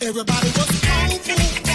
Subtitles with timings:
[0.00, 1.67] Everybody was kung fu.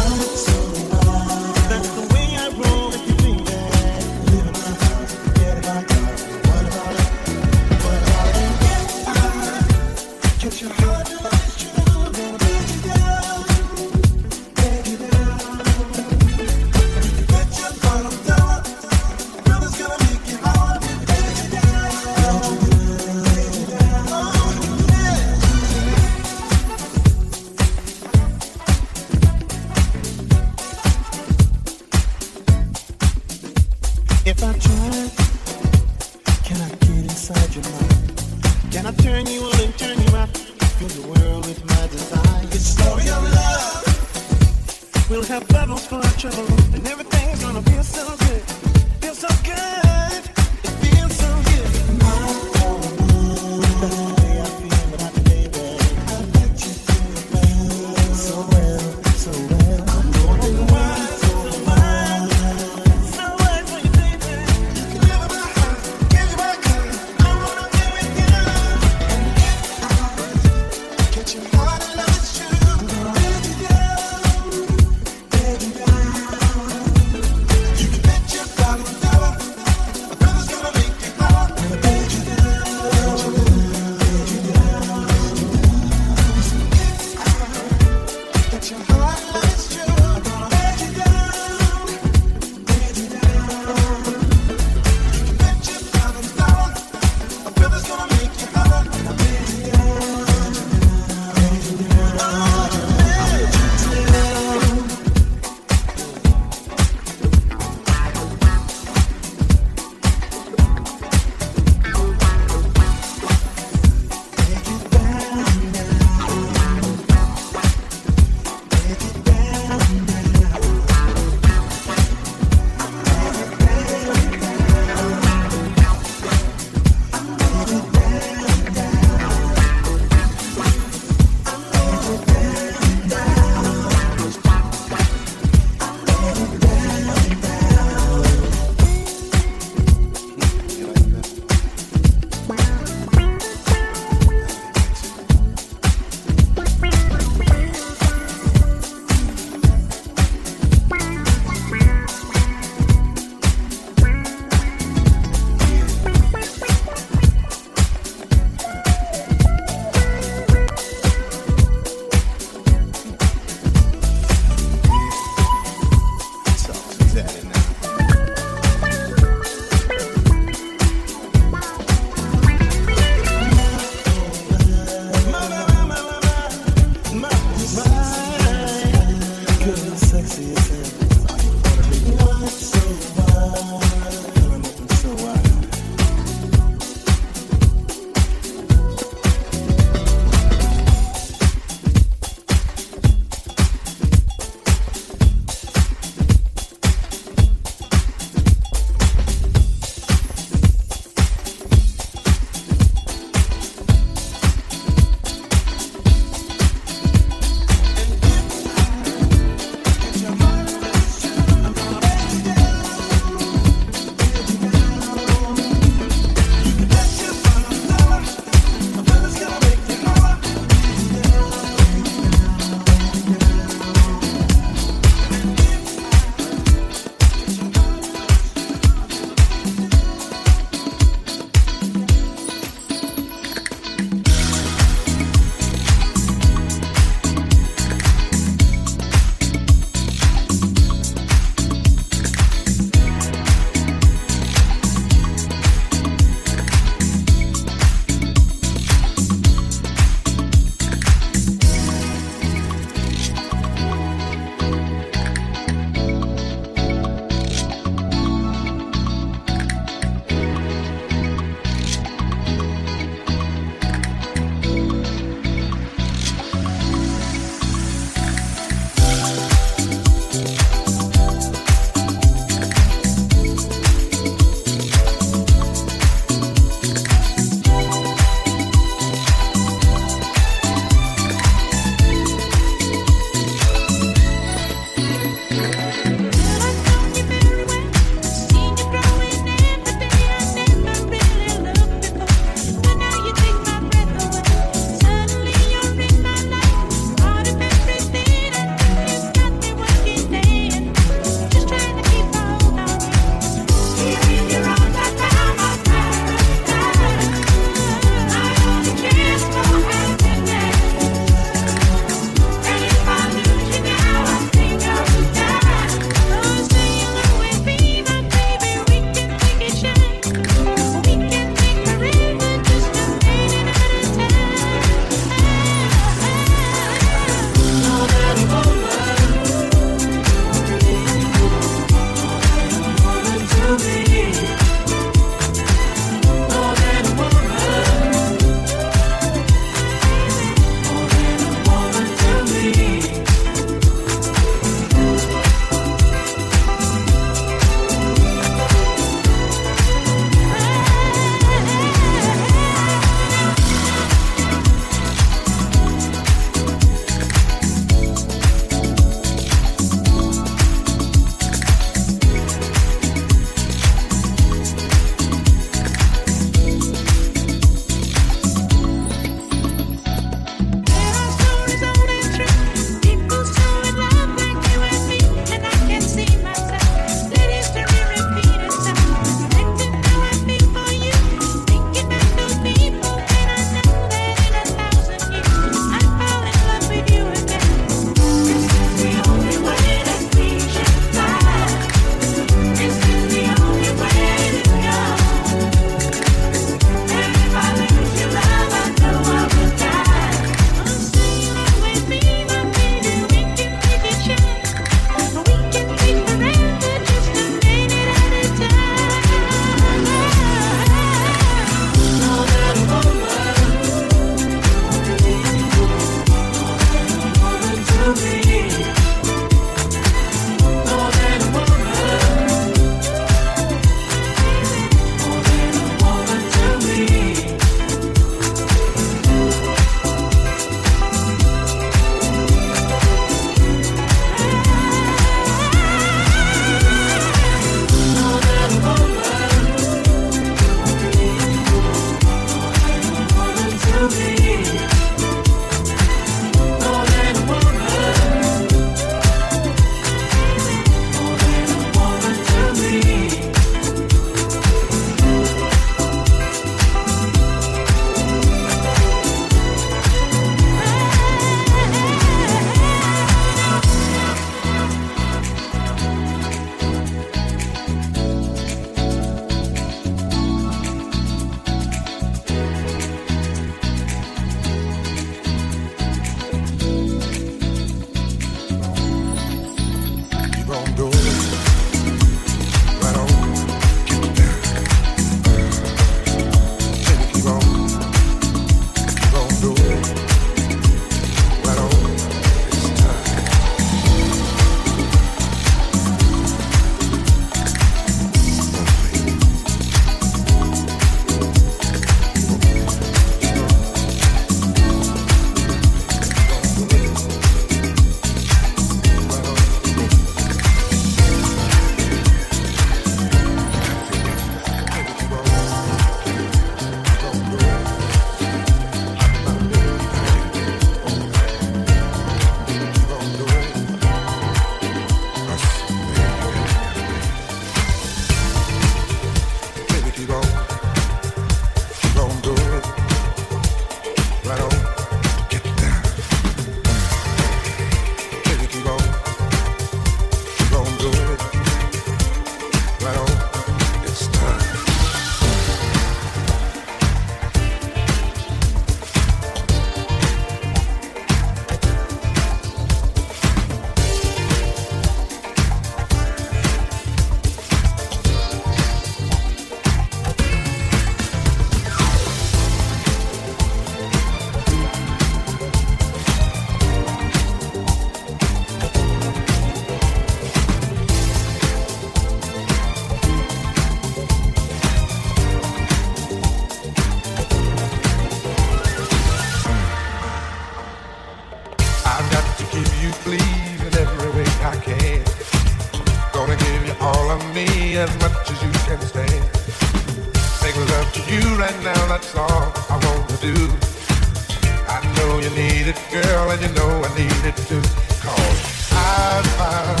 [596.30, 597.82] Girl, and you know I need it too.
[598.22, 598.60] Cause
[598.94, 600.00] I found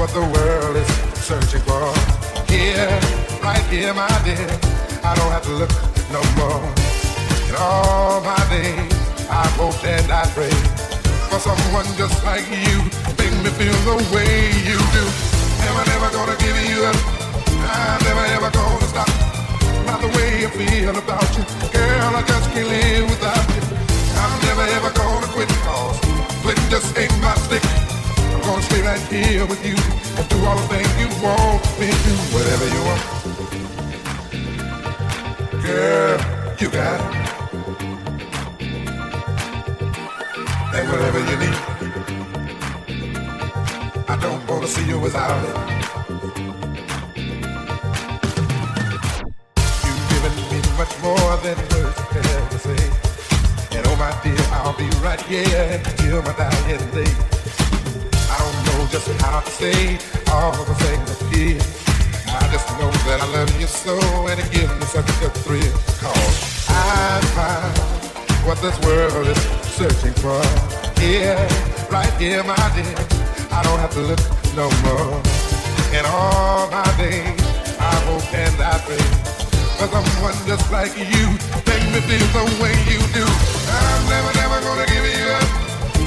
[0.00, 0.90] what the world is
[1.20, 1.84] searching for.
[2.48, 2.88] Here,
[3.44, 4.48] right here, my dear.
[5.04, 5.72] I don't have to look
[6.16, 6.64] no more.
[7.48, 8.92] In all my days,
[9.28, 10.56] I hope and I pray
[11.28, 12.76] for someone just like you.
[13.20, 14.32] Make me feel the way
[14.68, 15.04] you do.
[15.64, 16.96] Never, never gonna give you up.
[17.68, 19.10] I'm never, ever gonna stop.
[19.84, 21.44] Not the way I feel about you.
[21.76, 23.49] Girl, I just can't live without
[24.66, 25.98] never, ever gonna quit cause
[26.42, 27.62] quitting just ain't my stick.
[28.34, 29.76] I'm gonna stay right here with you
[30.16, 32.12] and do all the things you want me to.
[32.34, 33.02] Whatever you want.
[35.64, 36.18] Girl,
[36.60, 37.06] you got it.
[40.76, 41.58] And whatever you need.
[44.08, 45.56] I don't wanna see you without it.
[49.84, 51.89] You've given me much more than words.
[54.22, 57.08] Dear, I'll be right here until my dying day.
[58.28, 59.96] I don't know just how to say
[60.30, 61.62] all the things I feel.
[62.28, 63.96] I just know that I love you so
[64.28, 65.72] and it gives me such a thrill.
[66.04, 67.78] Cause I found
[68.44, 69.40] what this world is
[69.72, 70.42] searching for.
[71.00, 71.40] Here,
[71.90, 72.92] right here, my dear.
[73.50, 74.20] I don't have to look
[74.54, 75.16] no more.
[75.96, 77.40] In all my days,
[77.80, 79.00] I hope and I pray
[79.80, 81.24] for someone just like you.
[81.64, 83.59] Make me feel the way you do.
[83.70, 85.48] I'm never, never gonna give you up.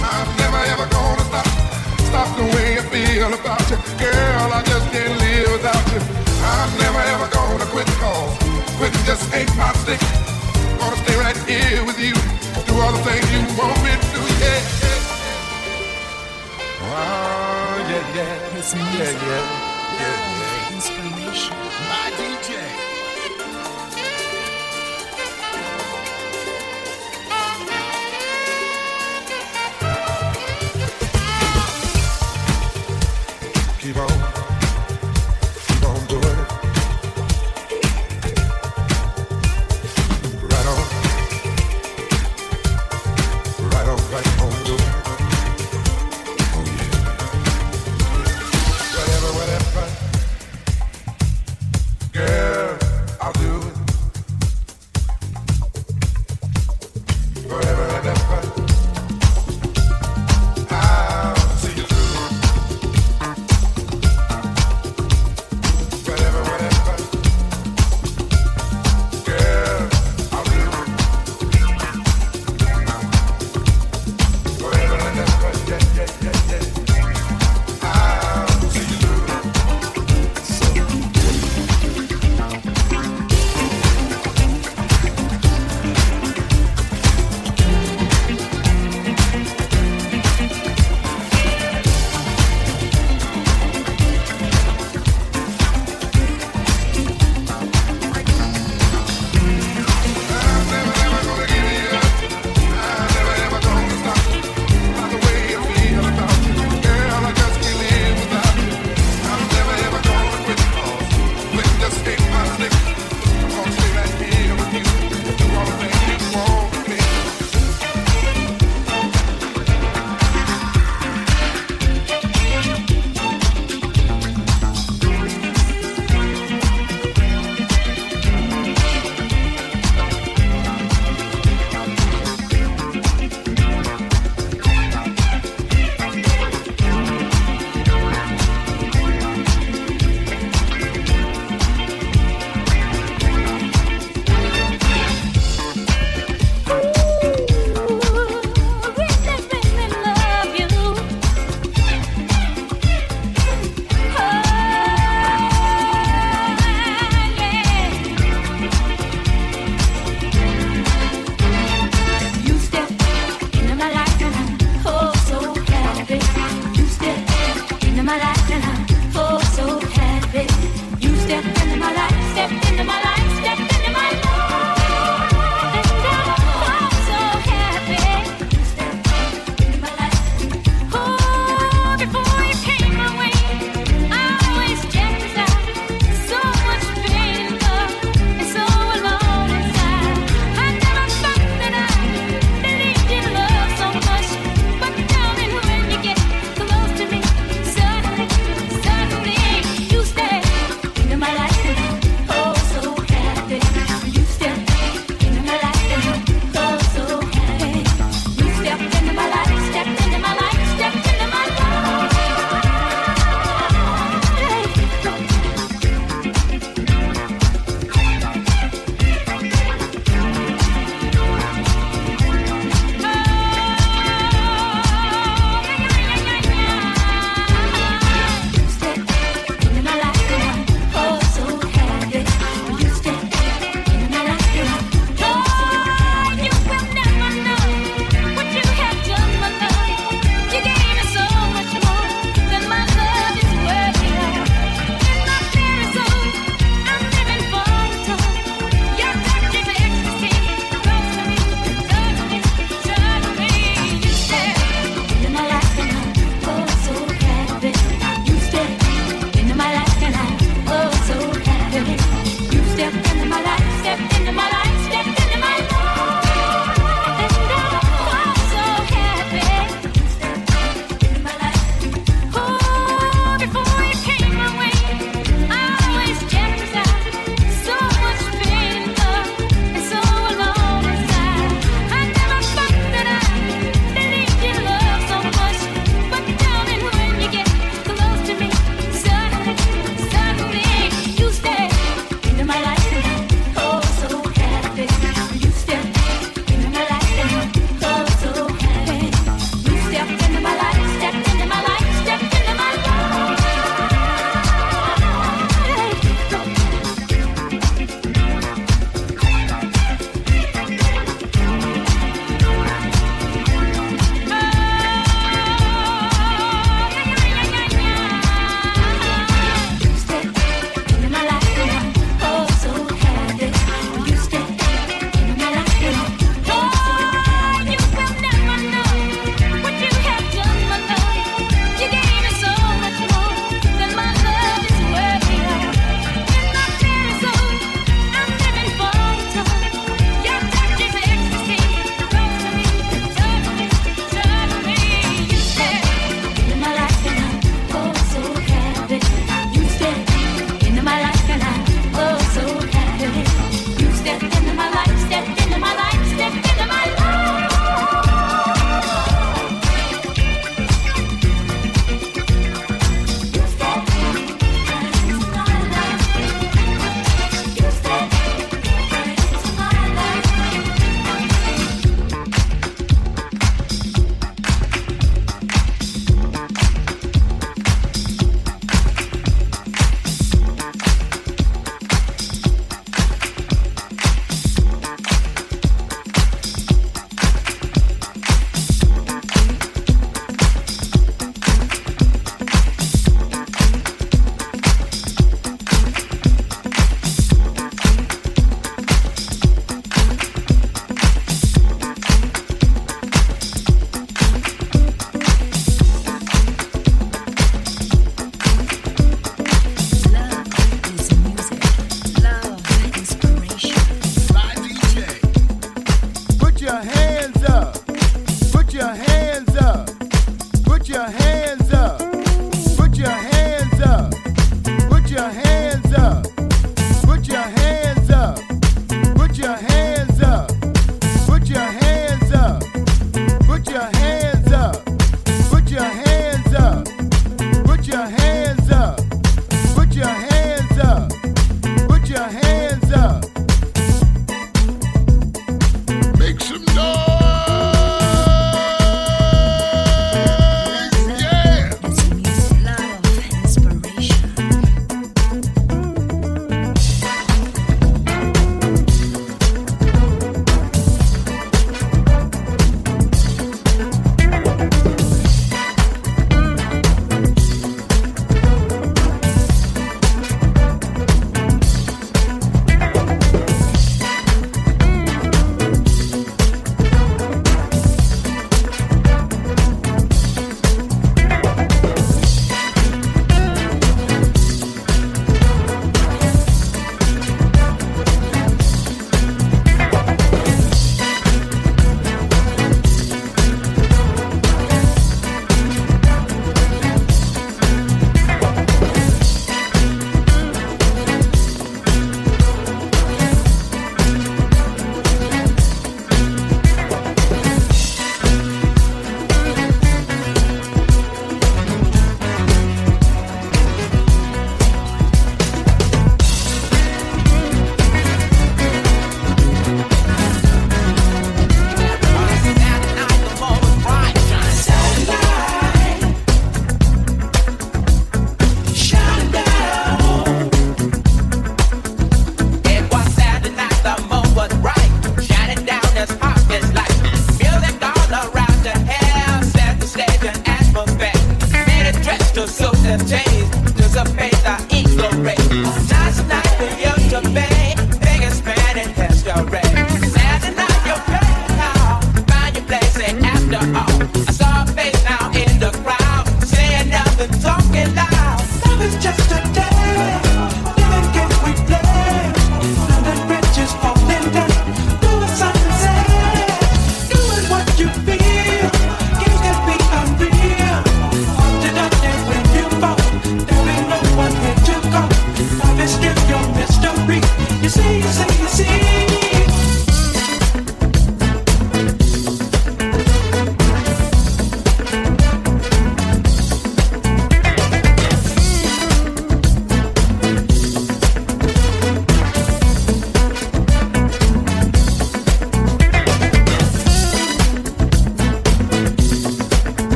[0.00, 1.46] I'm never, ever gonna stop.
[2.08, 3.78] Stop the way I feel about you.
[4.00, 6.00] Girl, I just can't live without you.
[6.42, 8.32] I'm never, ever gonna quit cause
[8.78, 10.00] quitting just ain't my stick.
[10.80, 12.14] Gonna stay right here with you.
[12.66, 14.60] Do all the things you want me to yeah.
[16.82, 18.50] Oh, yeah, yeah.
[18.56, 19.44] Yeah, yeah.
[20.00, 20.74] Yeah, yeah.
[20.74, 21.56] inspiration.
[21.90, 22.99] My DJ.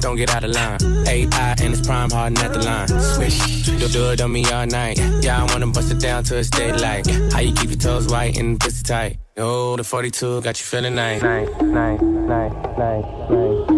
[0.00, 0.78] But don't get out of line.
[1.06, 2.88] AI and it's prime hard at the line.
[2.88, 4.98] Swish, do, do it on me all night.
[5.22, 7.06] Yeah, I wanna bust it down to a state like.
[7.32, 9.18] How you keep your toes white and pussy tight?
[9.36, 11.22] Yo, the 42 got you feeling nice.
[11.22, 13.70] Nice, nice, nice, nice, nice, nice.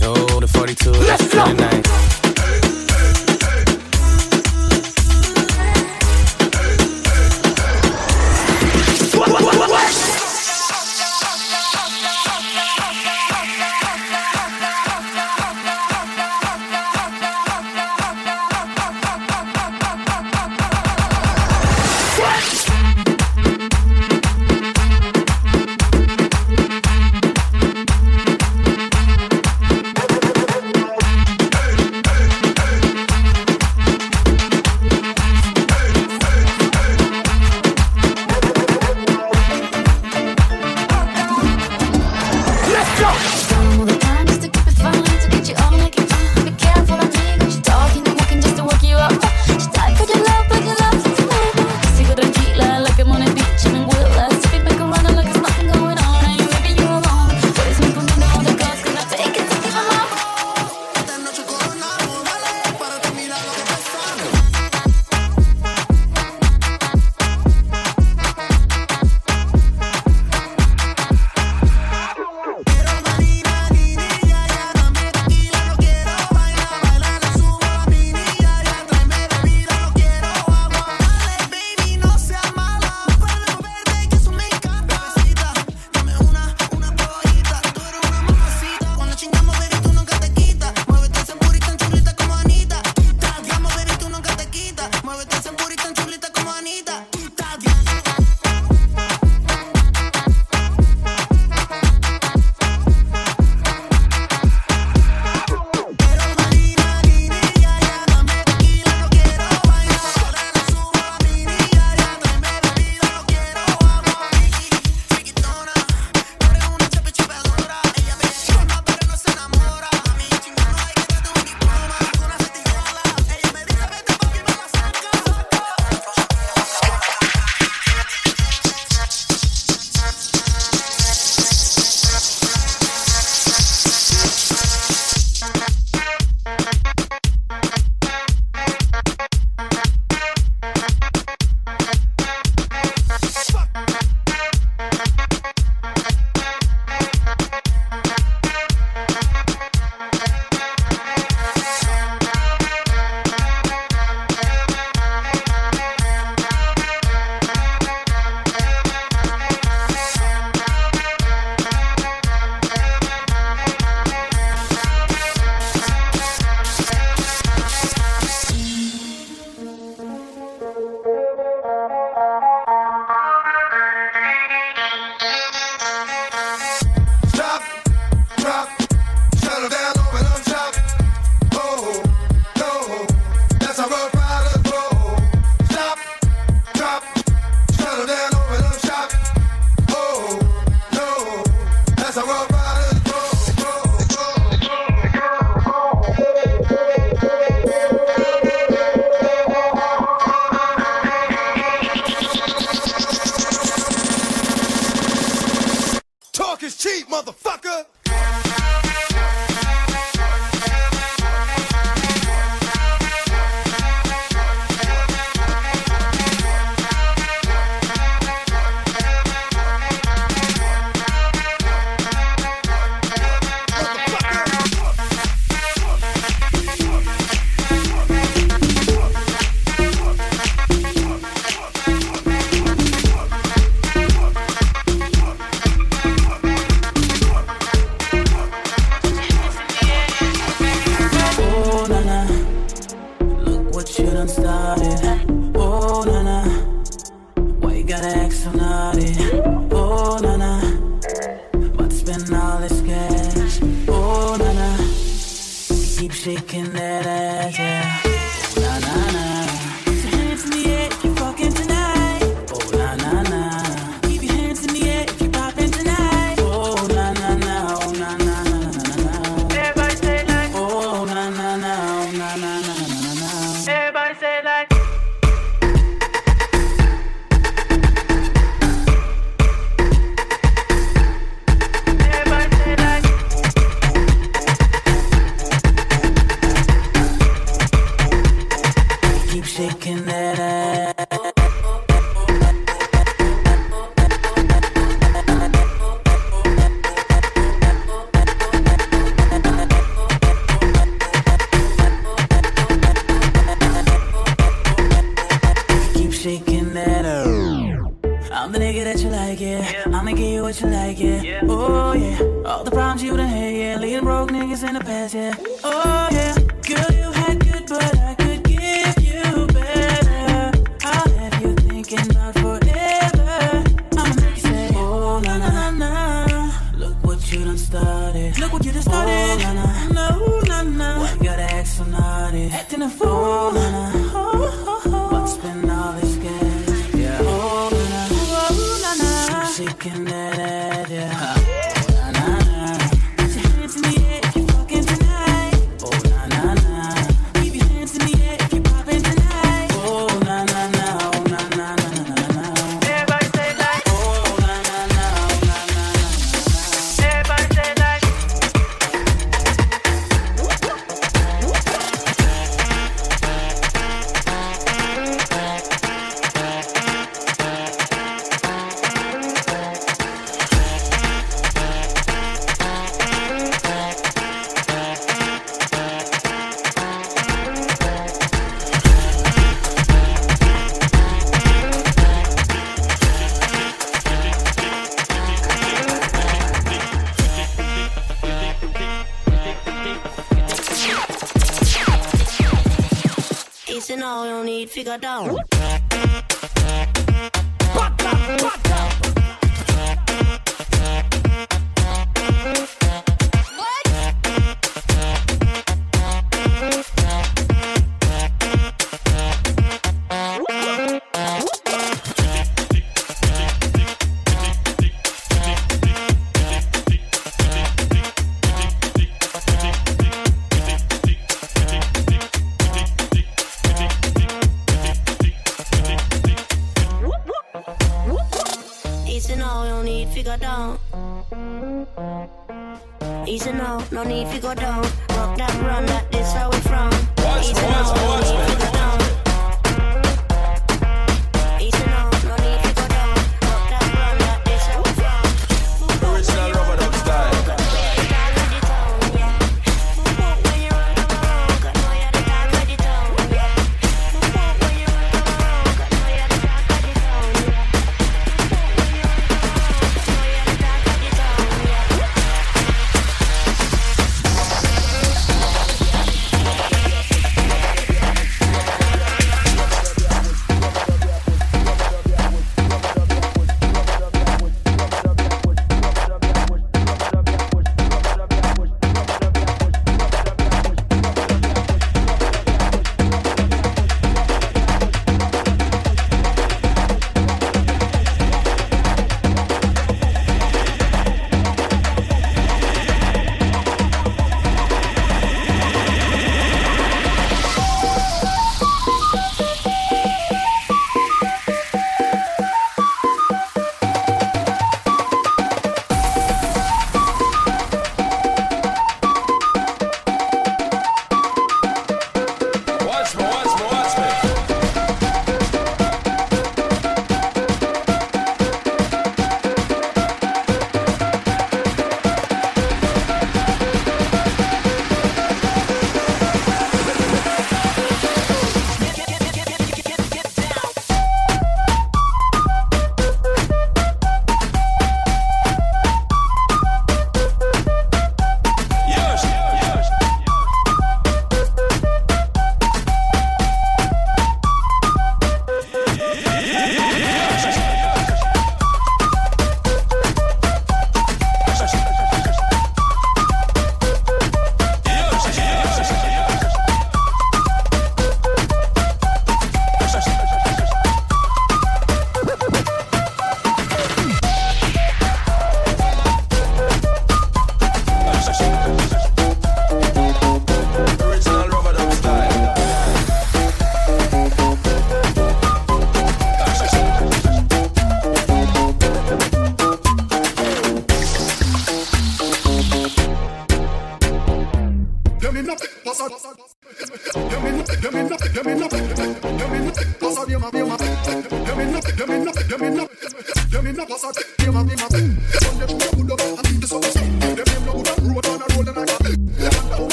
[0.00, 1.69] Yo, the 42 got you feeling nice.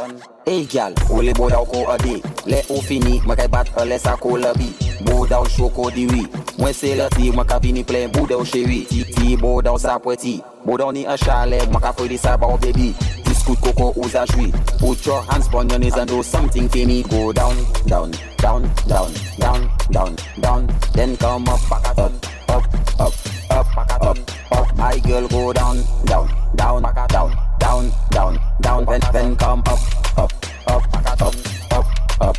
[0.00, 0.16] Satan
[0.46, 4.16] Hey gal, ou ole bodaw ko ade Le ou fini, mwen kay bat ale sa
[4.16, 4.72] kol abi
[5.04, 6.26] Bodaw choko diwi
[6.58, 10.40] Mwen se la ti, mwen ka vini plen bodaw chewi Ti ti bodaw sa pweti
[10.64, 12.94] Bodaw ni an chale, mwen ka fwede sa ba ou bebi.
[13.24, 14.50] Diskout koko ou za jwi
[14.80, 17.56] Put your hands pon your knees and do something fini Go down,
[17.86, 20.68] down, down, down, down, down, down.
[20.94, 21.98] Then come up, back up,
[22.48, 22.64] up,
[22.98, 23.14] up,
[23.50, 24.18] up, up,
[24.52, 24.76] up.
[24.76, 29.78] My girl go down, down, down, down down, down, down Then, then come up,
[30.18, 30.32] up,
[30.66, 31.34] up, up, up,
[31.70, 31.86] up,
[32.20, 32.36] up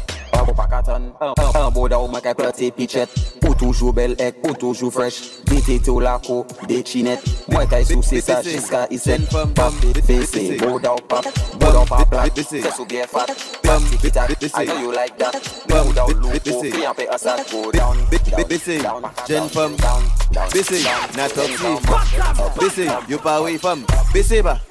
[0.55, 3.11] Pakaton Un, uh, un, uh, un uh, boda ou mwen kay plante pichet
[3.45, 5.39] Ou toujou bel ek, ou toujou fresh.
[5.47, 9.77] Dite tou la ko, de chinet Mwen kay sou se sa jiska isen Pap,
[10.07, 11.29] fese, boda ou pap
[11.61, 13.31] Boda ou pap plat, se sou bien fat
[13.63, 15.37] Pam, tikitak, I know you like that.
[15.69, 20.03] Boda ou lupo, fi an pe asat Go down, down, Bese, down jen fam down,
[20.33, 23.87] down Bese, down, na top then si come up, Bese, yo pa wey fam Bese
[23.87, 24.59] ba, bese ba Bese ba tout fam, bese ba Bese ba, bese ba Bese ba
[24.59, 24.70] tout fam, bese ba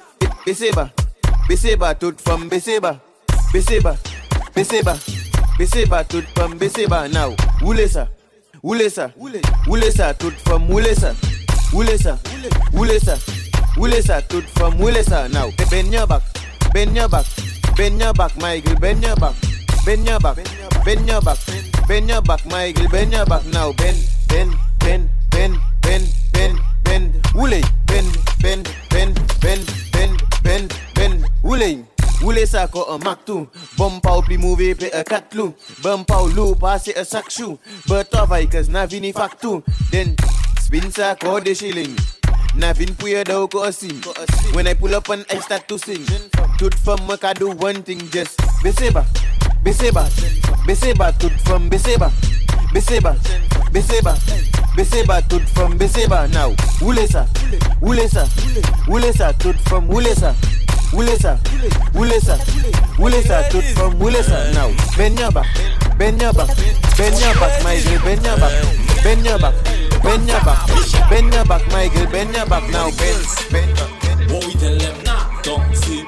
[9.67, 11.13] Oule sa tout fam, oule sa
[11.73, 12.17] Oule sa,
[12.73, 13.15] oule sa
[13.77, 16.21] Oule sa tout fam, oule sa now Bend your back,
[16.73, 17.25] bend your back
[17.75, 19.33] Bend your back my girl, bend your back
[19.85, 20.37] Bend your back,
[20.85, 21.37] bend your back
[21.87, 23.45] Bend your back my girl, bend your back.
[23.47, 26.59] Now Bend, bend, bend, bend, bend, bend,
[26.91, 28.11] bend Oule, bend,
[28.41, 31.85] bend, bend, bend, bend, bend, bend Oule
[32.21, 33.47] Oule sa ko un mak tou
[33.77, 35.03] Bom pa ou pli mouve pe e
[36.07, 36.33] pa ou
[37.31, 37.57] chou
[37.87, 38.11] But
[38.69, 39.63] na vini fak tou
[39.93, 40.15] Den
[40.59, 41.95] spin sa ko shilling
[42.55, 43.93] Nothing weird though, cause see.
[44.53, 46.05] When I pull up and I start to sing.
[46.57, 48.37] Toot from work, I do one thing just.
[48.63, 49.05] Beseba,
[49.63, 50.07] Beseba,
[50.65, 52.11] Beseba, toot from Beseba.
[52.73, 53.15] Beseba,
[53.71, 54.15] Beseba,
[54.75, 56.31] Beseba, toot from Beseba.
[56.31, 56.51] Now,
[56.81, 57.27] Ulesa,
[57.81, 58.27] Ulesa,
[58.87, 60.35] Ulesa, toot from Ulesa.
[60.91, 61.39] Wulesa,
[61.93, 62.35] Wulesa,
[62.97, 64.67] Wulesa, tout from Wulesa now.
[64.97, 65.41] Benyaba,
[65.97, 66.45] Benyaba,
[66.97, 68.49] Benyaba, my girl, Benyaba,
[69.01, 69.39] Benyaba.
[69.53, 69.90] back.
[70.03, 70.67] Bend your back,
[71.09, 74.31] bend your back, my girl, bend your back now, bend, bend.
[74.31, 76.03] we tell them now, don't see.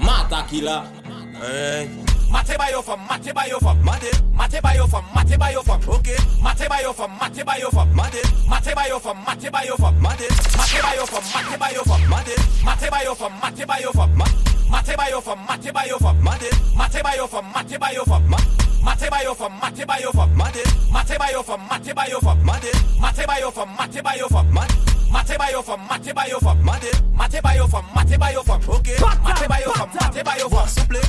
[0.00, 2.07] Mata killer.
[2.30, 6.68] Mate bayo from, mate bayo from, mate, mate bayo from, mate bayo from, okay, mate
[6.68, 11.04] bayo from, mate bayo from, mate, mate bayo from, mate bayo from, mate, mate bayo
[11.06, 15.72] from, mate bayo from, mate, mate bayo from, mate bayo from, mate bayo from, mate
[15.72, 20.36] bayo from, mate, mate bayo from, mate bayo from, mate bayo from, mate bayo from,
[20.36, 24.88] mate, mate bayo from, mate bayo from, mate, mate bayo from, mate bayo from, mate.
[25.08, 29.48] Mate bayo from, mate bayo from, mate, mate bayo from, mate bayo from, okay, mate
[29.48, 31.00] bayo from, mate bayo from, souple,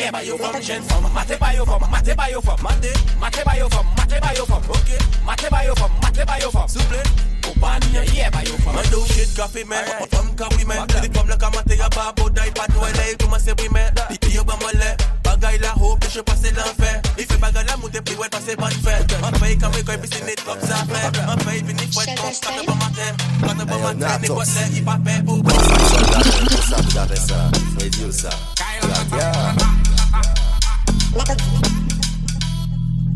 [0.00, 1.12] Mate ba yo fam, jen fam.
[1.12, 2.56] Mate ba yo fam, mate ba yo fam.
[2.62, 2.90] Mate,
[3.20, 4.62] mate ba yo mate ba yo fam.
[4.70, 4.88] Ok,
[5.26, 6.66] mate ba yo fam, mate ba yo fam.
[6.66, 8.74] Souple opani, yeah, bayo from.
[8.74, 10.86] Man do shit coffee man, femme ka oui man.
[10.86, 13.68] Di femme la ka mate ya babo dai pat nou ele Tout man se oui
[13.70, 17.64] man, di yo ba mole Bagay la ho, pe je passe l'enfer Il fait bagay
[17.64, 20.60] la moute puis ouais passe bonne fête Man paye comme école puis c'est net comme
[20.60, 23.10] ça fait Man paye vini fouette ton quand bon matin
[23.40, 25.40] Quand bon matin, ni quoi c'est, il pas paix pour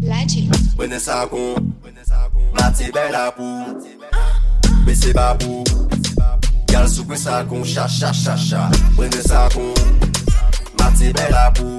[0.04, 1.74] Laji Wene sakon
[2.52, 3.80] Mati bela pou
[4.84, 5.64] Bese babou
[6.68, 8.68] Gal sou kwen sakon Cha cha cha cha.
[8.98, 9.72] Mwenen sa kon
[10.78, 11.78] Mati bela pou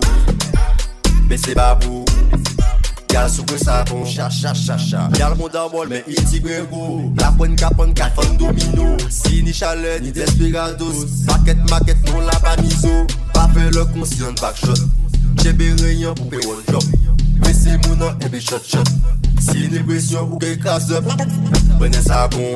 [1.29, 2.01] Bese babou
[3.13, 5.05] Gal sou kwen sakon Cha cha cha cha.
[5.13, 8.97] Gal moun dan bol men iti gwen go La pon kapon kat fon domino.
[9.09, 13.05] Si ni chale ni desperados Paket maket non la pa miso
[13.37, 14.81] Pa fe le konsyon bak shot
[15.43, 17.04] Chebe reyon pou pe one job
[17.43, 18.89] Vese mounan ebe chot chot.
[19.39, 21.05] Sinibresyon ou gen klas up
[21.77, 22.55] Bwene sabon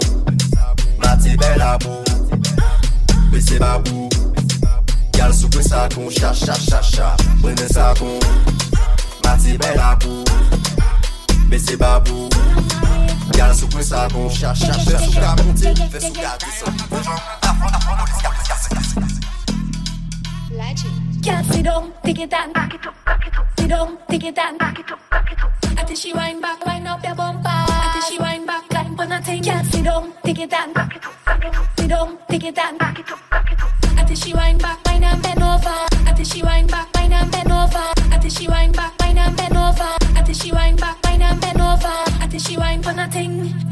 [1.04, 2.04] Mati bel abou
[3.32, 4.10] Vese babou
[5.14, 7.16] Gal soupe sakon Cha cha cha cha.
[7.42, 8.20] Bwene sabon
[9.26, 10.24] Mati bel abou
[11.50, 12.30] Vese babou
[13.38, 14.90] Gal soupe sakon Cha cha cha cha.
[14.90, 18.80] Fè sou ka monte Fè sou ka desan Afro afro Afro afro Afro afro Afro
[18.80, 19.04] afro Afro afro
[19.80, 23.48] Afro afro Can't sit down, take it down, back it up, back it up.
[23.60, 25.52] Sit down, take it down, back it up, back it up.
[25.78, 27.50] Until she wind back, wind up your bumper.
[27.50, 29.44] Until she wind back, climb on a thing.
[29.44, 31.68] Can't sit down, take it down, back it up, back it up.
[31.78, 33.70] Sit down, take it down, back it up, back it up.
[34.00, 35.88] Until she wind back, wind and bend over.
[36.08, 37.94] Until she wind back, wind and bend over.
[38.14, 39.98] Until she wind back, wind and bend over.
[40.18, 41.94] Until she wind back, wind and bend over.
[42.22, 43.69] Until she wind on a thing.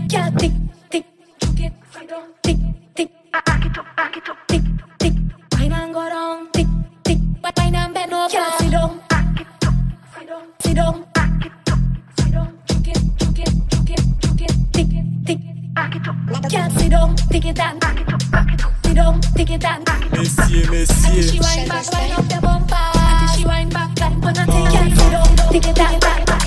[7.72, 8.30] Tick, and bend over.
[8.30, 9.74] Can't sit down, back it up,
[10.14, 11.80] sit down, sit down, back it up,
[12.20, 14.88] sit down, took it, took it, took it, took it, tick,
[15.26, 15.40] tick,
[15.74, 16.16] back it up.
[16.50, 16.92] Can't sit
[17.30, 18.96] tick it down, back it up, back it up, sit
[19.36, 20.20] tick it down, back it up.
[20.20, 22.76] Messieurs, she wind back, wind up your bumper.
[22.96, 24.68] Until she wind back, climb on a thing.
[24.72, 26.42] Can't sit down, tick it down, back it up.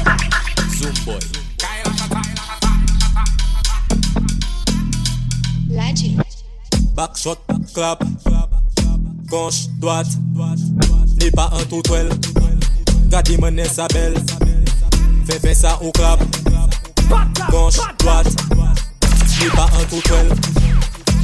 [0.71, 1.21] Zoom boy.
[6.95, 7.39] Back shot,
[7.73, 8.03] clap.
[9.31, 11.10] Gauche, droite.
[11.21, 12.09] Ni pa an tou twel.
[13.13, 14.15] Gade mene sa bel.
[15.29, 16.23] Fè fè sa ou klap.
[17.53, 18.27] Gansh, doat.
[19.37, 20.33] Ni pa an tou twel.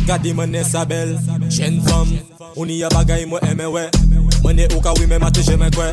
[0.07, 1.17] Gade mene sa bel.
[1.49, 2.13] Jen fam.
[2.57, 3.87] Ou ni ya bagay mwen eme we.
[4.45, 5.89] Mene ou ka wime mate jemen kwe.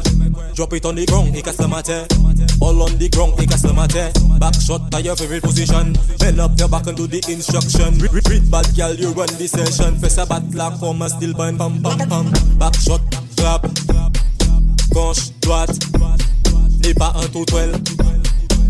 [0.53, 2.03] Dropi ton di gong i kase mate
[2.63, 4.09] All on the ground, casse le matin.
[4.39, 5.91] Back shot to your favorite position.
[6.17, 7.99] Bend up your back and do the instruction.
[7.99, 9.99] Read bad girl, you run the session.
[9.99, 12.31] Fais ça bat la comme un steel bun, pam pam pam.
[12.57, 13.01] Back shot,
[13.35, 13.67] clap.
[14.93, 15.77] Gauche, droite.
[16.81, 17.73] N'est pas un tout twel.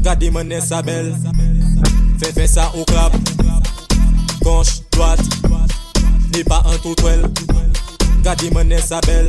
[0.01, 1.15] Gardez mon sa belle.
[2.17, 3.13] Fais fais ça au clap.
[4.41, 5.21] Gauche, droite.
[6.33, 7.21] N'est pas un tout twel.
[8.23, 9.27] Gardez mon sa belle.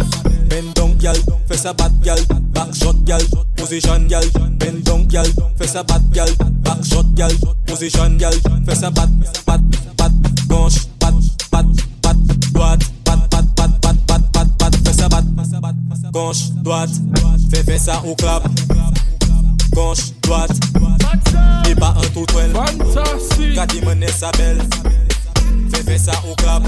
[0.48, 1.16] Bend down, gal.
[1.48, 2.18] Fais ça bat, gal.
[2.52, 3.22] Back shot, gal.
[3.56, 4.24] Position, gal.
[4.58, 5.26] Bend down, gal.
[5.58, 6.28] Fais ça bat, gal.
[6.62, 7.32] Back shot, gal.
[7.66, 8.34] Position, gal.
[8.66, 9.08] Fais ça bat,
[9.46, 9.60] bat,
[9.96, 10.10] bat.
[10.48, 11.14] Gauche, bat,
[11.50, 11.66] bat,
[12.02, 12.16] bat.
[12.52, 14.70] Droite, bat, bat, bat, bat, bat, bat, bat.
[14.84, 15.24] Fais ça bat,
[16.12, 16.90] gauche, droite.
[17.50, 18.48] Fais, fais ça au clap.
[19.72, 20.52] Gauche, droite.
[21.66, 22.52] N'est pas un tout twel.
[23.54, 24.62] Gardez mon sa belle.
[25.72, 26.62] Fais, fais ça au clap.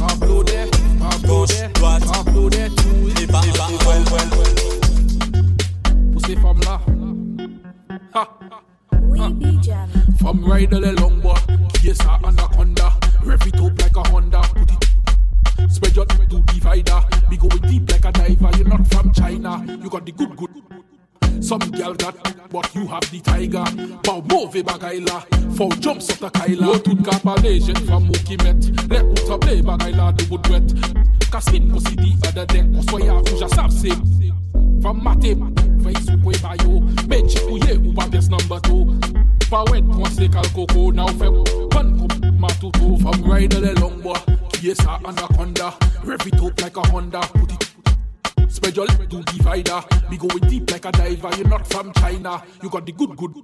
[1.27, 2.03] Gauche, droite.
[2.03, 4.03] N'est pas un tout twel.
[6.13, 6.81] Pour ces femmes-là.
[8.15, 8.29] Ha.
[9.19, 9.31] Ha.
[10.19, 11.35] From rider the long boy,
[11.75, 12.93] qui est ça anaconda.
[13.25, 14.41] Rev it up like a Honda.
[14.55, 17.01] Put it, spread your neck to divider.
[17.31, 18.51] Be going deep like a diver.
[18.57, 19.65] You're not from China.
[19.67, 20.51] You got the good good.
[21.41, 22.17] Some girl got,
[22.51, 23.65] but you have the tiger.
[24.03, 25.21] Bow move bagay la,
[25.55, 26.67] for jumps of the kaila.
[26.67, 28.91] Yo tout kapade, jet from Mookie Met.
[28.91, 30.96] Let out a play bagay la, de wood wet.
[31.37, 33.91] Kasmin go see the other deck, soya ou ja sav se.
[34.81, 35.37] From Mate,
[35.85, 36.81] face ou kwe bayo.
[37.09, 38.97] Benchi ou ye ou pa pièce number two.
[39.51, 41.29] Pa wet, kon se kal koko, now fe
[41.69, 42.09] pan ko
[42.41, 42.97] matutu.
[43.03, 44.17] From rider the long boy,
[44.55, 45.75] qui est ça anaconda.
[46.07, 49.83] Rev it up like a Honda, put it Spread your leg to divider.
[50.11, 51.37] Me going deep like a diver.
[51.37, 52.43] You're not from China.
[52.63, 53.35] You got the good, good.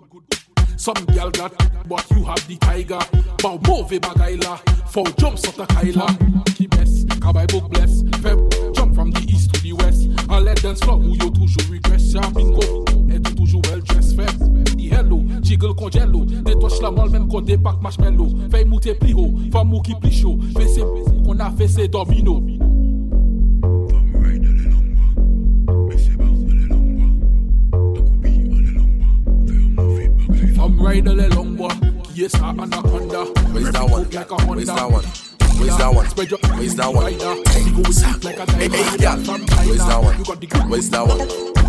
[0.79, 1.53] Some girl got,
[1.87, 3.01] but you have the tiger.
[3.43, 4.89] Bow move bagaila.
[4.89, 6.07] Four jumps of the Kyla.
[7.23, 8.03] Qui bless, Kabay book bless.
[8.21, 10.09] Feb, jump from the east to the west.
[10.29, 12.13] And let dance floor où yo toujours regress.
[12.13, 14.17] Sharp bingo, et tout toujours well dressed.
[14.17, 16.25] Feb, the hello, jiggle congelo.
[16.25, 18.29] Détoche la molle même côté pack marshmallow.
[18.51, 20.39] Fais mouter plus haut, femme qui plus chaud.
[20.57, 20.83] Fais ces,
[21.25, 22.43] qu'on a fait ces domino.
[30.55, 31.69] From rider the long boy,
[32.05, 33.25] qui est anaconda.
[33.53, 34.07] Where's that one?
[34.13, 35.03] Like a Where's that one?
[35.59, 36.09] Where's that one?
[36.09, 37.13] Spread your Where's that one?
[37.13, 39.17] Hey, go deep like a Hey, hey, girl.
[39.67, 40.19] Where's that one?
[40.19, 41.19] You got the good Where's that one?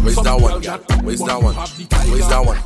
[0.04, 0.62] Where's that one?
[1.04, 1.56] Where's that one?
[1.56, 2.58] Where's that one?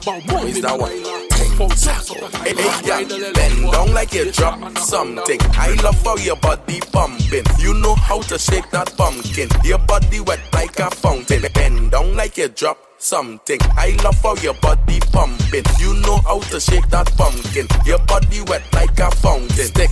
[0.44, 1.27] Where's that one?
[1.57, 5.39] Hey, hey, girl, bend down like you drop something.
[5.53, 7.44] I love how your body pumping.
[7.60, 9.49] You know how to shake that pumpkin.
[9.64, 11.45] Your body wet like a fountain.
[11.53, 13.60] Bend down like you drop something.
[13.76, 15.64] I love how your body pumping.
[15.80, 17.68] You know how to shake that pumpkin.
[17.85, 19.65] Your body wet like a fountain.
[19.65, 19.91] Stick,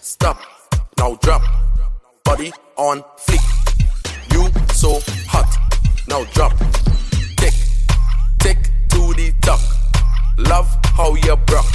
[0.00, 0.38] stop,
[1.00, 1.42] now drop.
[2.24, 3.44] Body on fleek.
[4.34, 4.42] You
[4.74, 5.50] so hot.
[6.08, 6.52] Now drop.
[7.38, 7.54] Tick,
[8.38, 8.58] tick
[8.90, 9.60] to the top.
[10.36, 10.68] Love
[10.98, 11.72] how you broke.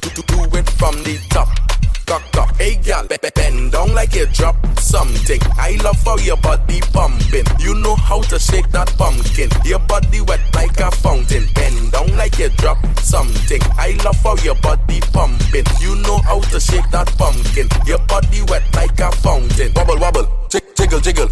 [0.00, 1.67] Do, do, do it from the top.
[2.08, 5.38] Cock up, hey gal, be- be- bend down like you drop something.
[5.58, 7.44] I love how your body pumping.
[7.60, 9.50] You know how to shake that pumpkin.
[9.64, 11.44] Your body wet like a fountain.
[11.54, 13.60] Bend down like you drop something.
[13.76, 15.64] I love how your body pumping.
[15.80, 17.68] You know how to shake that pumpkin.
[17.84, 19.72] Your body wet like a fountain.
[19.76, 21.28] Wobble wobble, jiggle jiggle,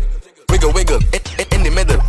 [0.50, 1.00] wiggle wiggle.
[1.14, 2.00] In, in, in the middle,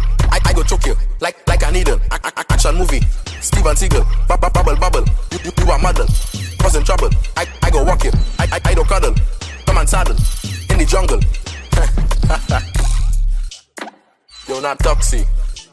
[0.48, 2.00] I, go choke you like like a needle.
[2.12, 3.02] A- a- action movie,
[3.42, 4.06] Steven Seagal.
[4.28, 6.08] Bubble bubble bubble, you, you, you a model.
[6.60, 8.12] Causing trouble, I, I go walk you.
[8.40, 9.14] I, I, I don't cuddle.
[9.66, 10.16] Come and saddle
[10.70, 11.20] in the jungle.
[14.48, 15.28] Yo, not toxic.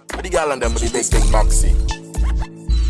[0.09, 1.73] But the gal and them with the big thing boxy.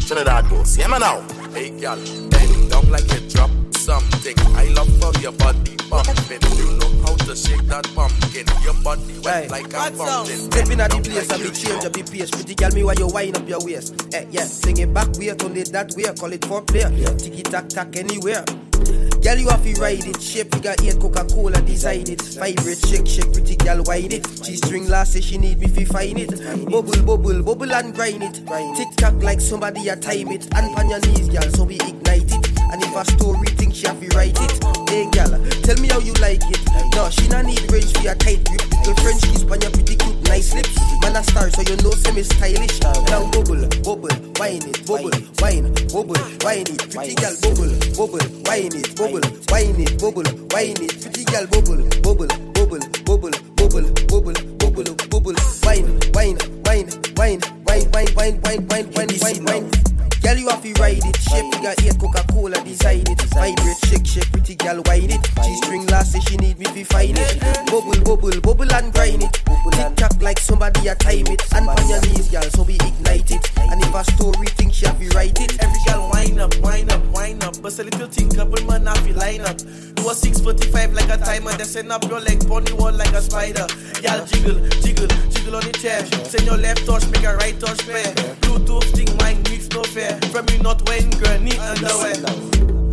[0.07, 1.21] Trinidad goes, yeah man now.
[1.53, 1.97] Hey gal,
[2.31, 3.51] bend down like you drop
[3.85, 4.35] something.
[4.57, 6.41] I love how your body pumping.
[6.57, 8.47] You know how to shake that pumpkin.
[8.65, 10.51] Your body wet like a fountain.
[10.51, 12.31] Stepping at the place and me change up the pace.
[12.31, 13.93] Pretty girl, me why you wind up your waist.
[14.15, 16.09] Eh, yeah, sing it back way, turn it that way.
[16.17, 16.89] Call it for play.
[17.19, 18.45] Tiki tack tack anywhere.
[19.21, 20.21] Girl, you have to ride it.
[20.21, 22.21] Shape figure eight, Coca-Cola design it.
[22.41, 24.25] Vibrate, shake, shake, pretty girl, wine it.
[24.45, 26.33] She string last say she need me fi find it.
[26.71, 28.41] Bubble, bubble, bubble and grind it.
[28.77, 30.49] Tick tock like somebody a time it.
[30.57, 32.54] And on your knees, girl, so we ignite it.
[32.95, 34.55] If a story think she have to write it.
[34.89, 35.35] Hey, girl,
[35.67, 36.63] tell me how you like it.
[36.95, 38.63] No, she not need range for your tight grip.
[38.71, 40.79] Little French kiss on your pretty cute, nice lips.
[41.03, 42.79] Man a star, so you know semi stylish.
[42.83, 42.95] Now
[43.35, 45.11] bubble, bubble, wine it, bubble,
[45.43, 46.87] wine, bubble, wine it.
[46.95, 50.95] Pretty girl, bubble, bubble, wine it, bubble, wine it, bubble, wine it.
[51.03, 55.35] Pretty girl, bubble, bubble, bubble, bubble, bubble, bubble, bubble, bubble,
[55.67, 56.87] wine, wine, wine,
[57.19, 59.94] wine, wine, wine, wine, wine, wine, wine, wine.
[60.25, 61.17] Girl, you have to ride it.
[61.21, 63.21] Shape figure eight, Coca-Cola design it.
[63.37, 65.21] Vibrate, shake, shake, pretty girl, wine it.
[65.45, 67.41] She string last say she need me to find it.
[67.67, 69.33] Bubble, bubble, bubble and grind it.
[69.75, 71.43] Tick tock like somebody a time it.
[71.55, 73.51] And on your knees, girl, so we ignite it.
[73.59, 75.63] And if a story think she have to write it.
[75.63, 77.61] Every girl wind up, wind up, wind up.
[77.61, 79.59] But a little thing, couple man have you line up.
[79.59, 83.13] Do a 645 like a timer, then send up your leg on the wall like
[83.13, 83.67] a spider.
[84.01, 86.05] Girl jiggle, jiggle, jiggle on the chair.
[86.25, 88.15] Send your left touch, make a right touch pair.
[88.41, 90.14] Bluetooth thing, wine mix no fair.
[90.31, 92.15] From you not wearing girl, need underwear.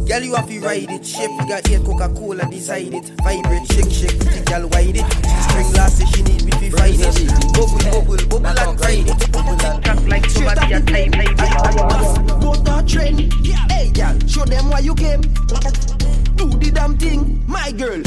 [0.07, 1.05] Girl, you have to ride it.
[1.05, 3.11] Shape figure eight, Coca-Cola design it.
[3.23, 5.05] Vibrate, shake, shake, pretty girl, wine it.
[5.07, 7.53] She string last she need me to find it.
[7.53, 9.31] Bubble, bubble, bubble and grind it.
[9.31, 12.41] Bubble and crack like somebody a time it.
[12.41, 13.33] Go to trend.
[13.71, 15.21] Hey, girl, show them why you came.
[15.21, 18.01] Do the damn thing, my girl.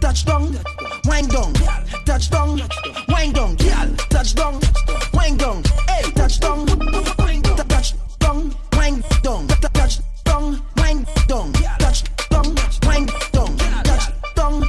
[0.00, 0.58] Touch down,
[1.06, 1.54] wind down.
[2.04, 2.60] Touch down,
[3.08, 3.56] wind down.
[3.56, 4.60] Girl, touch down,
[5.14, 5.62] wind down.
[5.88, 6.38] Hey, touch
[8.86, 9.46] wind down.
[9.48, 10.62] Touch down.
[11.78, 12.54] Touch down,
[12.86, 13.56] wind down.
[13.84, 14.04] Touch
[14.34, 14.60] down,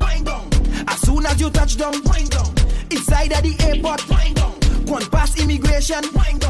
[0.00, 0.50] wind down.
[0.86, 1.94] As soon as you touch down.
[2.90, 5.00] Inside of the airport, wind down.
[5.10, 6.44] Pass immigration, wind.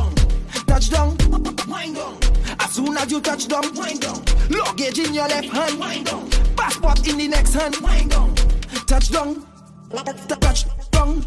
[2.60, 3.62] As soon as you touch down.
[4.50, 6.06] Luggage in your left hand.
[6.56, 8.34] Passport in the next hand, wind down.
[8.86, 9.44] Touch down.
[9.90, 10.64] Touch
[11.02, 11.26] down,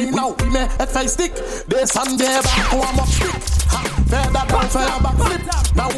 [0.00, 1.32] a d'ain now, oui mais elle fait stick.
[1.68, 2.40] Descend des bas,
[2.72, 3.26] on a mon stick.
[3.70, 3.78] Ha,
[4.08, 5.42] fais da down, fais un backflip.
[5.76, 5.88] Now,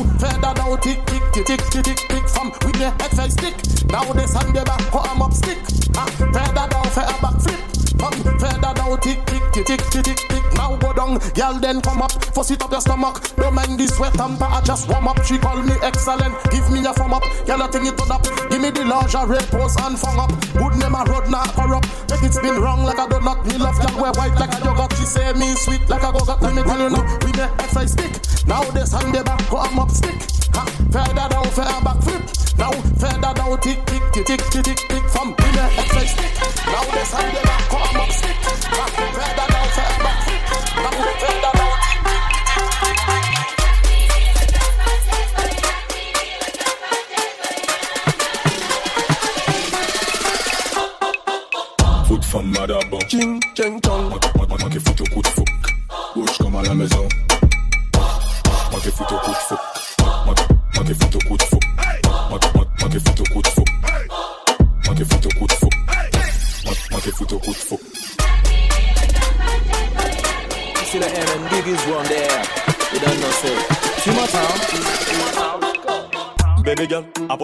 [0.41, 3.55] da down, tick, tick, tick, tick, tick, tick, tick, from, oui mais elle fait stick.
[3.91, 5.59] Now, descend des bas, on a mon stick.
[5.97, 7.72] Ha, fais da down, fais un backflip.
[8.03, 10.43] Fais da down, tick, tick, tick, tick, tick, tick, tick.
[10.55, 13.23] Now go down, girl then come up, fuss it up your stomach.
[13.37, 15.23] Don't mind the sweat and I just warm up.
[15.25, 17.23] She call me excellent, give me a thumb up.
[17.47, 18.25] Girl, I think it up.
[18.51, 20.31] Give me the lingerie, pose and fung up.
[20.53, 21.87] Good name a road not corrupt.
[22.11, 23.47] Make it spin wrong like I do not.
[23.47, 24.93] Me love girl wear white like a yogurt.
[24.99, 26.43] She say me sweet like a go-got.
[26.43, 28.13] Let me tell you now, we make FI stick.
[28.47, 30.42] Now this hand the back, go am up stick.
[30.55, 32.23] Ha, feather down, feather back flip.
[32.59, 35.05] Now feather down, tick, tick, tick, tick, tick, tick, tick.
[35.11, 36.33] From we make stick.
[36.67, 38.37] Now this hand the back, am up stick.
[38.43, 40.43] Ha, feather down, feather back flip.
[40.77, 41.52] Now feather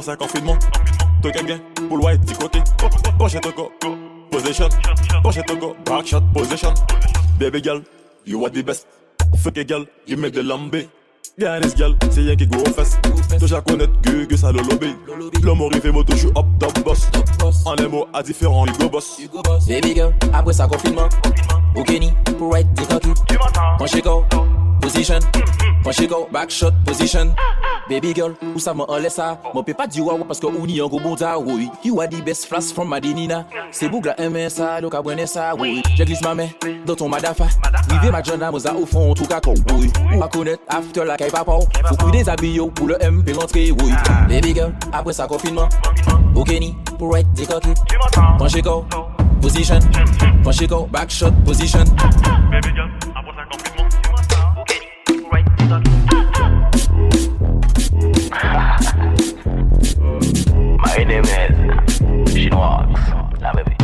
[0.09, 0.57] ça confinement.
[1.21, 1.59] Toi quelqu'un,
[1.89, 2.61] pour white, du côté.
[3.19, 3.71] Prochain toco,
[4.31, 4.69] position.
[5.23, 6.73] Prochain toco, back shot, position.
[7.39, 7.83] Baby girl,
[8.25, 8.87] you are the best.
[9.37, 10.89] Fuck a girl, you make the lambe.
[11.37, 12.99] Yeah, this girl, c'est rien qui go aux fesses
[13.39, 14.95] Déjà connaître Gugu, ça le lobby.
[15.43, 17.09] L'homme arrivé, moto, je suis up, top boss.
[17.67, 19.21] En les mots à différents, Hugo boss.
[19.69, 21.09] Baby girl, après ça confinement.
[21.77, 23.15] Au Kenny, pour right, des coquilles.
[23.79, 24.25] Quand je go,
[24.89, 25.21] position.
[25.85, 27.35] Penche go, back shot position.
[27.89, 29.35] Baby girl, ou sa mwen anle sa?
[29.53, 31.69] Mwen pe pa di wawo paske ou ni yon go bonda woy.
[31.85, 35.27] You are the best flash from Madenina Se boug la eme sa, do ka bwene
[35.29, 35.83] sa woy.
[35.97, 36.53] Je glisse ma men,
[36.87, 37.49] do ton madafa.
[37.89, 39.89] Rive ma janda mwen za ou fon tou kako woy.
[40.15, 43.23] Ou pa konet, after la kay pa pa ou Fou kou dezabiyo pou le M
[43.25, 43.93] pe rentre woy.
[44.29, 45.69] Baby girl, apre sa konfinman
[46.37, 47.77] Okeni, pou right de koki
[48.39, 48.83] Penche go,
[49.41, 49.81] position.
[50.45, 51.85] Penche go, back shot position.
[52.53, 53.08] Baby girl.
[55.69, 55.77] My
[61.05, 62.01] name is
[62.33, 62.89] Chinois.
[63.43, 63.77] La baby.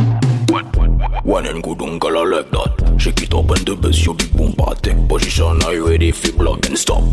[1.23, 1.77] One and good
[2.25, 2.95] like that.
[2.97, 4.95] Shake it and the best you big boom party.
[5.07, 7.03] Position are you ready for block and stop?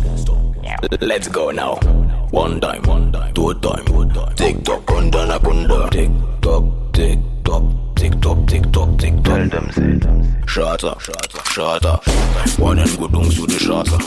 [1.01, 1.75] Let's go now.
[2.31, 3.85] One time, one time, two time.
[4.35, 5.87] Tick tock, under anaconda.
[5.91, 6.09] Tick
[6.41, 6.63] tock,
[6.93, 7.63] tick tock,
[8.13, 9.23] tick tock, tick tock, tick tock.
[9.23, 9.99] Tell them say.
[10.47, 11.97] Shatter, shatter.
[12.61, 13.97] One and good dung sous le shatter.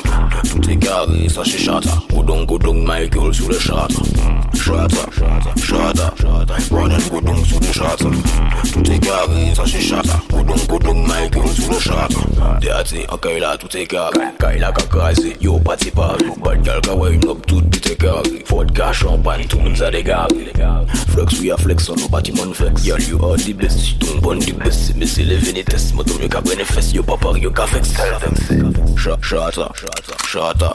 [0.51, 1.91] Tout est carré, ça c'est shatter.
[2.11, 3.95] Good dung, good dung, my girl sous le shatter.
[4.55, 5.11] Shatter,
[5.57, 6.11] shatter.
[6.71, 8.11] One and good dung sous le shatter.
[8.73, 10.09] Tout est carré, ça c'est shatter.
[10.31, 12.15] Good dung, good dung, my girl sous le shatter.
[12.61, 14.21] Dirty, ok là, tout est carré.
[14.39, 16.27] Kaila kakazé, yo party party.
[16.45, 18.45] Bad girl ka wine up, tout tout est carré.
[18.47, 20.53] Vodka, champagne, tout le monde a des garés.
[21.09, 22.85] Flex, we a flex on nos bâtiments flex.
[22.85, 24.95] Girl, you are the best, tombes bon the best.
[24.97, 27.93] Mais c'est les vénétesses, moi ton ka benefest, yo pas par yo ka vex.
[28.97, 29.73] Shata,
[30.27, 30.75] shata.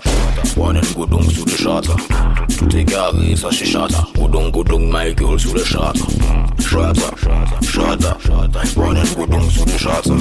[0.57, 1.95] One and go down sous le shata.
[2.57, 4.06] Tout est carré, ça c'est shata.
[4.15, 5.93] Go down, go my girl sous le shata.
[6.60, 7.15] Shata,
[7.61, 8.18] shata,
[8.77, 10.14] One and go down sous le shata.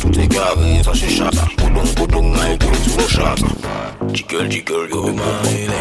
[0.00, 1.46] Tout est carré, ça c'est shata.
[1.58, 3.46] Go down, go my girl sous le shata.
[4.12, 5.24] Jiggle, jiggle, yo, man.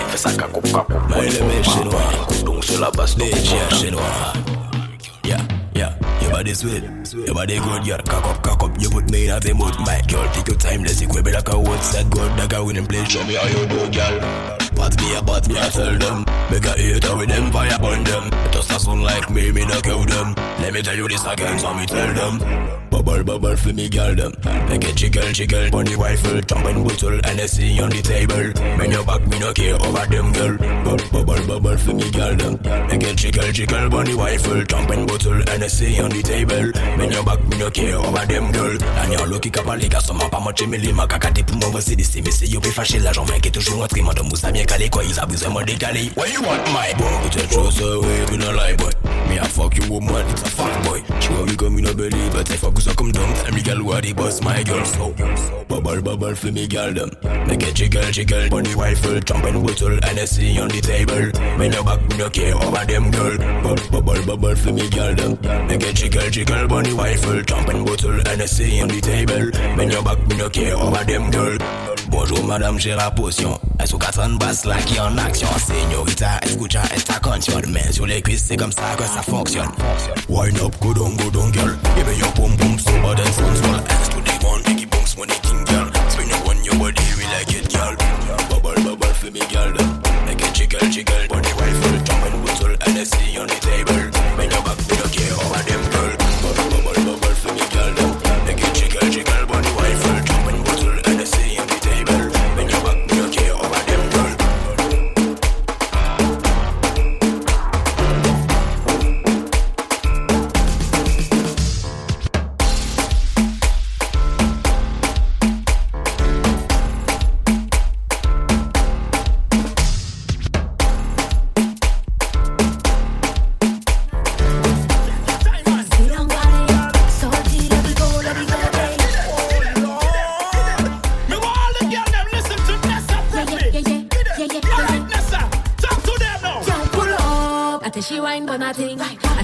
[0.10, 0.94] Fais ça kako, kako.
[1.10, 2.02] My name chinois.
[2.30, 4.34] Go down sur la base, DJ chinois.
[5.24, 5.38] Yeah,
[5.76, 6.84] yeah, your body sweet,
[7.14, 10.02] your body good, your cock up, cock up, you put me in a mood, my
[10.08, 12.88] girl, take your time, let's equip it like a what's that good, like a winning
[12.88, 14.20] play, show me how you do, girl.
[14.74, 18.04] Pat me a pat me a tell them, make a hater with them, fire burn
[18.04, 21.26] them, just a son like me, me no kill them, let me tell you this
[21.26, 24.34] again, so me tell them, bubble, bubble for me, girl, them,
[24.70, 29.26] make it jiggle, jiggle, bunny rifle, jumping bottle, Hennessy on the table, when your back,
[29.28, 33.18] me no care over them, girl, bubble, bubble, bubble for me, girl, them, make it
[33.18, 37.70] jiggle, jiggle, bunny rifle, jumping bottle, Hennessy on the table, when your back, me no
[37.70, 41.44] care over them, girl, and your lucky kapali, car sama pas moche, mais les macacate
[41.44, 44.28] pour moi, c'est des mais c'est yo, fâché, l'argent vient qui est toujours entré, madame,
[44.30, 47.48] vous bien calé, quoi, ils abusent, moi décalé, where you want my boy, put your
[47.48, 48.92] trust away, we no lie, boy,
[49.30, 51.94] me a fuck you woman, it's a fuck boy, she want me come in a
[51.94, 54.86] belly, but I fuck so come down, tell me girl, what the boss, my girl,
[54.86, 55.14] so,
[55.68, 57.10] bubble, bubble, for me, girl, them,
[57.48, 62.02] make it jiggle, jiggle, bunny rifle, jumping bottle, Hennessy on the table, when your back,
[62.10, 63.38] me no care over them, girl,
[63.92, 68.82] bubble, bubble, for me, girl, them, make it jiggle, jiggle, bunny rifle, jumping bottle, Hennessy
[68.82, 71.58] on the table, when your back, me no care over them, girl,
[72.10, 73.60] Bonjour madame, j'ai la potion.
[73.80, 75.48] Est-ce qu'à train basse là qui en action?
[75.58, 77.62] Señorita, escucha esta canción.
[77.70, 79.72] Main sur les cuisses, c'est comme ça que ça fonctionne.
[80.30, 81.76] Wine up, go down, go down, girl.
[81.96, 83.84] Give me your boom boom, summer than sounds well.
[83.90, 85.90] Ass to the one, Biggie Bunks, money king, girl.
[86.10, 87.96] Spin it on your body, we like it, girl.
[88.50, 89.93] Bubble, bubble for me, girl.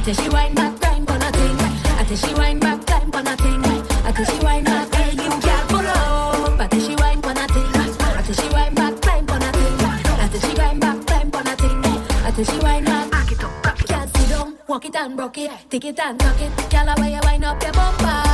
[0.09, 1.55] I she wine back time for nothing.
[1.99, 3.63] I tell she wine back time for nothing.
[3.63, 5.15] I tell she wine back time.
[5.15, 6.59] Girl, pull up.
[6.59, 7.69] I tell she wine for nothing.
[7.75, 9.75] I tell she wine back time for nothing.
[9.85, 11.85] I tell she wine back time for nothing.
[12.25, 13.11] I tell she wine back.
[13.11, 14.09] Back it up, back it up.
[14.09, 16.71] Girl, sit down, walk it and rock it, take it and rock it.
[16.71, 18.28] Girl, why you wine up your bumper?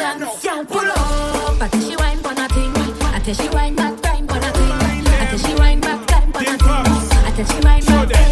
[0.00, 0.42] Chance.
[0.42, 1.62] Girl, pull up.
[1.62, 2.72] I tell she wine for nothing.
[3.04, 4.72] I tell she wine back time for nothing.
[4.72, 6.68] I tell she wine back time for nothing.
[6.68, 8.30] I tell she wine back time.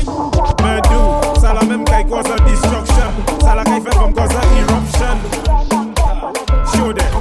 [0.65, 3.11] Me do, ça la même caille cause a destruction.
[3.40, 5.16] Ça la caille fait comme cause a eruption.
[6.73, 7.12] Show them.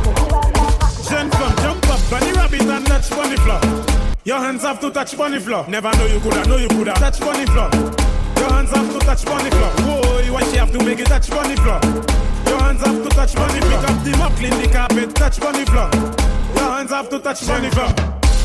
[1.10, 3.60] Jeune femme, jump up, bunny rabbit and touch bunny floor.
[4.26, 5.65] Your hands have to touch bunny floor.
[5.68, 6.94] Never know you coulda, know you coulda.
[6.94, 7.69] Touch bunny floor.
[8.38, 9.72] Your hands have to touch bunny floor.
[9.86, 11.80] Whoa, why she have to make it touch bunny floor?
[12.78, 13.48] Hands have to touch floor.
[13.49, 15.90] Pick up the mop, clean the carpet, touch bunny floor.
[16.54, 17.90] Your hands have to touch bunny floor.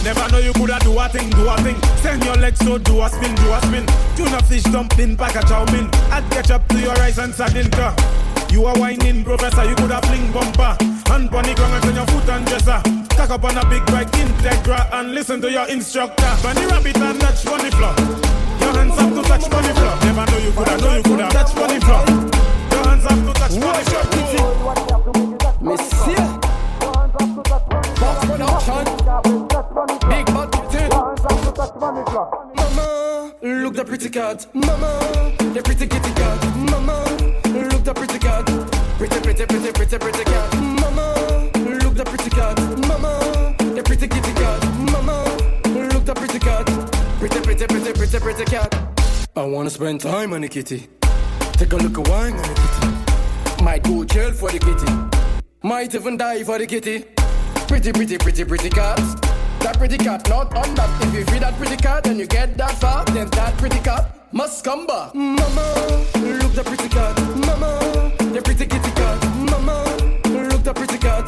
[0.03, 1.77] Never know you coulda do a thing, do a thing.
[2.01, 3.85] Send your legs so do a spin, do a spin.
[4.17, 5.91] Tuna fish dumpling, pack a chow mein.
[6.09, 7.95] Add ketchup to your rice and sardine car.
[8.49, 10.77] You are whining, professor, you coulda fling bumper.
[11.13, 12.81] Hand on the ground and turn your foot and dresser.
[13.13, 16.33] Cock up on a big bike, Integra, and listen to your instructor.
[16.43, 17.93] Bunny rabbit and touch bunny floor.
[18.65, 19.95] Your hands have to touch bunny floor.
[20.09, 22.01] Never know you coulda, know you coulda touch bunny floor.
[22.73, 24.12] Your hands have to touch bunny floor.
[24.33, 24.41] Big
[32.57, 34.47] Mama, look the pretty cat.
[34.55, 35.01] Mama,
[35.39, 36.57] the pretty kitty cat.
[36.71, 37.05] Mama,
[37.53, 38.47] look the pretty cat.
[38.97, 40.55] Pretty, pretty, pretty, pretty, pretty cat.
[40.55, 41.51] Mama,
[41.83, 42.59] look the pretty cat.
[42.89, 44.65] Mama, the pretty kitty cat.
[44.93, 45.25] Mama,
[45.93, 46.67] look the pretty cat.
[47.19, 48.75] Pretty, pretty, pretty, pretty, pretty cat.
[49.37, 50.89] I wanna spend time on the kitty.
[51.53, 53.02] Take a look at wine on kitty.
[53.63, 54.93] Might go jail for the kitty.
[55.63, 57.05] Might even die for the kitty.
[57.69, 58.99] Pretty, pretty, pretty, pretty cat.
[59.61, 60.91] That pretty cat, not on that.
[61.07, 64.33] If you feed that pretty cat and you get that far, then that pretty cat
[64.33, 65.15] must come back.
[65.15, 67.17] Mama, look the pretty cat.
[67.47, 69.25] Mama, the pretty kitty cat.
[69.49, 69.85] Mama,
[70.51, 71.25] look the pretty cat.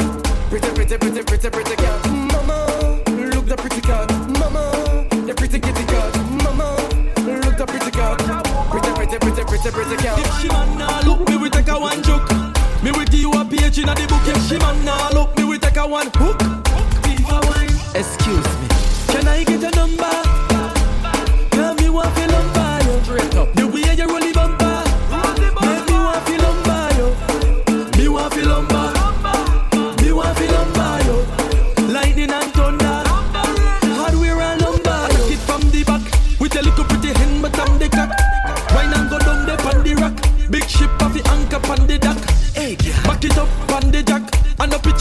[0.51, 2.11] Pretty, pretty, pretty, pretty, pretty cat.
[2.11, 3.01] Mama,
[3.32, 4.14] look the pretty cat.
[9.73, 10.20] Pretty, pretty.
[10.20, 12.28] If she man nah look, me we take a one joke.
[12.82, 14.27] Me we give you a page in the book.
[14.27, 16.41] If she man nah look, me we take a one hook.
[17.95, 18.69] Excuse me.
[19.09, 20.23] Can I get a number?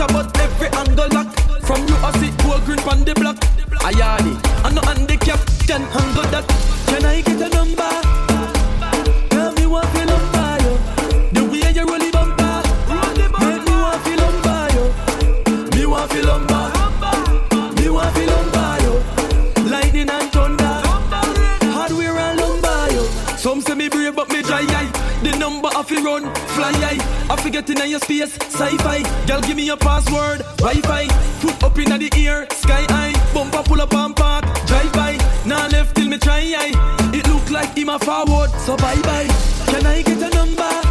[0.05, 0.42] And
[27.63, 29.25] Forget in your space sci-fi.
[29.25, 31.07] Girl give me your password Wi-Fi.
[31.39, 33.13] Foot up in the ear sky high.
[33.33, 35.17] Bumper pull up and park drive by.
[35.45, 36.41] Now left till me try.
[36.43, 39.27] It look like him a forward so bye bye.
[39.67, 40.82] Can I get a number?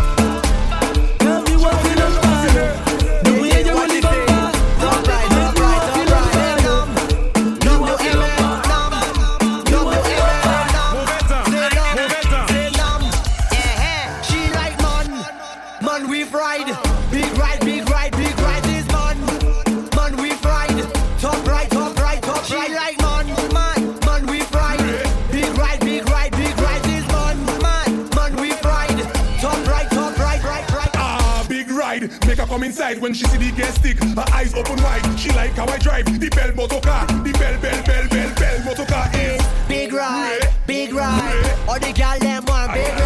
[33.00, 33.98] when she see the gas stick.
[34.02, 35.18] Her eyes open wide.
[35.18, 37.06] She like how I drive the bell motor car.
[37.06, 41.58] The bell, bell, bell, bell, bell motor car is big ride, big ride.
[41.68, 43.01] All the got them want big ride.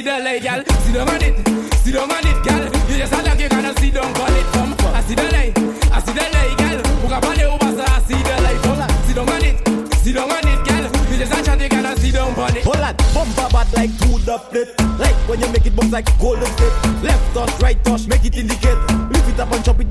[0.00, 0.64] see the light, gal.
[0.64, 1.34] Sit down on it,
[1.82, 2.64] sit down on it, gal.
[2.88, 4.74] You just a dog, kinda see sit down on it from.
[4.94, 5.58] I see the light,
[5.92, 6.78] I see the light, gal.
[7.00, 8.80] Who got on the Ubasa, I see the light from.
[9.06, 9.56] Sit down on it,
[10.00, 10.84] sit down on it, gal.
[11.10, 12.64] You just a chat, kinda see sit down on it.
[12.64, 14.72] Hold on, bumper bad like to the plate.
[14.98, 16.76] Like when you make it bounce like golden plate.
[17.02, 18.80] Left touch, right touch, make it indicate.
[19.12, 19.89] Lift it up and chop it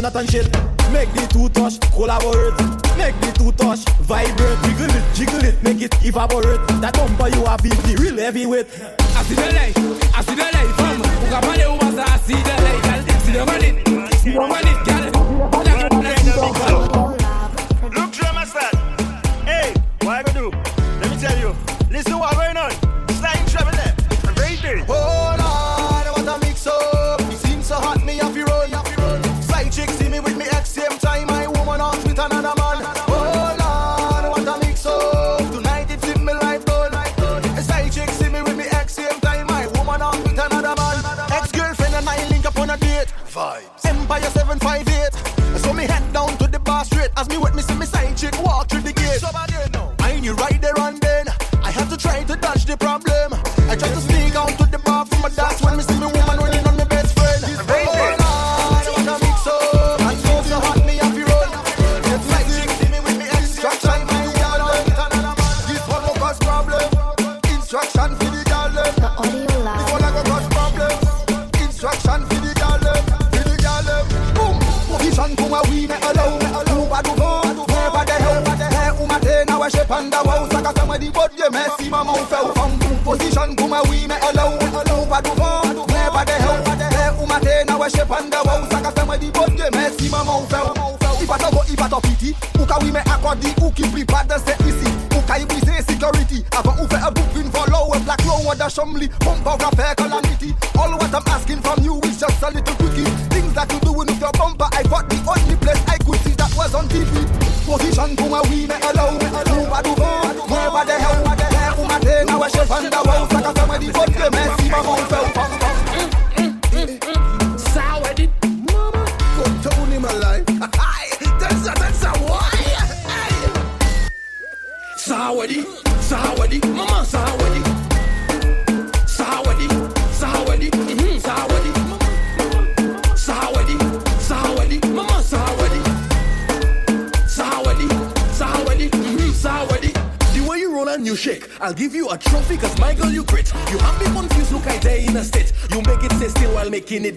[0.00, 0.46] Jonathan shit.
[0.92, 2.56] Make the two touch, collaborate.
[2.96, 4.58] Make the two touch, vibrate.
[4.64, 6.66] Jiggle it, jiggle it, make it evaporate.
[6.80, 8.66] That bumper you have is the real heavyweight.
[8.98, 9.76] I see the light,
[10.16, 11.02] I see the light from.
[11.04, 11.66] Who can find it?
[11.68, 12.80] Who I see the light?
[12.80, 13.04] girl.
[13.20, 13.76] See the money,
[14.16, 14.90] see the money, girl.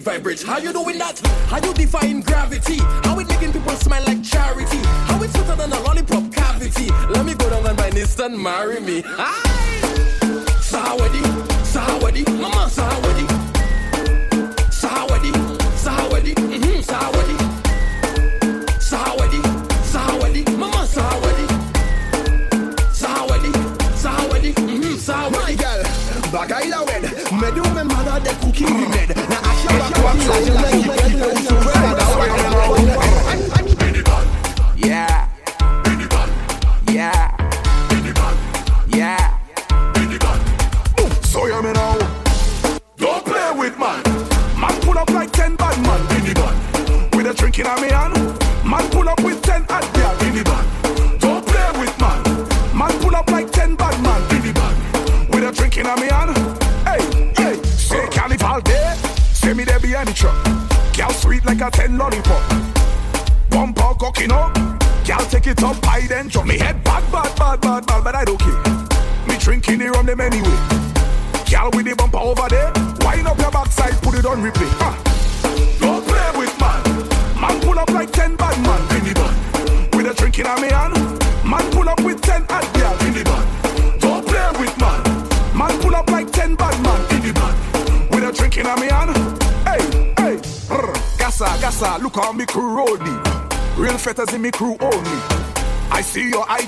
[0.04, 0.42] vibrates.
[0.42, 0.83] How you doing?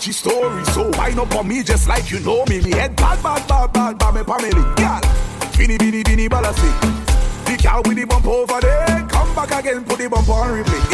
[0.07, 0.65] Gucci story.
[0.67, 2.61] So wind up on me just like you know me.
[2.61, 4.51] Me head bad, bad, bad, bad, bad, me family.
[4.77, 5.01] Girl,
[5.59, 6.71] bini, bini, bini, ballasty.
[7.47, 9.07] The cow with the bump over there.
[9.09, 10.86] Come back again, put the bump on replay.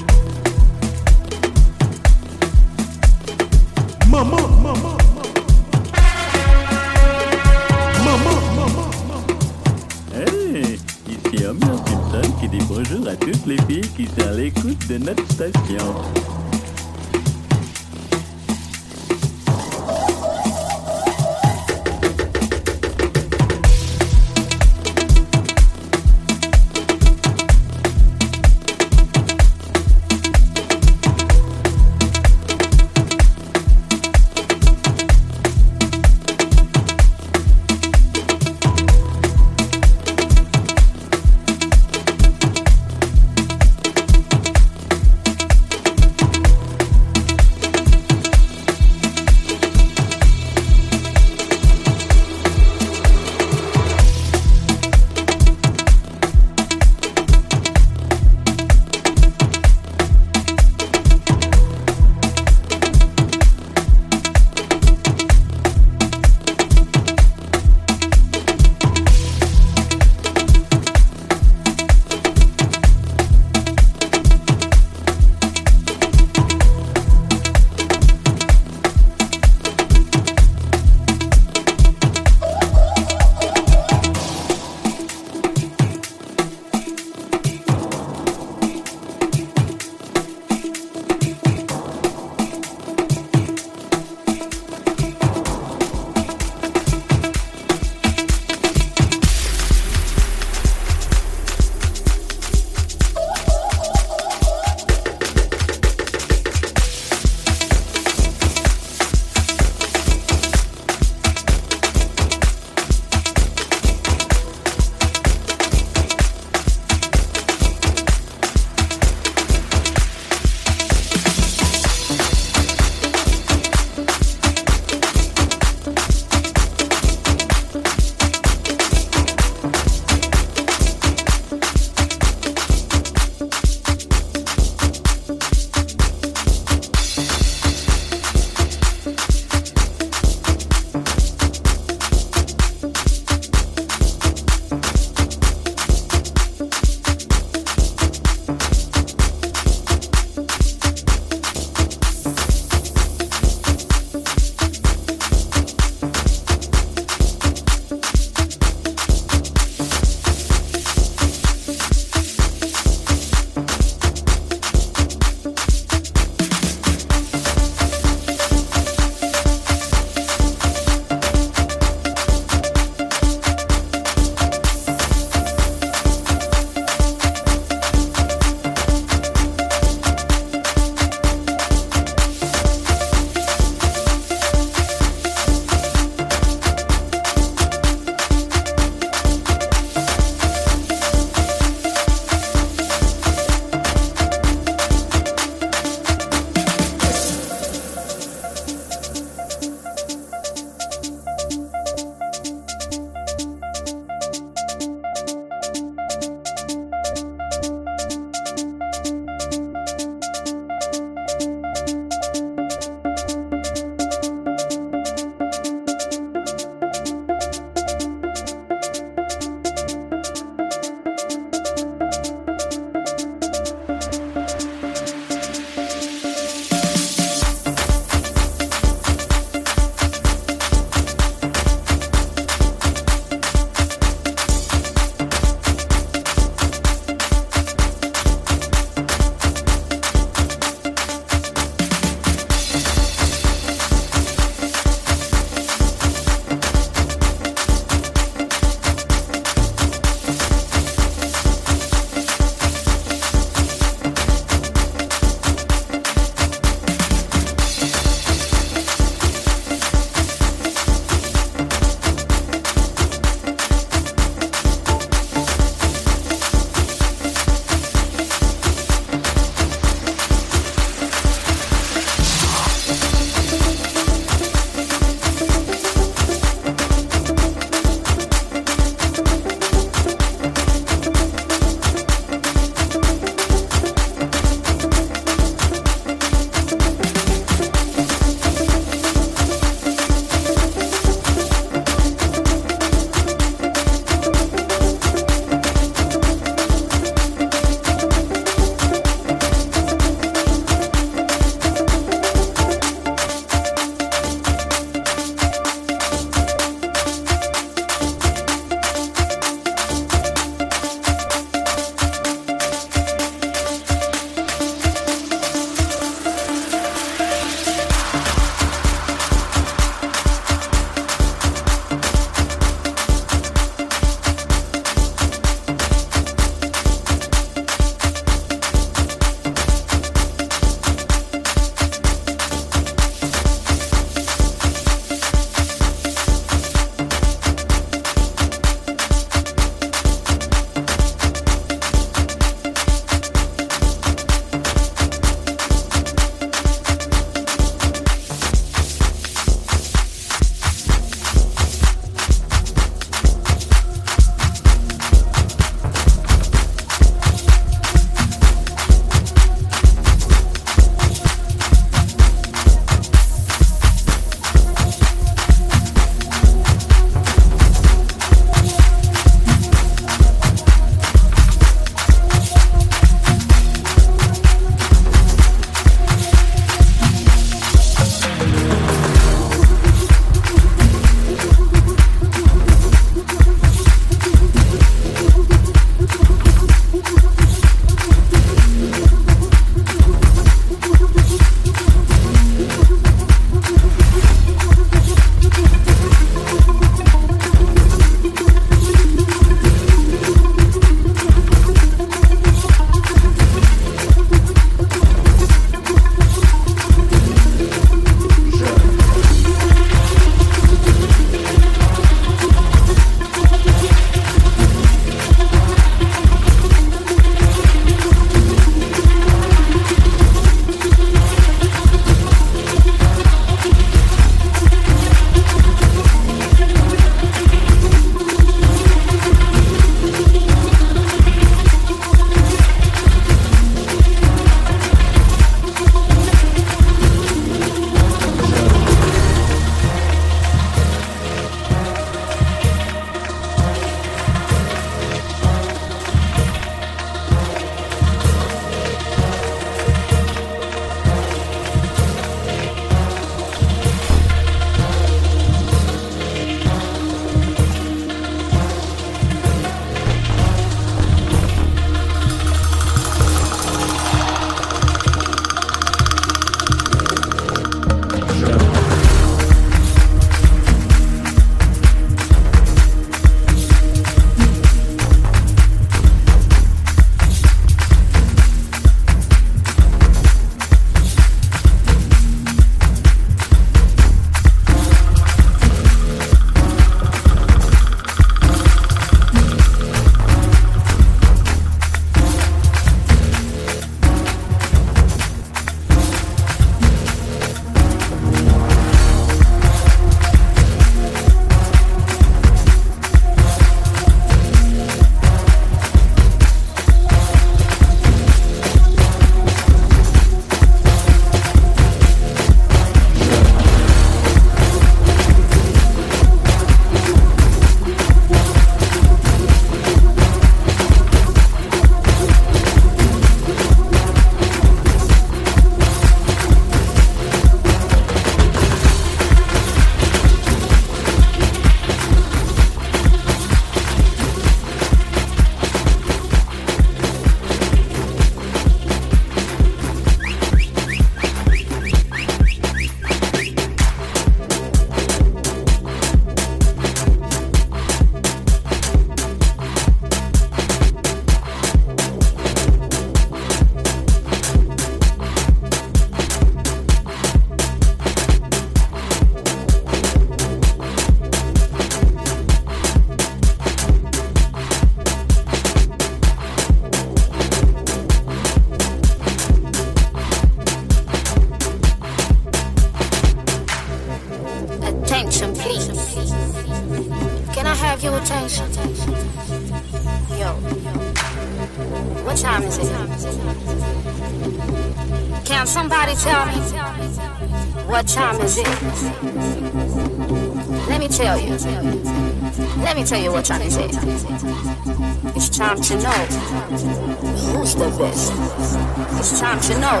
[599.00, 600.00] It's time to know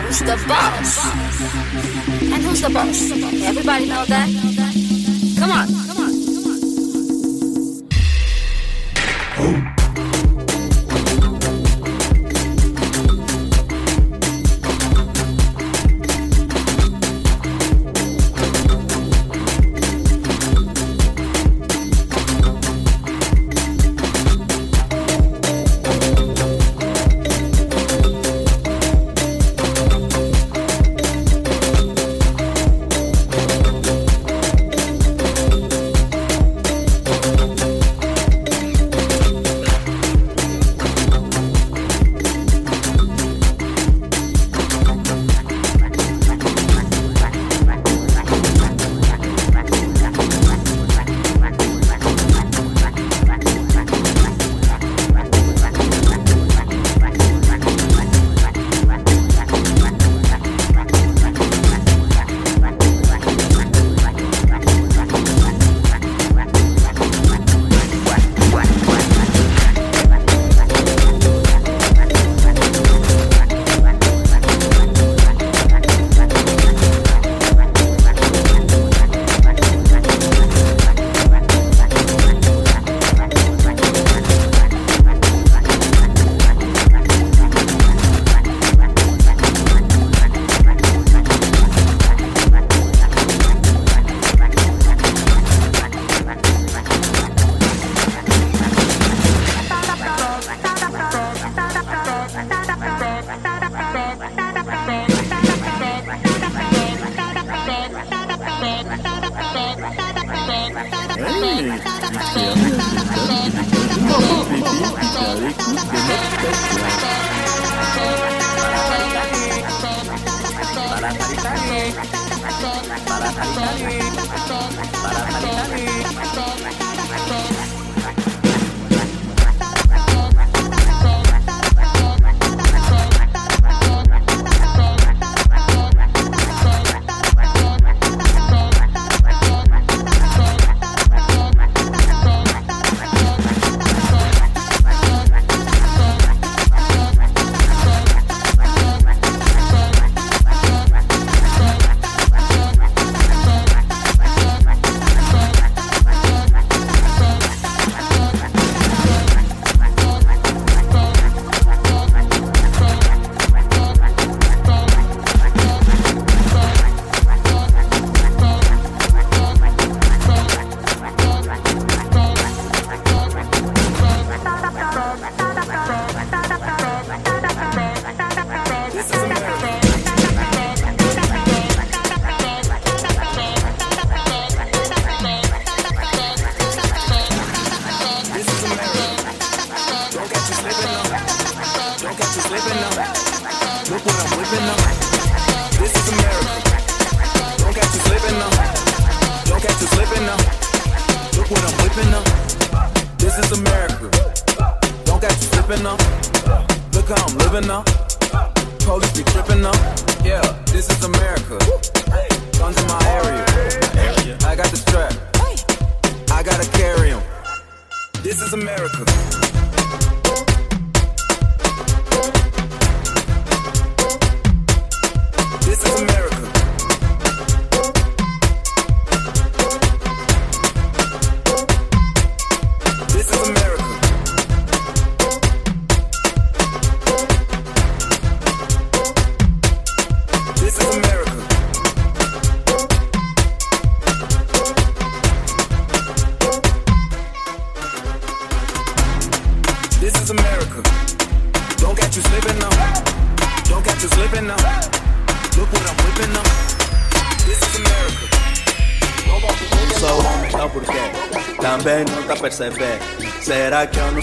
[0.00, 1.04] who's the boss.
[2.22, 3.10] And who's the boss?
[3.44, 5.36] Everybody know that?
[5.38, 5.87] Come on.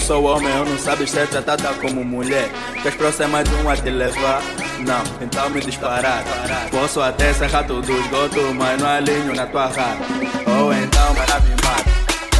[0.06, 2.48] sou homem, eu não sabes ser tratada como mulher.
[2.80, 4.40] Queres próxima de um a te levar?
[4.78, 6.22] Não, então me disparar.
[6.70, 9.98] Posso até ser rato do esgoto, mas não alinho na tua rata.
[10.46, 11.90] Ou então para me mata,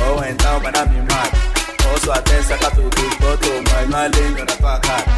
[0.08, 1.36] ou então para me mata.
[1.82, 5.10] Posso até ser rato do esgoto, mas não alinho na tua rata.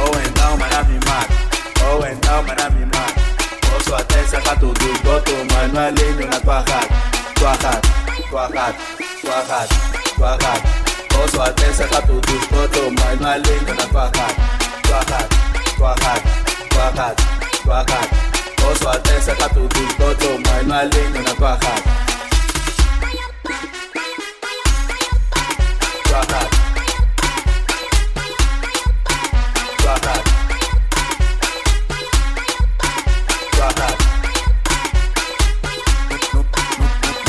[0.00, 1.34] Ou então para me mata,
[1.88, 3.20] ou então para me mata.
[3.70, 7.12] Posso até ser rato do esgoto, mas não alinho na tua rata.
[7.36, 7.80] Tua rata,
[8.28, 8.78] tua rata,
[9.20, 9.74] tua rata,
[10.16, 10.81] tua rata
[11.12, 14.34] posso até atenção pra todos quanto mais uma linda na tua cara
[14.82, 15.28] Tua cara,
[15.76, 16.22] tua cara,
[16.70, 17.16] tua cara,
[17.62, 18.08] tua cara
[18.60, 19.48] Com sua atenção pra
[19.96, 20.66] quanto mais
[21.22, 21.82] na tua cara
[26.04, 26.50] Tua cara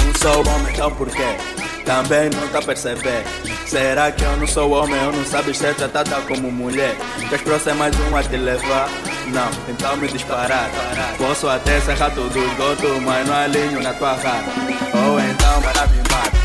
[0.06, 1.36] Não sou homem então por quê?
[1.86, 5.02] Também não tá percebendo Será que eu não sou homem?
[5.02, 6.96] Eu não sabe ser tratada como mulher?
[7.28, 8.88] Queres próximo mais um a te levar?
[9.26, 10.70] Não, então me disparar.
[11.18, 14.44] Posso até serrar tudo esgoto, mas não alinho na tua cara.
[14.94, 16.38] Ou então para me mata.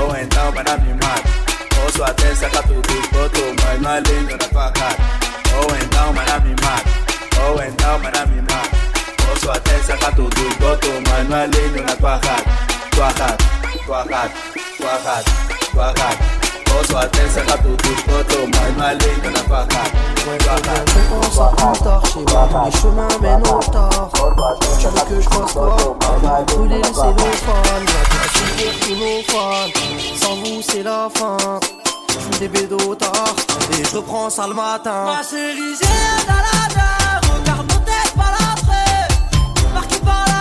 [0.00, 1.28] Ou então para me mata.
[1.74, 4.96] Posso até serrar tudo esgoto, mas não alinho na tua cara.
[5.56, 6.90] Ou então para me mata.
[7.44, 8.76] Ou então para me mata.
[9.26, 12.44] Posso até serrar tudo esgoto, mas não alinho na tua cara.
[12.92, 13.36] Tua cara,
[13.84, 14.30] tua cara,
[14.76, 15.24] tua cara,
[15.72, 16.37] tua cara.
[17.38, 19.66] Serrar tudo esgoto, mas não alinho na cara.
[20.24, 20.84] Tua cara,
[21.30, 22.64] tua cara, tua cara.
[22.64, 24.10] Les chemins mènent au tort.
[24.80, 25.76] Tu veux que je fasse quoi
[26.46, 27.84] Brûler le cellophane.
[27.84, 28.02] La
[28.64, 29.70] pour tous fans.
[30.20, 31.36] Sans vous, c'est la fin.
[32.08, 33.36] Je fous des bédos tard.
[33.78, 35.04] Et je reprends ça le matin.
[35.04, 35.86] Ma chérie, j'ai
[36.26, 39.08] la regarde mon tête par l'après.
[39.74, 40.37] Marqué par la la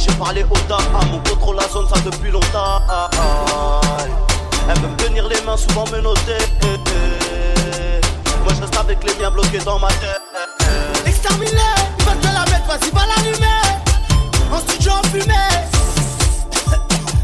[0.00, 0.80] J'ai parlé au dame,
[1.12, 2.80] on contrôle la zone ça depuis longtemps
[4.68, 6.38] Elle veut me tenir les mains souvent me noter
[8.42, 10.22] Moi je reste avec les miens bloqués dans ma tête
[11.04, 11.50] Exterminé,
[11.98, 13.46] ils veulent te la mettre, vas-y, va l'allumer.
[14.52, 15.34] En studio, en fumée.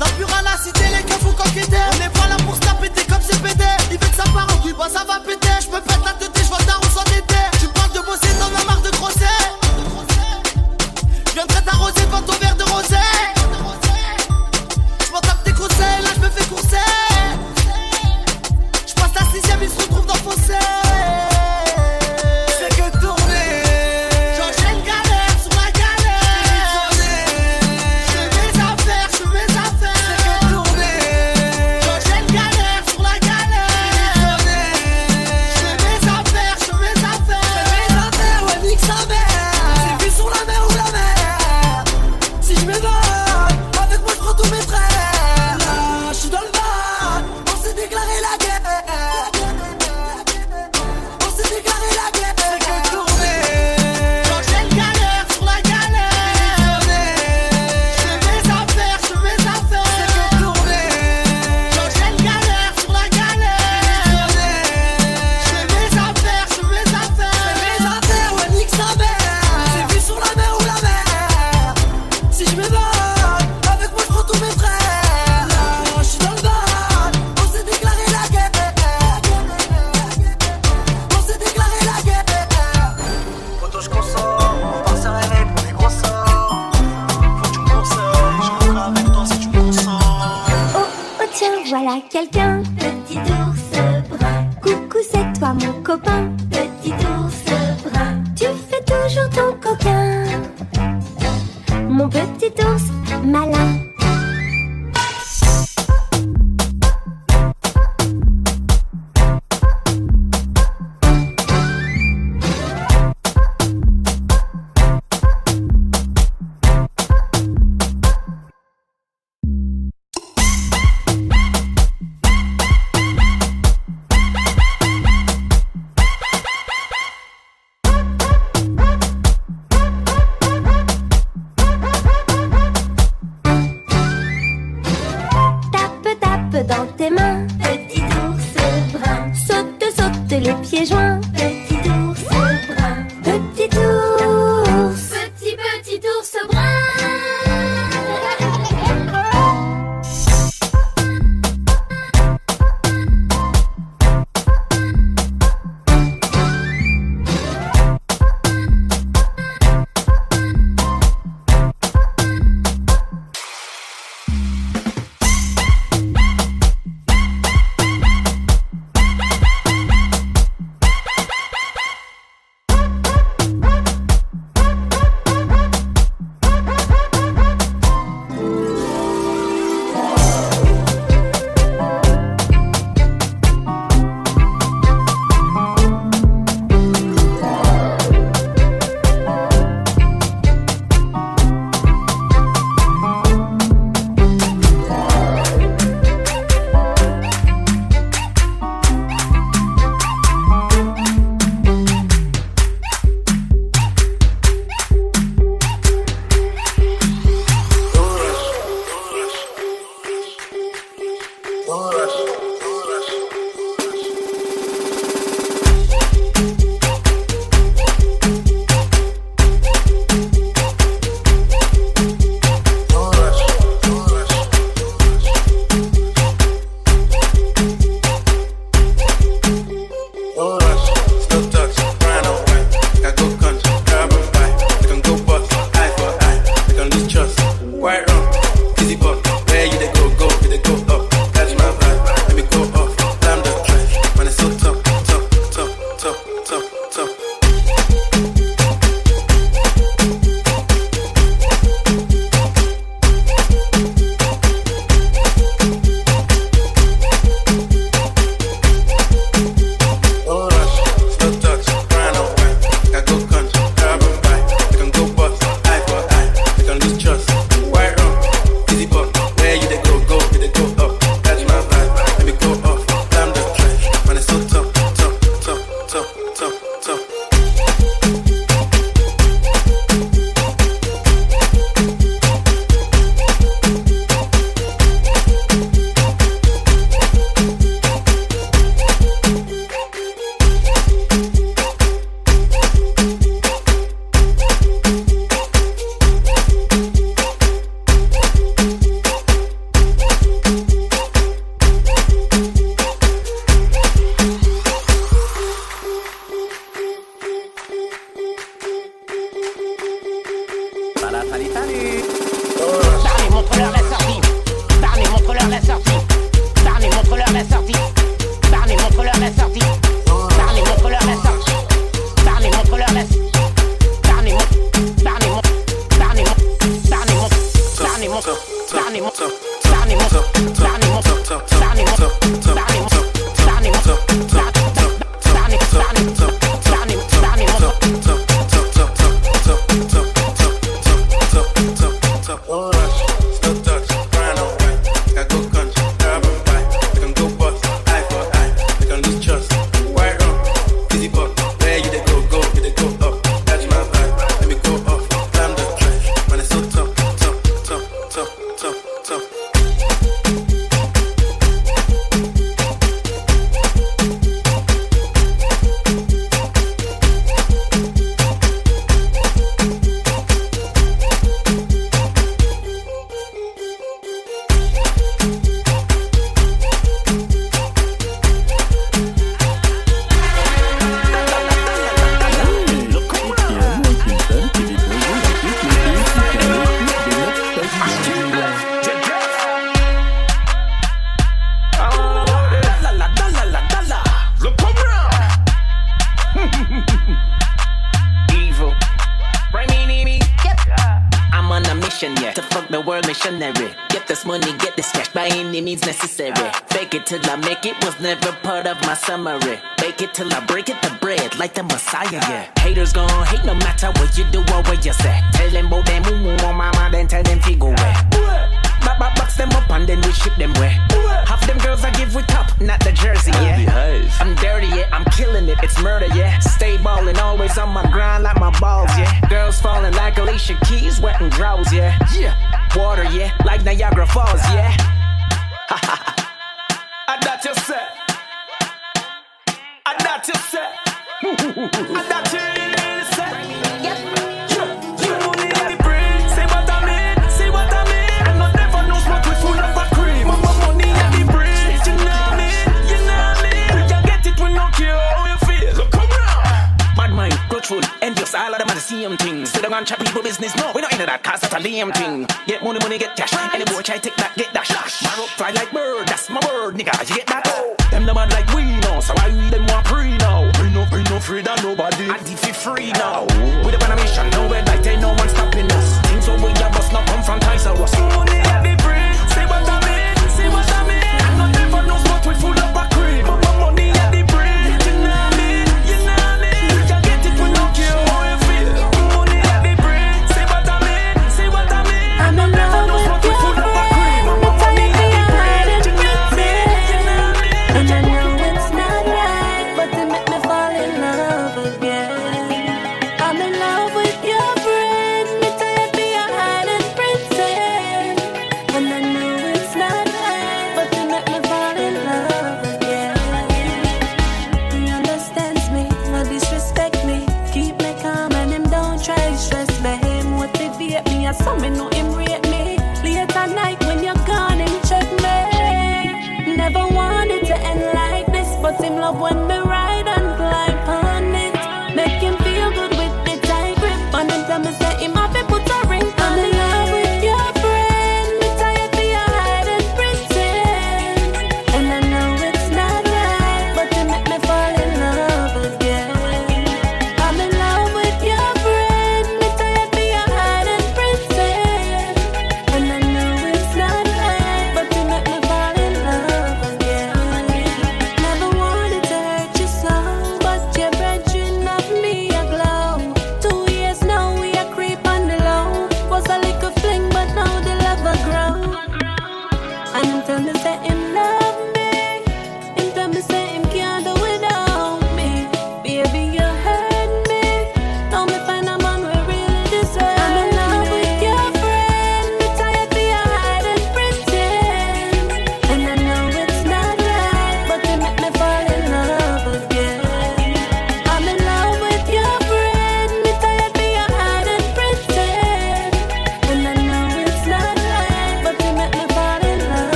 [0.00, 1.76] La pure à la cité, les keufs font coqueter.
[1.92, 3.64] On n'est pas là pour se la péter comme c'est pété.
[3.90, 5.48] Il veut que ça part en couille, bah ça va péter.
[5.60, 6.37] Je me pète la tête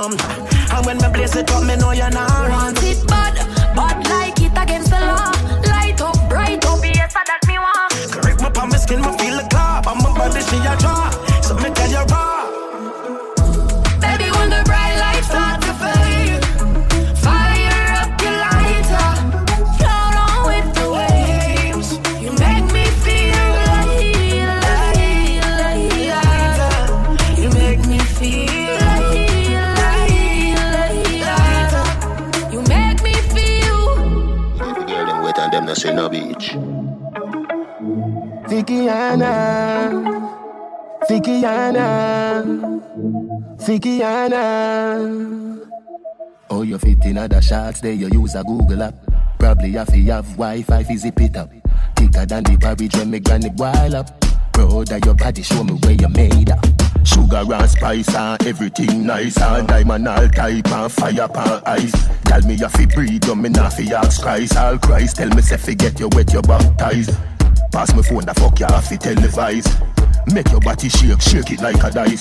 [0.00, 0.12] down.
[0.72, 2.89] And when me place it up, me know you're not around.
[35.82, 36.56] Them not say no beach.
[38.48, 39.32] Fikiana,
[41.08, 42.80] Fikiana,
[43.58, 44.44] Fikiana.
[46.50, 48.94] Oh, you fit in other shots there, you use a Google app.
[49.38, 51.50] Probably have to have Wi-Fi fi zip it up.
[51.96, 54.20] Thicker than the porridge when me granny boil up.
[54.52, 56.79] Proud of your body, show me where you made up.
[57.04, 62.08] Sugar and spice and everything nice and diamond all type and fire pan ice.
[62.24, 64.56] Tell me you fi breathe, you me not fi ask Christ.
[64.56, 67.16] All Christ tell me say fi get you wet, you baptized.
[67.72, 69.66] Pass me phone, the fuck you have to televise.
[70.34, 72.20] Make your body shake, shake it like a dice.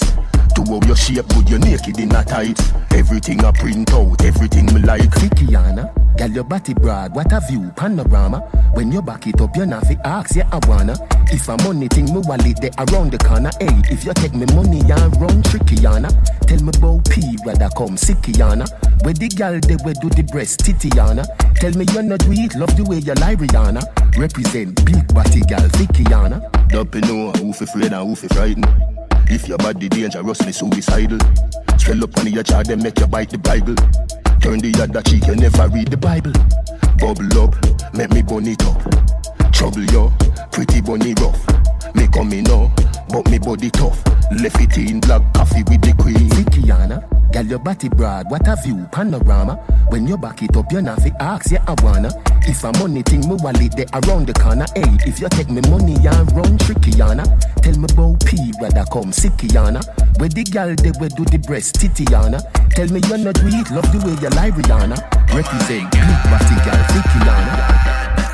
[0.56, 2.60] To how your shape good, you naked in a tight.
[2.92, 5.10] Everything I print out, everything me like.
[5.10, 8.40] Fikiana, girl your body broad, what a view, panorama.
[8.74, 10.96] When you back it up, you're not fi ask, yeah I wanna.
[11.32, 13.52] If a money thing, me wallet there around the corner.
[13.60, 16.10] Hey, if you take me money and run trickyana,
[16.48, 18.70] tell me about P rather come sickyana.
[19.04, 21.26] Where the girl they we do the breast titiana.
[21.56, 23.84] Tell me you're not do love the way you lie Rihanna.
[24.18, 26.40] Represent big body girl Fikiana.
[26.70, 28.68] Don't you know who fi afraid and who fi frightened.
[29.28, 31.20] If your body dangerously suicidal,
[31.78, 33.76] swell up on your jaw, then make you bite the Bible.
[34.42, 36.34] Turn the other cheek, you never read the Bible.
[36.98, 37.56] Bubble up,
[37.94, 39.54] make me bun it up.
[39.54, 40.12] Trouble yo,
[40.52, 41.69] pretty bunny rough.
[41.94, 42.72] Me coming now,
[43.10, 44.04] but me body tough.
[44.32, 46.30] Left it in black coffee with the cream.
[46.30, 47.02] Fikiana,
[47.32, 49.56] girl your body broad, what a view, panorama.
[49.90, 52.12] When you back it up, you're not fi ask, yeah I wanna.
[52.44, 54.66] If a money thing, me wallet there around the corner.
[54.76, 57.26] Hey, if you take me money and run trickyana,
[57.62, 59.82] tell me about P rather come sickyana.
[60.20, 62.42] Where the girl they we do the breast titiana.
[62.76, 64.98] Tell me you're not do love the way you lie Rihanna.
[65.34, 68.29] Represent big body girl Fikiana.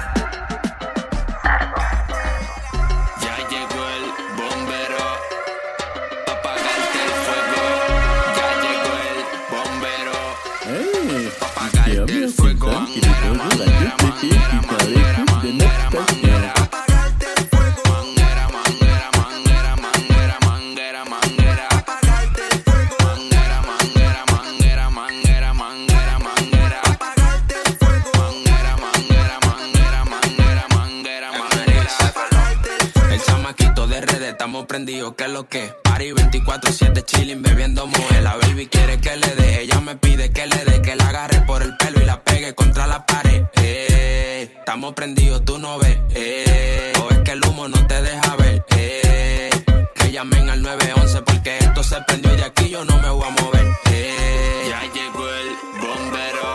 [34.55, 35.73] Estamos prendidos, que es lo que.
[35.83, 38.21] Party 24-7 chilling, bebiendo moe.
[38.21, 41.41] La baby quiere que le dé, ella me pide que le dé, que la agarre
[41.41, 43.43] por el pelo y la pegue contra la pared.
[43.57, 45.97] Eh, estamos prendidos, tú no ves.
[46.11, 48.65] Eh, o es que el humo no te deja ver.
[48.77, 49.49] Eh,
[49.93, 53.25] que llamen al 911 porque esto se prendió y de aquí yo no me voy
[53.27, 53.67] a mover.
[53.91, 55.49] Eh, ya llegó el
[55.81, 56.47] bombero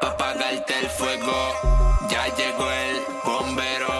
[0.00, 1.52] pa' apagarte el fuego.
[2.08, 3.95] Ya llegó el bombero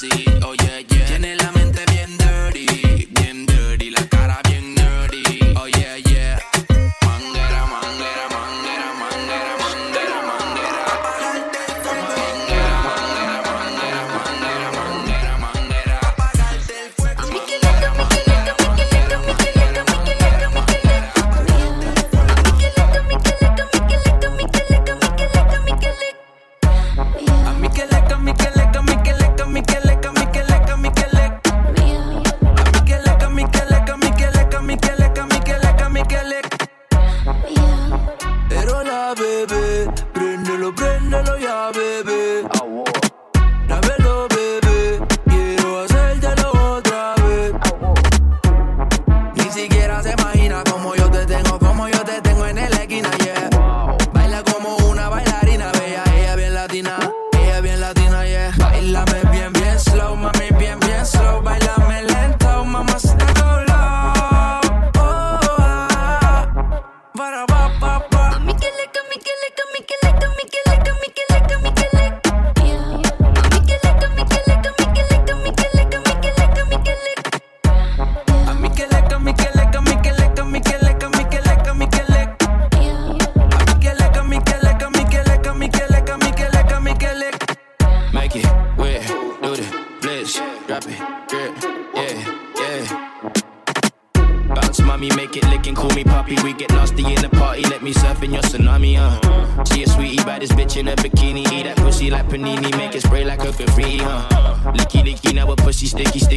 [0.00, 0.26] jersey.
[0.42, 0.65] Oh yeah,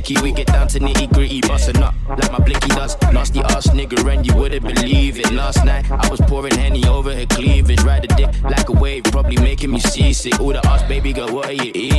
[0.10, 2.98] We get down to nitty gritty, bustin' up like my blicky does.
[3.14, 5.32] Nasty ass nigga, and you wouldn't believe it.
[5.32, 9.04] Last night I was pouring henny over her cleavage, ride a dick like a wave,
[9.04, 10.40] probably making me seasick.
[10.40, 11.99] All the ass baby girl, what are you eating?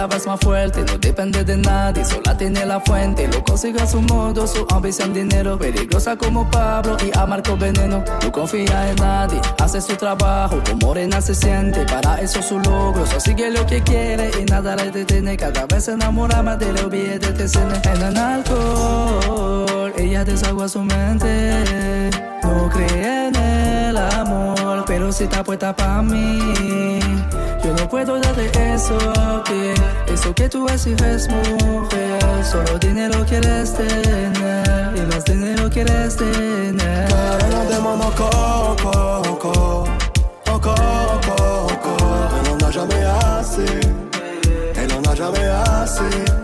[0.00, 3.28] palabras más fuertes, no depende de nadie, sola tiene la fuente.
[3.28, 5.58] Lo consigue a su modo, su ambición, dinero.
[5.58, 8.02] Peligrosa como Pablo y a Marco Veneno.
[8.22, 11.84] No confía en nadie, hace su trabajo, como morena se siente.
[11.84, 15.36] Para eso su logro, so sigue lo que quiere y nada le detiene.
[15.36, 17.72] Cada vez se enamora más de lo bien de TCN.
[17.84, 22.10] En el alcohol, ella desagua su mente.
[22.42, 27.00] No cree en el amor, pero si está puesta para mí.
[27.70, 29.44] Yo no puedo darte eso a.
[30.12, 32.44] Eso que tú exiges, mujer.
[32.44, 34.92] Solo dinero quieres tener.
[34.96, 37.08] Y más dinero quieres tener.
[37.08, 39.84] Cadena de mano, coco, coco.
[40.44, 40.74] Coco,
[41.24, 41.96] coco.
[42.36, 43.80] Él no n'a jamais assez.
[44.74, 46.39] Él no n'a jamais assez.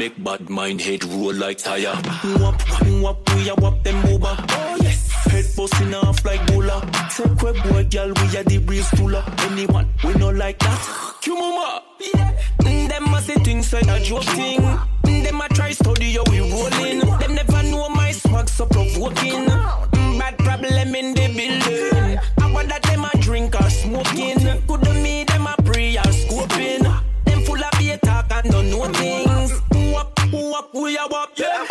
[0.00, 1.92] Make bad mind head roll like tire.
[2.40, 2.58] Wap,
[3.02, 4.34] wap, we a wap them over.
[4.48, 5.12] Oh yes.
[5.24, 6.80] Head busting off like bowler.
[7.10, 9.22] Take web boy, girl, we a the real stooler.
[9.50, 11.18] Anyone, we no like that.
[11.20, 11.82] Q mama.
[12.14, 12.32] Yeah.
[12.62, 14.60] Mm, them a say things like a joke thing.
[14.60, 17.00] Mm, them a try study how we rolling.
[17.18, 19.44] Them never know my swag so provoking.
[19.44, 22.18] Mm, bad problem in the building.
[30.80, 31.69] We are up yeah.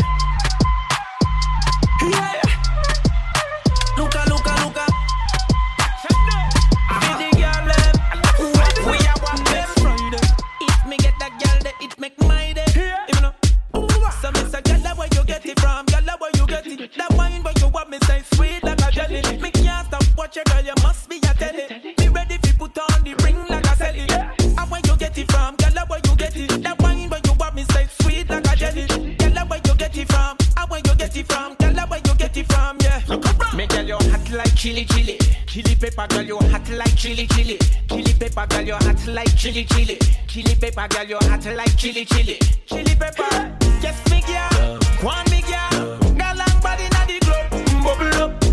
[34.60, 35.18] chili chili.
[35.48, 37.58] Chili pepper girl, you hot like chili chili.
[37.88, 39.98] Chili pepper girl, you hot like chili chili.
[40.28, 42.38] Chili pepper girl, you hot like chili chili.
[42.66, 45.98] Chili pepper, yes me girl, one me girl.
[46.14, 48.49] Girl, long body na the club, bubble up.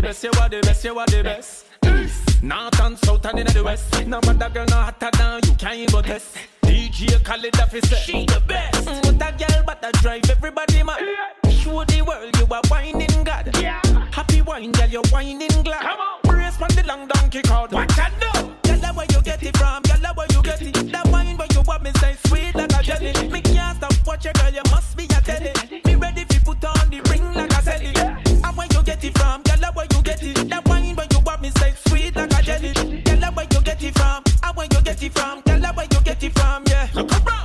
[0.00, 1.64] The best, you are the best, you are the best.
[1.84, 4.06] East, north and south and in the west.
[4.06, 6.36] No matter girl, no hotter than you can't go test.
[6.62, 8.86] DJ Khaled off his she the best.
[8.86, 11.00] Mm, What a girl, but I drive everybody mad.
[11.50, 13.50] Show the world you are whining God.
[13.60, 13.80] Yeah.
[14.12, 15.82] Happy wine, girl, you're whining glad.
[15.82, 17.72] Come on, brace from the long donkey cord.
[17.72, 18.54] What I know?
[18.62, 19.82] Girl, where you get it from?
[19.82, 20.92] Girl, where you get it?
[20.92, 23.28] That wine where you want me say sweet like a jelly.
[23.28, 25.52] Me can't stop watch you, girl, you must be a telly.
[25.84, 28.44] Me ready fi put on the ring like a celly.
[28.44, 29.42] And where you get it from?
[34.98, 35.40] Get it from?
[35.42, 36.64] Girl, that where you get it from?
[36.66, 36.88] Yeah.
[36.94, 37.37] Look around.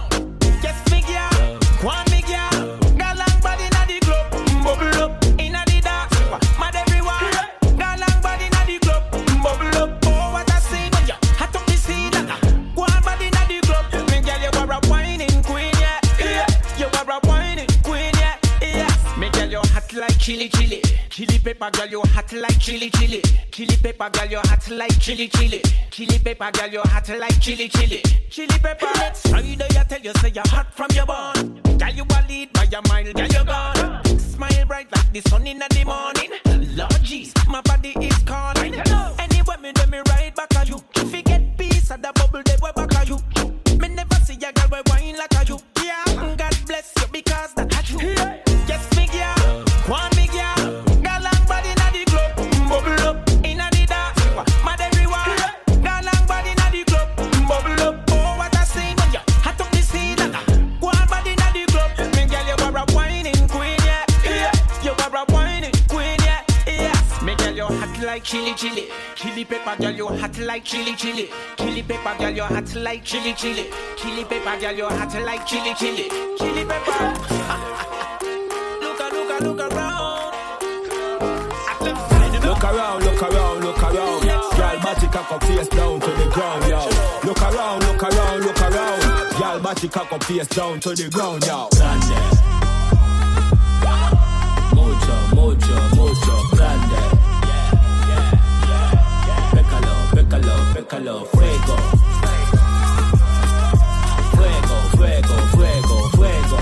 [20.24, 20.82] Chili chili.
[21.10, 23.22] Chili pepper girl, you hot like chili chili.
[23.52, 25.62] Chili pepper girl, you hot like chili chili.
[25.92, 28.02] Chili pepper girl, you hot like chili chili.
[28.30, 28.88] Chili pepper.
[29.30, 31.60] Friday, I tell you, say you're hot from your born.
[31.78, 34.06] Girl, you a lead by your mile, girl, you gone.
[34.18, 36.32] Smile bright like the sun in the morning.
[36.78, 38.76] Lord jeez, my body is calling.
[39.20, 40.82] Anyway, me do me right back at you.
[40.96, 42.14] If you get peace at the
[68.24, 68.90] chili chili.
[69.16, 71.30] Chili pepper girl, you hot like chili chili.
[71.58, 73.70] Chili pepper girl, you hot like chili chili.
[73.98, 76.10] Chili pepper girl, you hot like chili chili.
[76.38, 76.92] Chili pepper.
[78.82, 80.14] look a look a look around.
[82.44, 84.24] Look around, look around, look around.
[84.24, 86.80] Girl, body cock up face down to the ground, yo.
[87.24, 89.02] Look around, look around, look around.
[89.40, 91.68] Girl, body cock up face down to the ground, yo.
[91.72, 92.20] Grande.
[94.74, 96.03] Mucho, mucho, mucho,
[100.84, 101.76] pécalo, pécalo, fuego.
[104.36, 106.58] Fuego, fuego, fuego, fuego.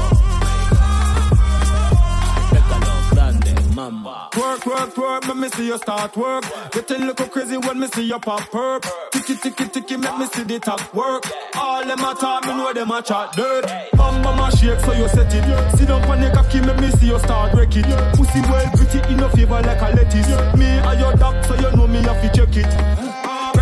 [3.75, 4.29] Mamba.
[4.37, 6.43] Work, work, work, let me see you start work.
[6.71, 8.85] Get a little crazy when me see you pop perp.
[9.11, 11.23] Ticky, ticky, ticky, make me see the top work.
[11.55, 13.65] All them a talk, know them a chat dirt.
[13.93, 15.77] Bam, bam, a shake, so you set it.
[15.77, 17.85] Sit down on the cocky, make me see you start wreck it.
[18.17, 20.57] Pussy well pretty, in a favor like a lettuce.
[20.57, 23.20] Me and your doc, so you know me have to check it.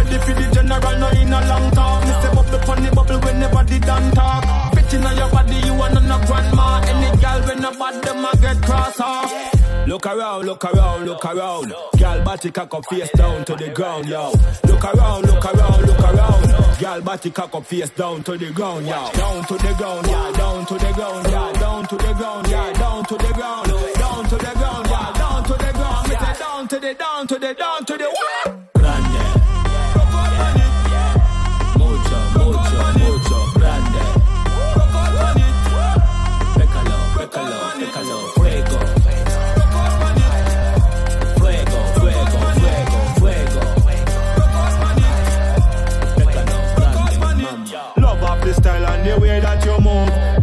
[0.10, 2.04] Ready for the general, no in a long talk.
[2.04, 4.74] Say bubble on the bubble whenever the done talk.
[4.74, 6.82] Fitting on your body, you are not a grandma.
[6.82, 9.88] Any gal when a bad, them a get cross off.
[9.88, 11.74] Look around, look around, look around.
[12.00, 14.34] Girl, body cock up face down to the ground, yo.
[14.64, 16.80] Look around, look around, look around.
[16.80, 19.12] Girl, body cock up face down to the ground, yo.
[19.14, 22.74] Down to the ground, yeah, down to the ground, yeah, down to the ground, yeah,
[22.74, 25.90] down to the ground, down to the ground, yeah, down to the ground.
[26.50, 28.04] Down to the, down to the, down to the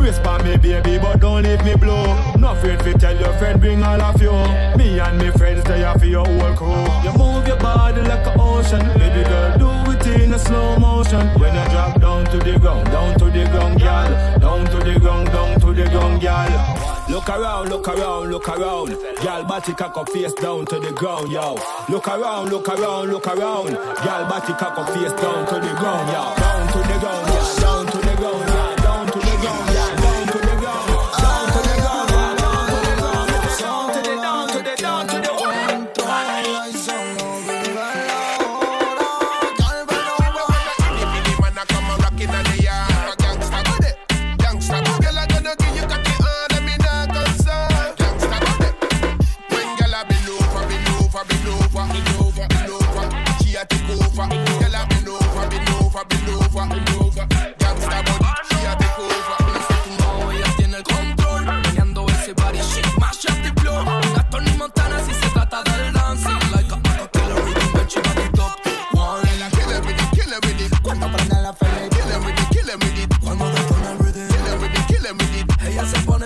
[0.07, 2.07] Whisper me, baby, but don't leave me blue.
[2.39, 4.31] No to tell your friend, bring all of you.
[4.79, 6.87] Me and me friends, they are for your whole crew.
[7.03, 8.87] You move your body like an ocean.
[9.01, 11.27] Baby girl, do it in a slow motion.
[11.41, 14.39] When you drop down to the ground, down to the ground, girl.
[14.39, 16.87] Down to the ground, down to the ground, girl.
[17.09, 18.89] Look around, look around, look around.
[19.23, 21.59] Girl, body cock up face down to the ground, yo.
[21.89, 23.71] Look around, look around, look around.
[23.75, 26.35] Girl, body cock up face down to the ground, yo.
[26.39, 27.43] Down to the ground, yeah,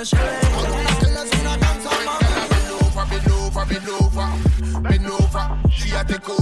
[0.01, 0.41] the shade.
[5.71, 6.40] She a take over.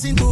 [0.00, 0.23] sin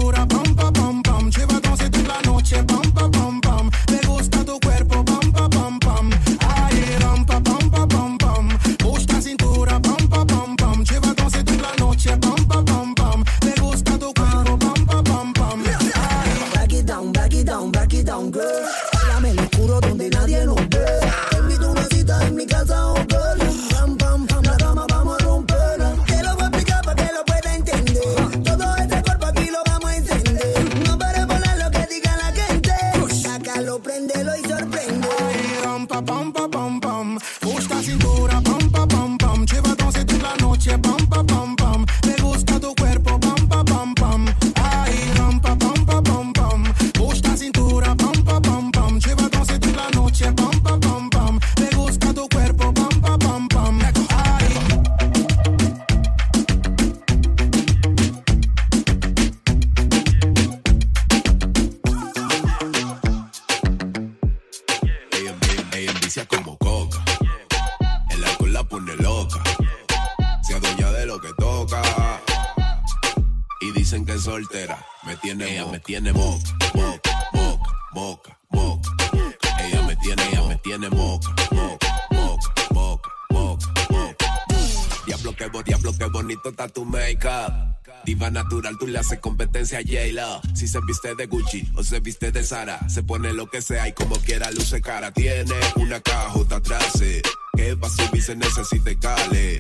[89.77, 90.41] a J-Lo.
[90.55, 93.89] Si se viste de Gucci o se viste de Sara, se pone lo que sea
[93.89, 95.13] y como quiera luce cara.
[95.13, 97.23] Tiene una cajota atrás eh,
[97.57, 99.59] que va a subir se necesite cale.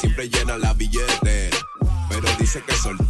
[0.00, 1.50] Siempre llena la billete,
[2.08, 3.05] pero dice que soltó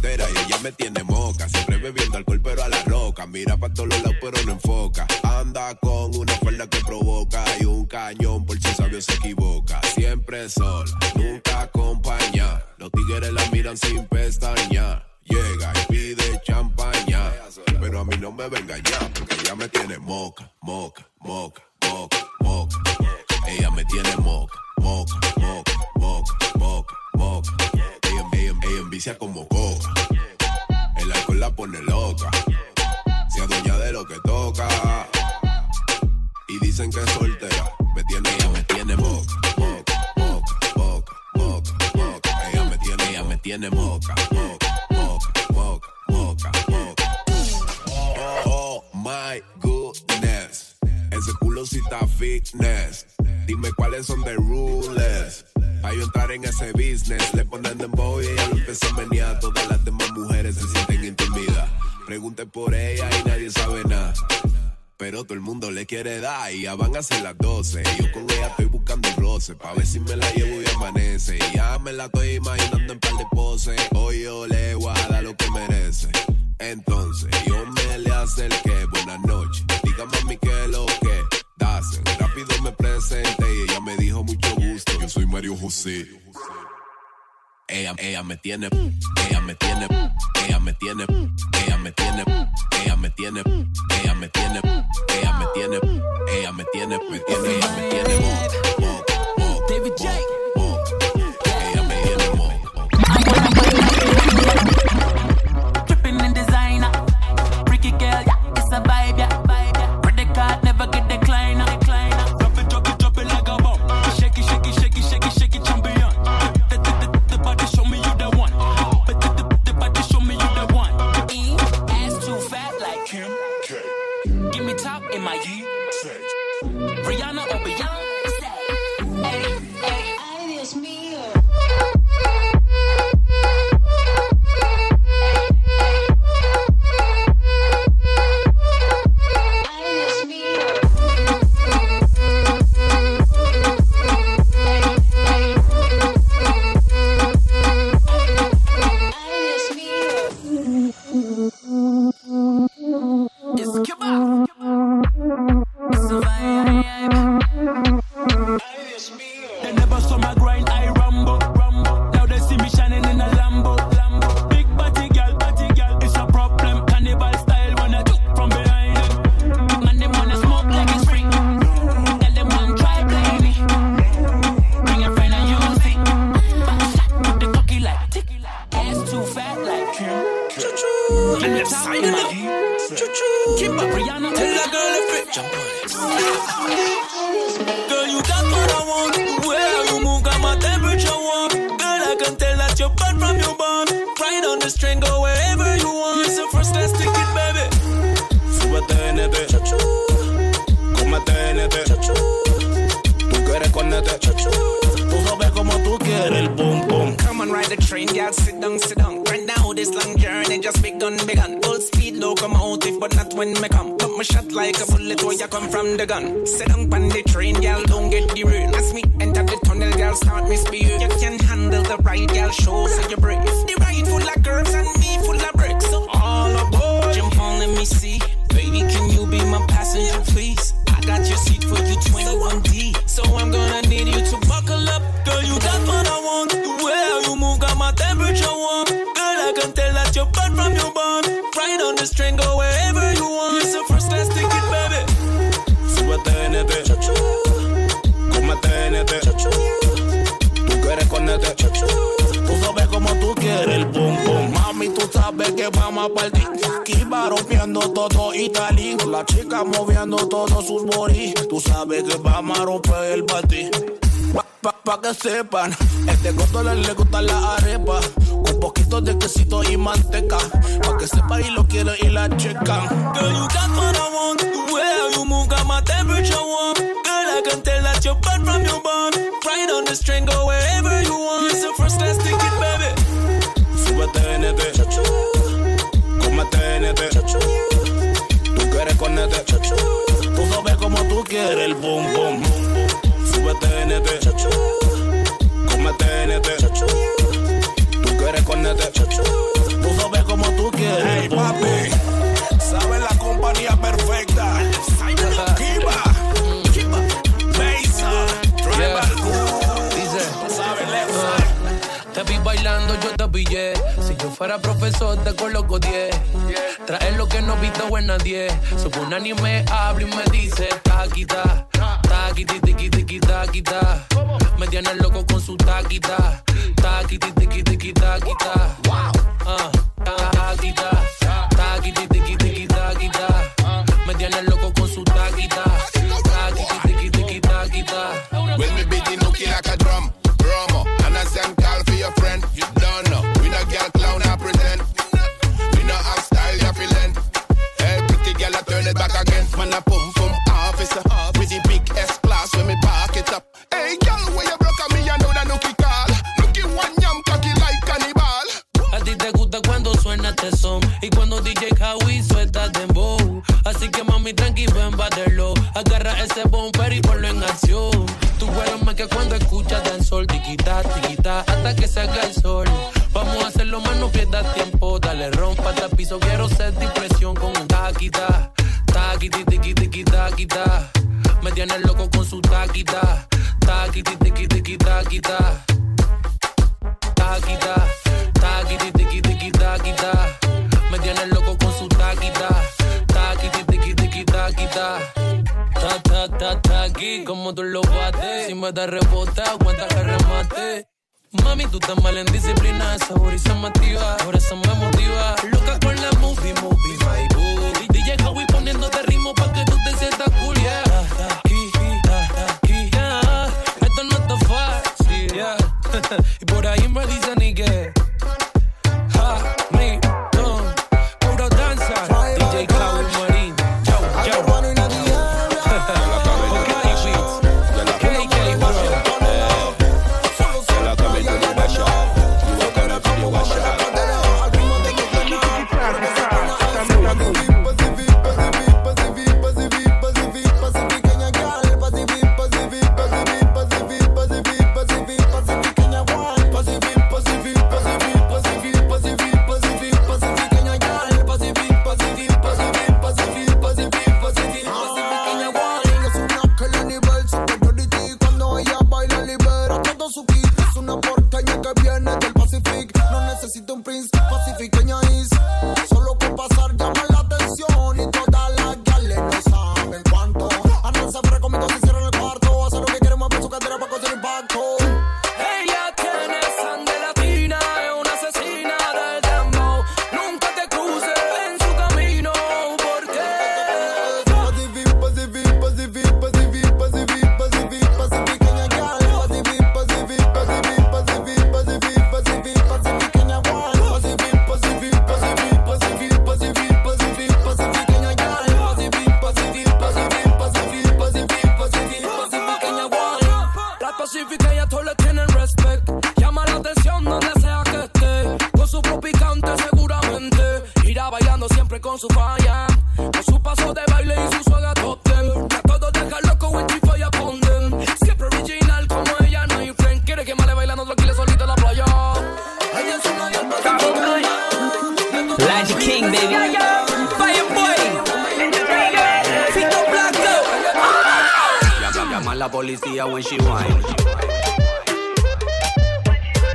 [532.37, 533.81] la policía when she whine.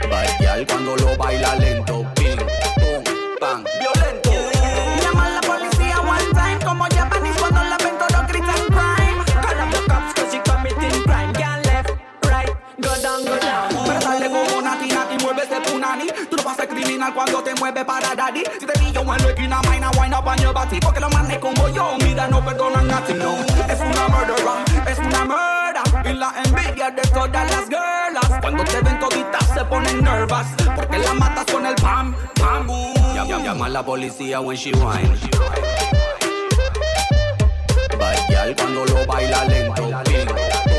[0.08, 3.02] Bailar cuando lo baila lento, ping, pum,
[3.40, 4.30] pam, violento.
[5.02, 9.24] Llama la policía one time, como ya Japanese cuando la vento no gritan crime.
[9.42, 11.32] Call up the cops cause she crime.
[11.34, 11.90] Can left,
[12.26, 13.68] right, go down, go down.
[13.84, 16.06] Pero dale como Nati Nati, muévese punani.
[16.30, 18.44] Tú no vas a criminal cuando te mueves para daddy.
[18.60, 20.78] Si te pillo en la esquina, mine, wine up on your body.
[20.78, 23.34] Porque los manes como yo, mira, no perdonan a ti, no.
[23.68, 24.71] Es una murderer
[26.64, 28.40] envidia de todas las girlas.
[28.40, 30.46] Cuando te ven toditas se ponen nervas.
[30.76, 32.94] Porque la matas con el pam, pam, boom.
[33.14, 35.18] Llama, llama la policía when she whine.
[37.98, 40.71] Bailar cuando lo baila lento, ping.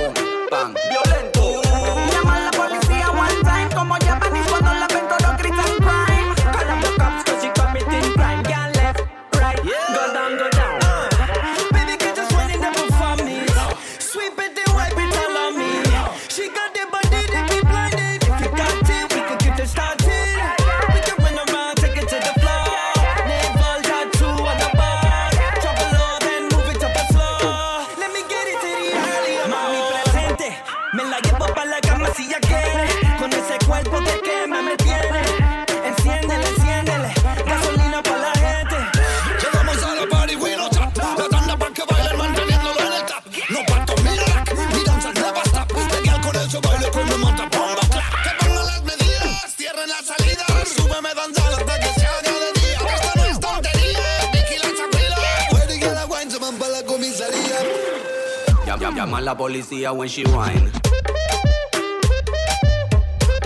[59.44, 60.72] policía when she whine.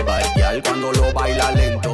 [0.06, 1.87] Bad girl cuando lo baila lento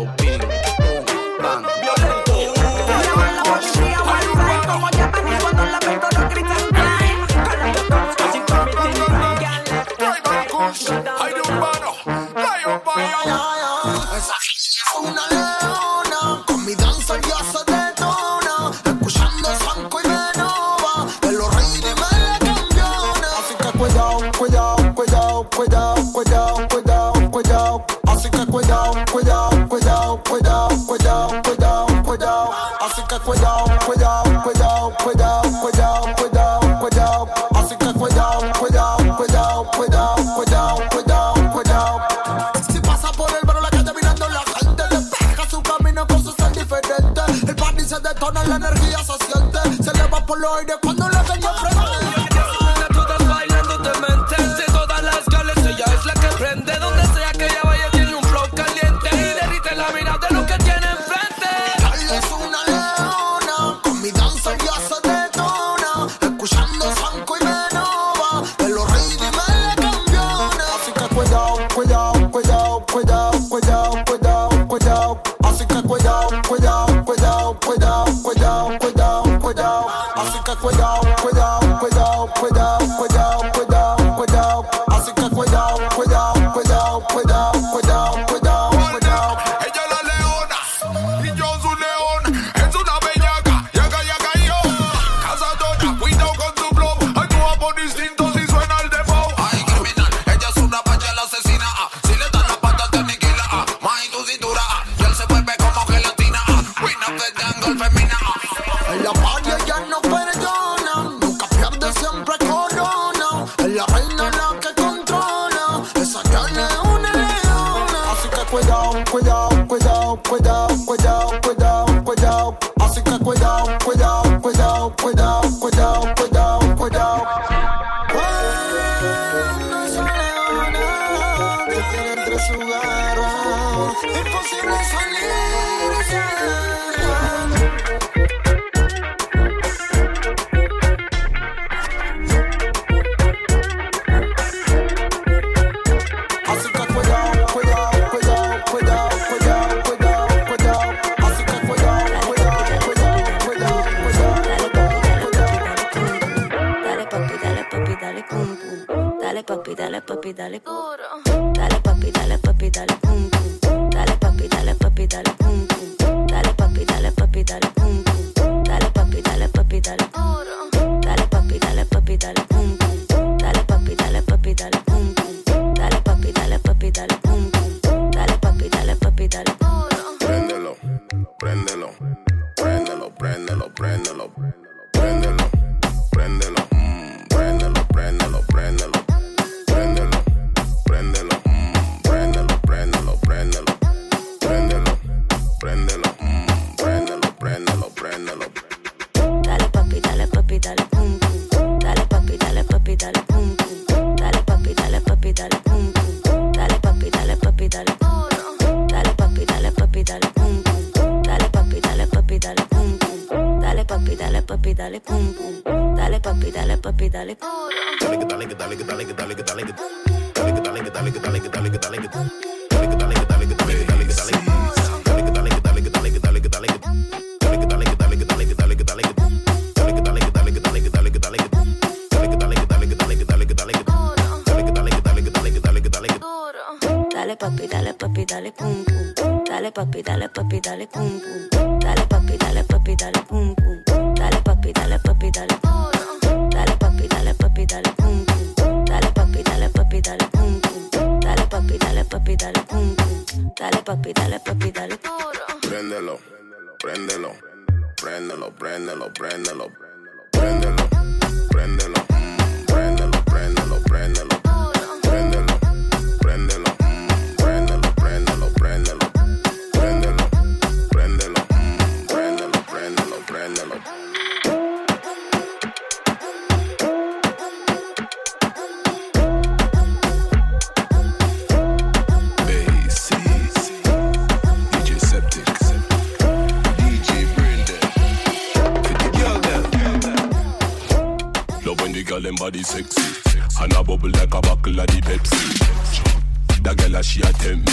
[292.65, 293.31] sexy.
[293.61, 296.63] And a bubble like a buckle of the Pepsi.
[296.63, 297.65] That girl she a me.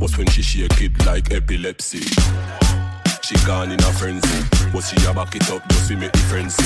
[0.00, 2.00] Was when she shake it like epilepsy.
[3.22, 4.42] She gone in a frenzy.
[4.72, 6.58] But she a back it up just to make the friends.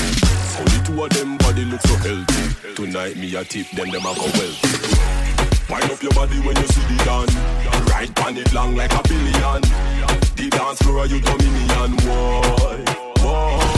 [0.57, 2.73] Only two of them body look so healthy.
[2.75, 5.45] Tonight me a tip them them a go wealthy.
[5.69, 7.35] Wind up your body when you see the dance.
[7.89, 9.61] Right on it long like a billion.
[10.35, 11.97] The dance floor you dominion.
[12.07, 12.83] Why?
[13.21, 13.74] Why?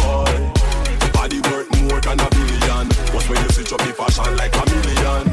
[1.28, 2.88] Body worth more than a billion.
[2.88, 5.26] But when you switch up the fashion like a million.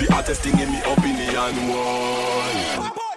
[0.00, 1.54] The hottest thing in me opinion.
[1.68, 3.11] Boy.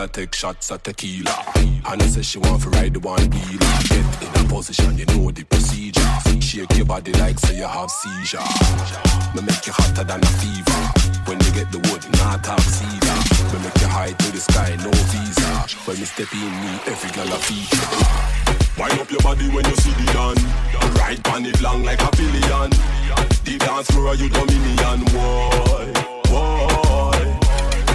[0.00, 1.36] I take shots at tequila.
[1.84, 3.74] And I say she want to ride the one wheeler.
[3.84, 6.00] Get in a position, you know the procedure.
[6.40, 8.40] Shake your body like say you have seizure.
[9.36, 10.80] Me make you hotter than a fever.
[11.28, 13.18] When you get the wood, not talk cedar.
[13.52, 15.68] Me make you high to the sky, no visa.
[15.84, 17.92] When me step in, me every girl a feature.
[18.80, 20.36] Wind up your body when you see the dawn.
[20.96, 22.72] Ride on it long like a billion.
[23.44, 25.92] The dance floor you dominion, boy,
[26.32, 27.20] boy.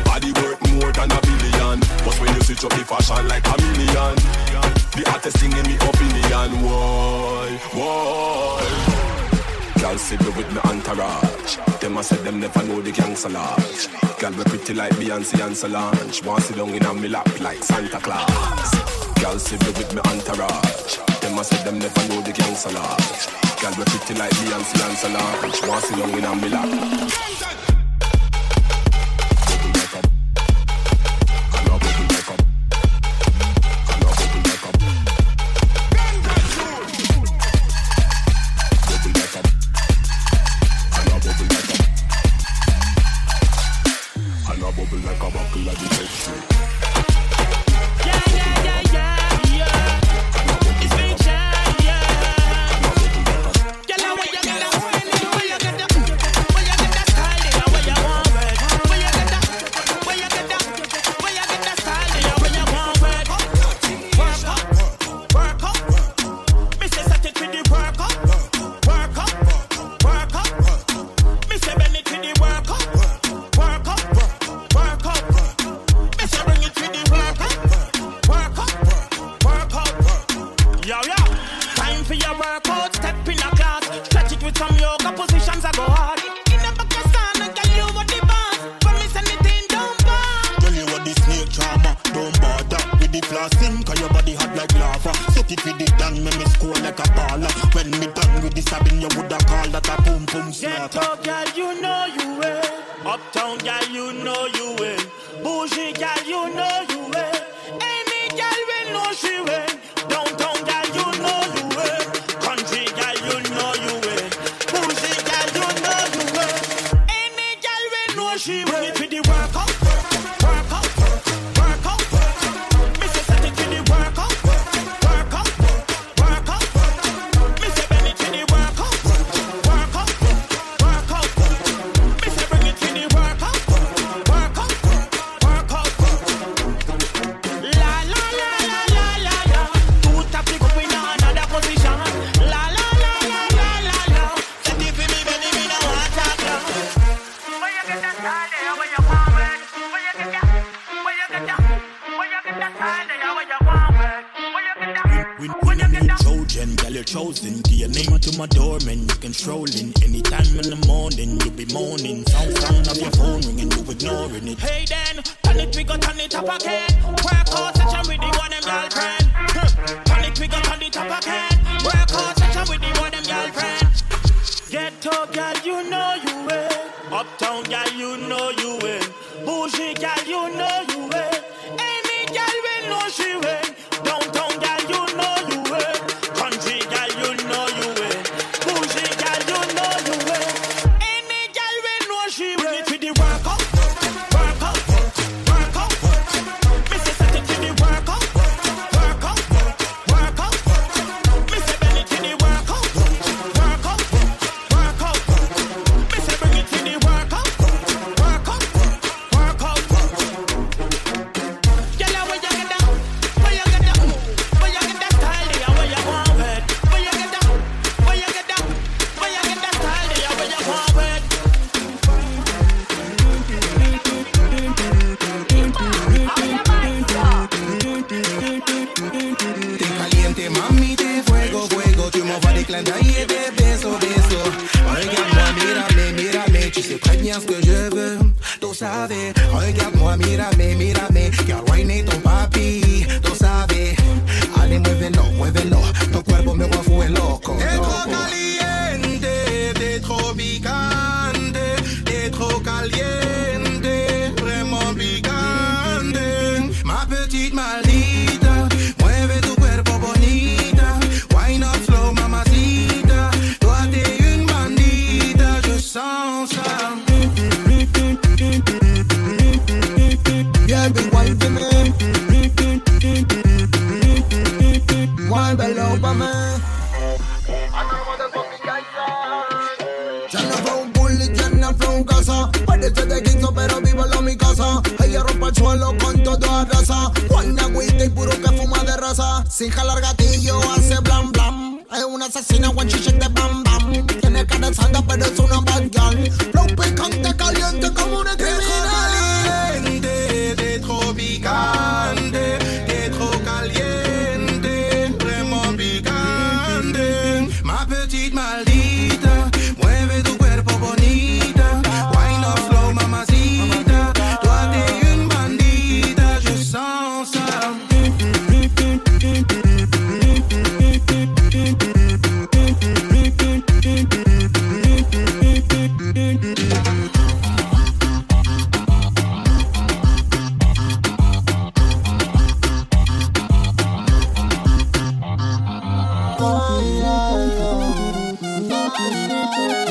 [0.06, 1.35] Body worth more than a billion.
[1.80, 4.16] But when you switch up the fashion like a million,
[4.96, 8.96] the hottest thing in me opinion, boy, boy.
[9.80, 11.58] Girl sit me with me entourage.
[11.80, 13.88] Them a said them never know the gangster lodge.
[14.20, 16.24] Girl we pretty like Beyonce and Solange.
[16.26, 18.72] Want sit down in a me lap like Santa Claus.
[19.22, 20.98] Girl sit me with me entourage.
[21.22, 23.28] Them a said them never know the gangster lodge.
[23.62, 25.70] Girl we pretty like Beyonce and Solange.
[25.70, 27.75] Want sit down in a me lap.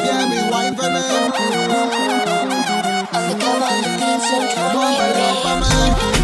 [0.06, 1.32] Yeah, me wine for them.
[3.12, 6.23] I'm the color of the pants, so come on, baby.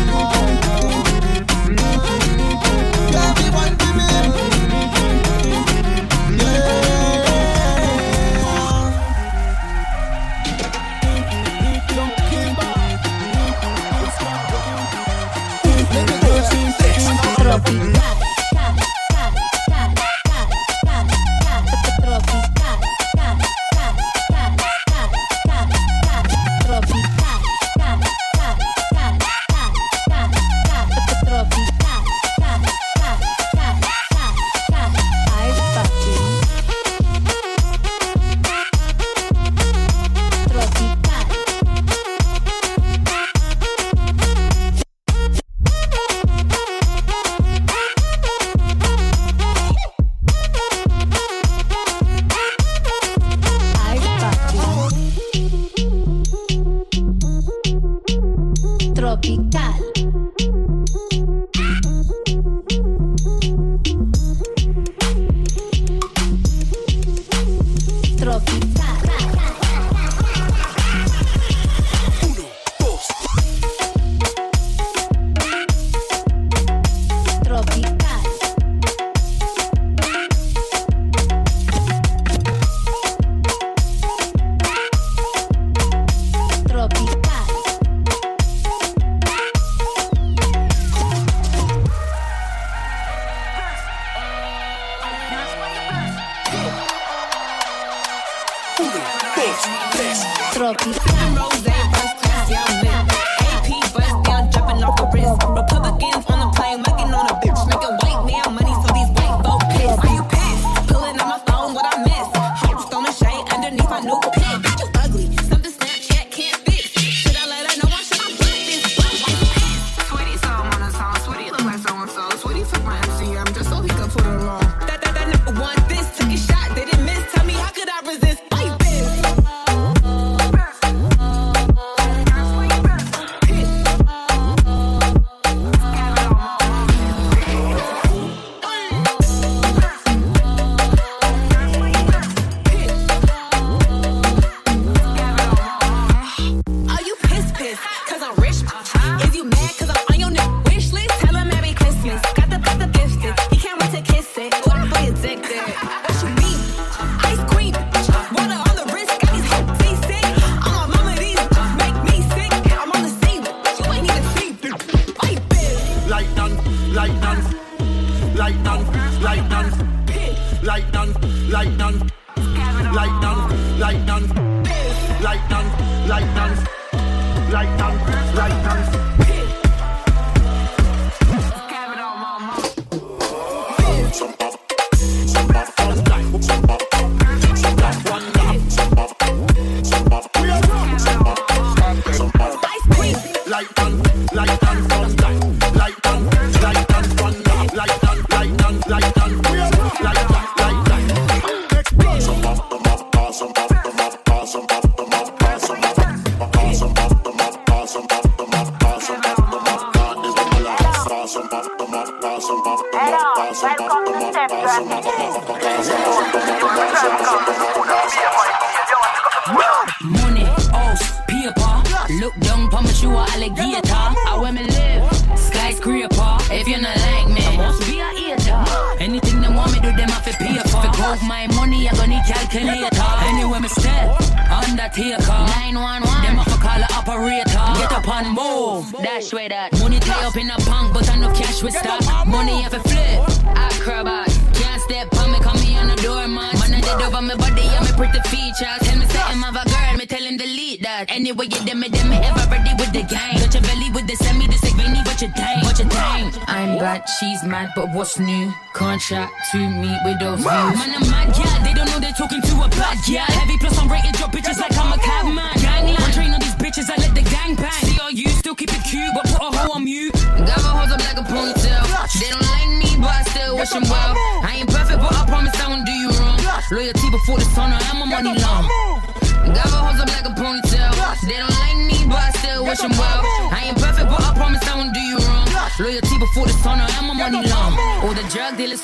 [259.10, 259.69] Contract to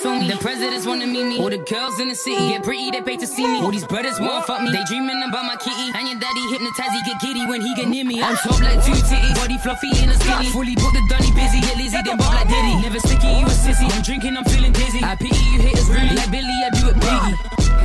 [0.05, 1.39] me, the presidents wanna meet me.
[1.39, 3.60] All the girls in the city get pretty, they pay to see me.
[3.60, 5.92] All these brothers wanna fuck me, they dreaming about my kitty.
[5.94, 8.23] And your daddy hypnotize, he get giddy when he get near me.
[8.23, 10.50] I'm top like two titties, body fluffy in a skinny.
[10.50, 12.75] Fully booked the dunny busy, get Lizzy, then bob like Diddy.
[12.83, 13.86] Never sticky, you a sissy.
[13.91, 15.00] I'm drinking, I'm feeling dizzy.
[15.02, 17.36] I pity you haters really like Billy, I do it biggie.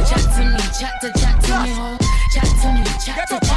[0.10, 1.98] Chat to me, chat to chat to me, ho.
[2.34, 3.51] Chat to me, chat to chat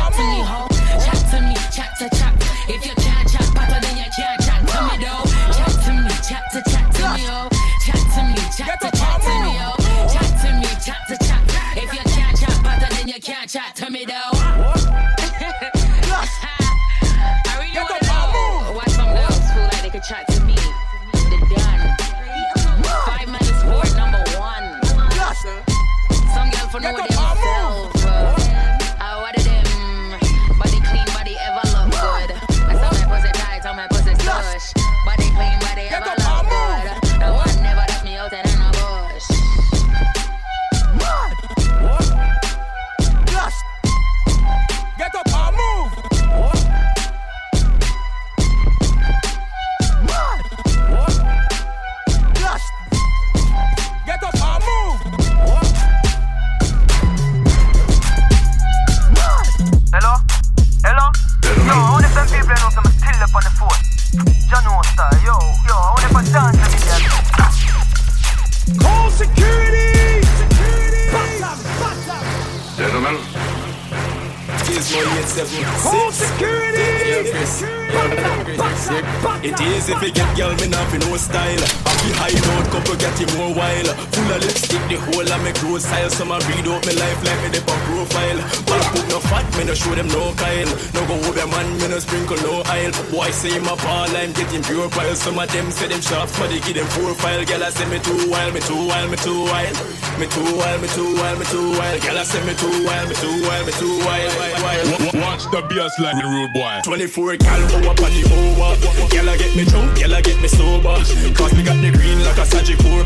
[96.13, 97.45] of them say them sharp, but they give them profile.
[97.45, 99.75] Girl I say me too wild, me too wild, me too wild.
[100.19, 102.03] Me too wild, me too wild, me too wild.
[102.03, 104.31] Girl I say me too wild, me too wild, me too wild.
[104.63, 105.15] wild.
[105.15, 106.81] Watch the bass like the rude boy.
[106.85, 108.73] 24 gal go up on the over.
[109.11, 110.97] Gal I get me drunk, gal I get me sober.
[111.35, 113.03] Cause me got the green like a Sagicor.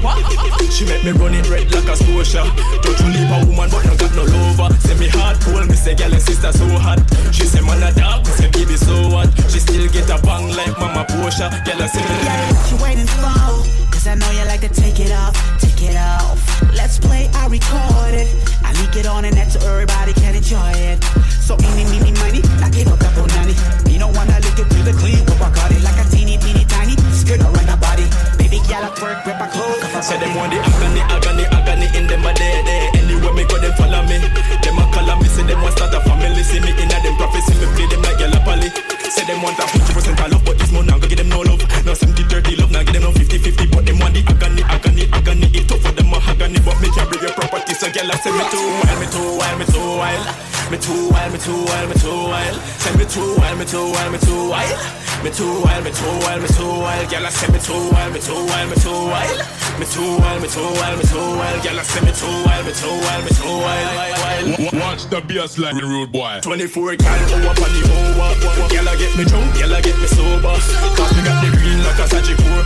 [0.78, 2.44] She make me run it red like a Scotia.
[2.84, 4.70] Don't you leave a woman but no got no lover.
[4.84, 7.00] Say me heart cold, me say gal and sister so hot.
[7.32, 9.32] She say man a dog, me say baby so what.
[9.50, 11.48] She still get a bang like mama Porsche.
[11.64, 13.36] Gal I say me you waiting for?
[13.92, 16.40] Cause I know you like to take it off, take it off.
[16.74, 18.28] Let's play, I record it.
[18.64, 21.02] I leak it on the net so everybody can enjoy it.
[21.46, 23.54] So any, meeny, money, I give a couple nanny.
[23.92, 26.38] You don't wanna lick it to the clean, but I got it like a teeny,
[26.38, 26.96] teeny, tiny.
[27.28, 28.08] Skirt around the body.
[28.40, 29.84] Baby gal, I twerk, rip a clothes.
[30.00, 32.88] Say them want the agony, agony, agony in them a day, day.
[32.96, 34.16] Anywhere me go, them follow me.
[34.64, 36.40] Them a call me, say them want start a family.
[36.40, 38.72] See me in a them prophecy, me play them like yellow poly.
[39.12, 41.44] Say them want a 50% of love, but this no now go give them no
[41.44, 41.60] love.
[41.84, 43.76] No 70-30 love, now give them no 50-50.
[43.76, 45.52] But them want the agony, agony, agony.
[45.52, 47.76] It tough for them a agony, but me can't bring your property.
[47.76, 50.24] So girl, I say me too wild, me too wild, me too wild.
[50.72, 52.56] Me too wild, me too wild, me too wild.
[52.80, 54.80] Say me too wild, me too wild, me too wild.
[55.24, 57.10] Me too wild, me too wild, me too wild.
[57.10, 59.38] Girl, I say me too wild, me too wild, me too wild.
[59.78, 61.62] Me too wild, me too wild, me too wild.
[61.62, 64.72] Girl, I say me too wild, me too wild, me too wild.
[64.74, 66.38] Watch the bass like the rude boy.
[66.42, 68.30] 24 gal go up on the over.
[68.70, 70.56] Girl, I get me drunk, girl, I get me sober.
[70.94, 72.62] Cause me got the green like a Sagicor.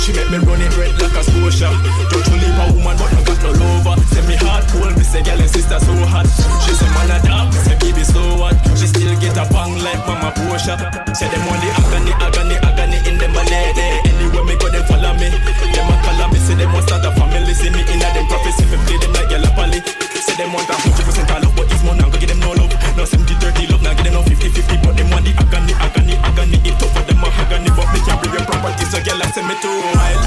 [0.00, 1.68] She make me run it red like a Scotia.
[2.08, 3.96] Don't you leave a woman, but no got no lover.
[4.12, 6.28] Say me heart cold, me say girl and sister so hot.
[6.64, 8.56] She say man a dog, me say baby so what?
[8.76, 10.76] She still get a bang like mama Porsche.
[11.16, 13.32] Say them want the agony, agony, agony in them
[13.74, 13.98] belly.
[14.10, 15.28] Anywhere me go, them them follow me.
[15.28, 17.52] Them a call me, say them want start a family.
[17.54, 19.80] See me in a them prophecy, me play them like yellow pally.
[20.16, 22.40] Say them want a hundred percent of love, but it's more now go give them
[22.40, 22.72] no love.
[22.96, 26.58] No 70-30 love, now give them no 50-50, but them want the agony, agony, agony.
[26.64, 29.28] It tough for them a agony, but me can't bring them property, so girl I
[29.30, 30.24] send me too wild.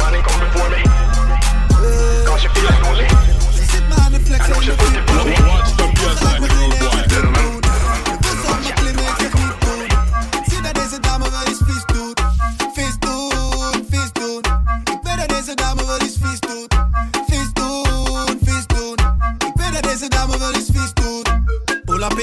[0.00, 0.80] Money come before me.
[2.24, 3.06] Cause you feel lonely.
[4.34, 5.03] I know she feel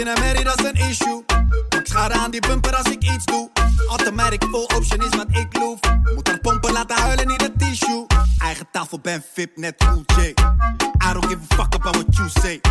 [0.07, 1.23] Een merrie, dat is een issue.
[1.69, 3.49] Maak schade aan die bumper als ik iets doe.
[3.89, 5.79] Automatic full option is wat ik loef.
[6.15, 8.05] Moet haar pompen laten huilen, niet een tissue.
[8.37, 10.19] Eigen tafel, ben VIP, net cool J.
[10.19, 12.61] I don't give a fuck about what you say.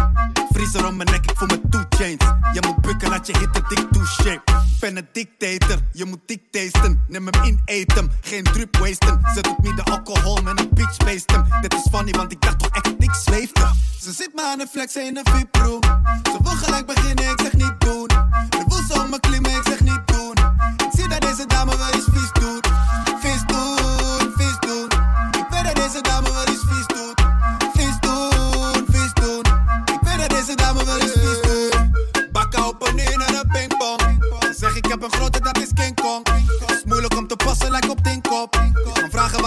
[0.53, 2.25] Vriezer om mijn nek, ik voel me two chains.
[2.53, 4.43] Je moet bukken, laat je hitte dik to shape.
[4.81, 7.05] Ben een dictator, je moet dik tasten.
[7.09, 9.21] Neem hem in, eet hem, geen drip wasten.
[9.35, 11.45] Zet op me de alcohol met een bitch hem.
[11.61, 13.71] Dit is funny, want ik dacht toch echt ik zweefde.
[14.01, 15.79] Ze zit me aan de flex in een vibro.
[16.23, 17.00] Ze wil gelijk beginnen,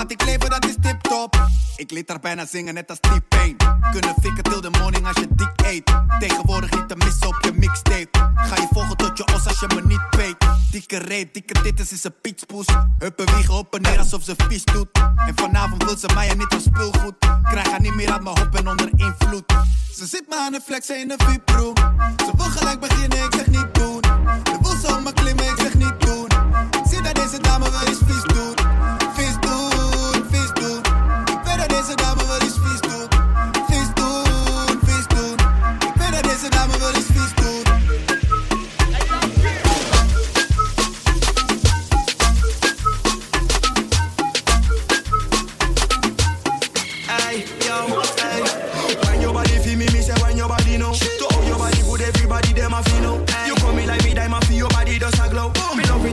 [0.03, 1.47] wat ik lever, dat is tip-top.
[1.75, 3.55] Ik liet haar bijna zingen, net als T-Pain.
[3.91, 5.93] Kunnen fikken till the morning als je dik eet.
[6.19, 8.09] Tegenwoordig niet te missen op je mixtape.
[8.35, 10.35] Ga je volgen tot je os als je me niet peet.
[10.71, 12.65] Dikke reet, dikke titties is een pietspoes.
[12.99, 14.87] Huppen wiegen op en neer alsof ze vies doet.
[15.27, 17.15] En vanavond wil ze mij en niet als speelgoed.
[17.43, 19.43] Krijg haar niet meer uit mijn hop en onder invloed.
[19.95, 21.73] Ze zit me aan de flex in een vibro.
[22.17, 23.72] Ze wil gelijk beginnen, ik zeg niet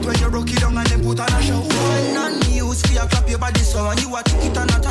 [0.01, 1.59] it when you rock it down and then put on a show.
[1.59, 4.71] One on me, use your clap your body so, and you a tick it and
[4.71, 4.90] attack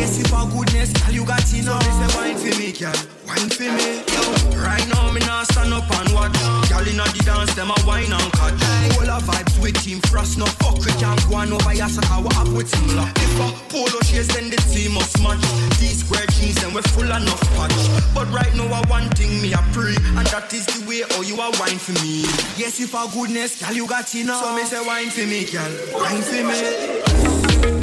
[0.00, 0.06] so.
[0.06, 1.64] Yes, if for goodness, girl you got it.
[1.64, 2.96] So say wine for me, girl,
[3.26, 4.00] wine for me.
[4.08, 4.22] Yo,
[4.60, 6.32] right now me nah stand up and watch.
[6.68, 8.62] Girl inna the dance, them a wine and catch.
[8.96, 12.22] All a vibes with Team Frost, no fuck we can't go on over your sucker.
[12.22, 13.12] What up with him lock?
[13.16, 15.42] If a polo shades, then the team must match.
[15.78, 17.80] These square jeans, then we full enough patch.
[18.14, 21.22] But right now, I one thing me a pray, and that is the way how
[21.22, 22.24] you are wine for me.
[22.56, 24.44] Yes, if for goodness, girl, you got enough.
[24.44, 27.79] So me say wine for me, girl, wine for me.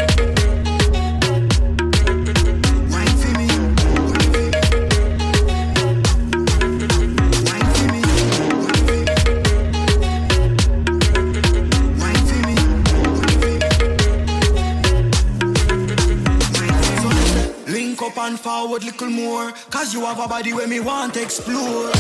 [18.08, 21.92] Up and forward little more Cause you have a body where me want to explore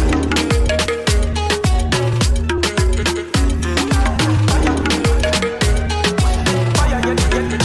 [7.49, 7.56] We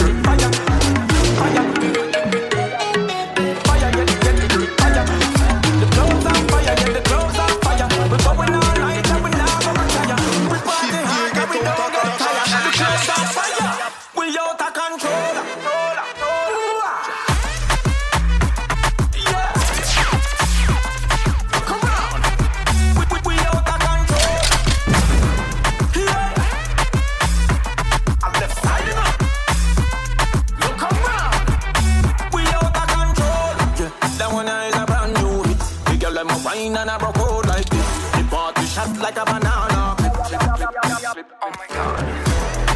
[38.73, 39.93] shot like a banana.
[39.93, 41.99] Oh my god.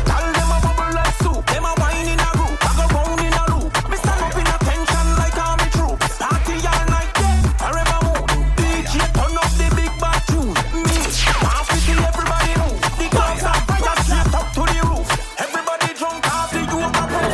[0.06, 1.42] Tell them a bubble like soup.
[1.50, 2.53] Them a wine in a group.
[2.61, 3.74] I go round in a loop.
[3.90, 5.34] Me stand up in attention like
[5.74, 5.98] troop.
[6.22, 7.09] Party all night.
[7.58, 8.30] Forever mood.
[8.61, 10.53] DJ turn up the big bad tune.
[10.85, 10.98] Me,
[11.42, 12.77] half it till everybody move.
[13.01, 15.09] The clubs are fire straight up to the roof.
[15.42, 17.34] Everybody drunk off the you a proof.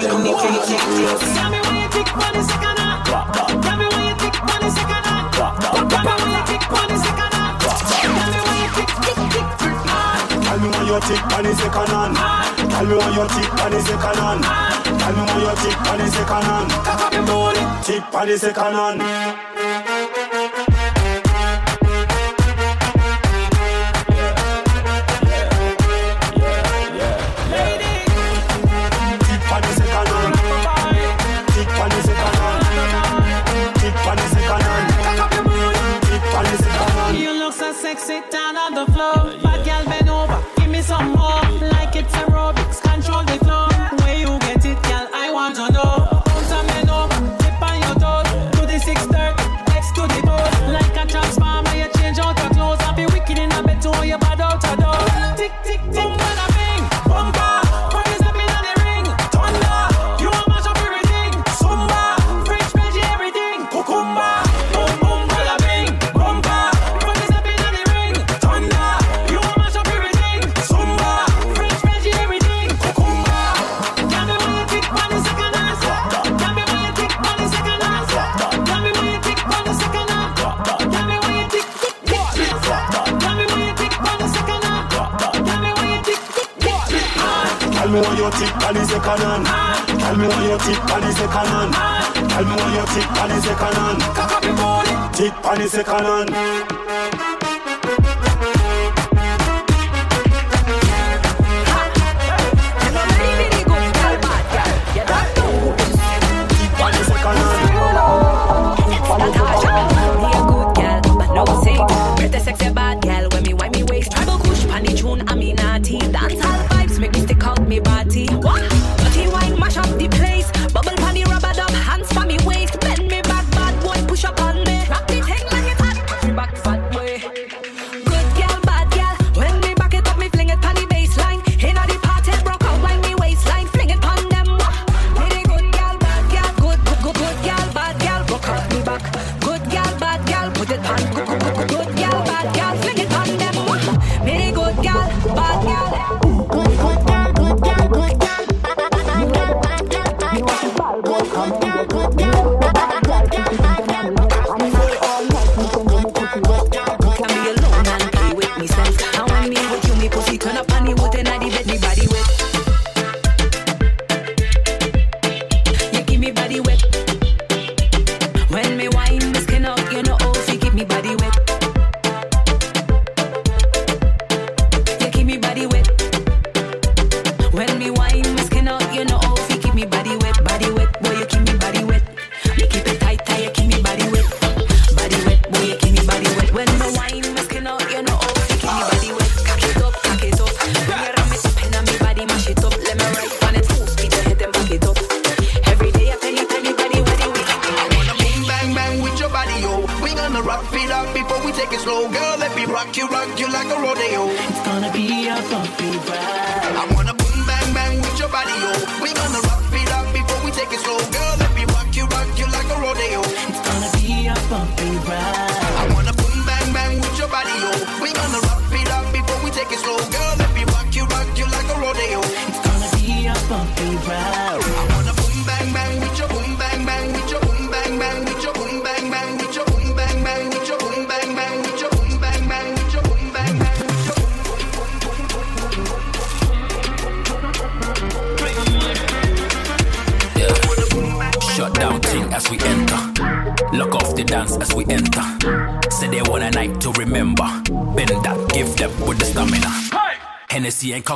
[0.00, 1.59] Tell me when you tick
[11.00, 12.16] your tick on the second hand
[12.70, 14.42] Tell me when your tick on the second hand
[15.00, 18.28] Tell me when your tick on the second hand Cock up your booty Tick on
[18.28, 19.49] the second hand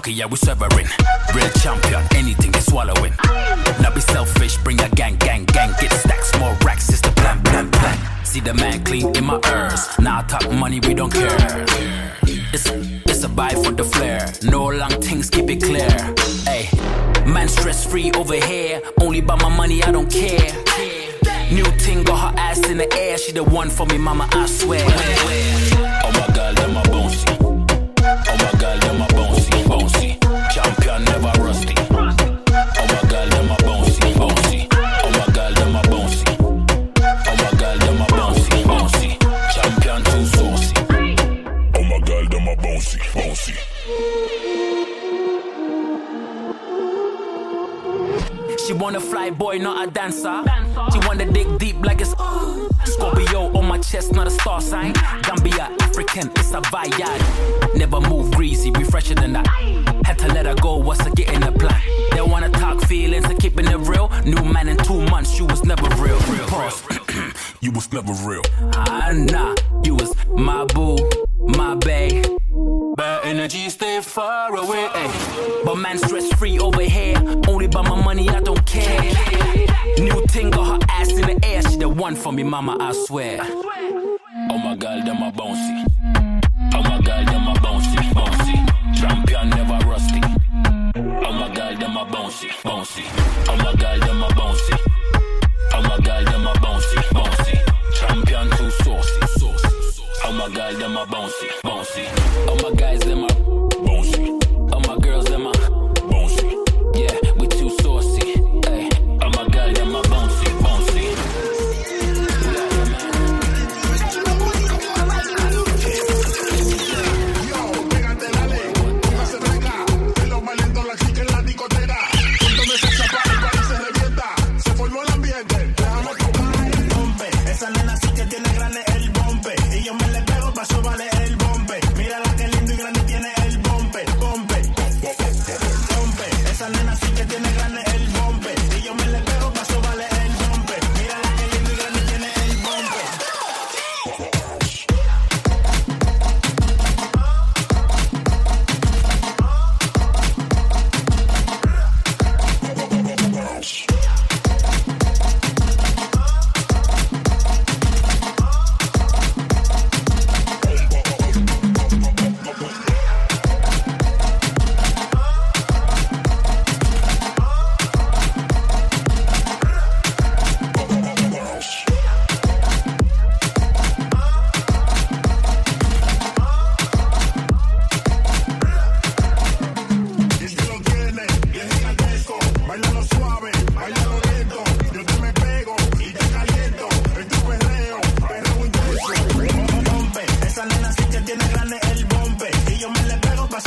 [0.04, 0.73] lucky, yeah, we serve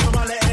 [0.06, 0.47] le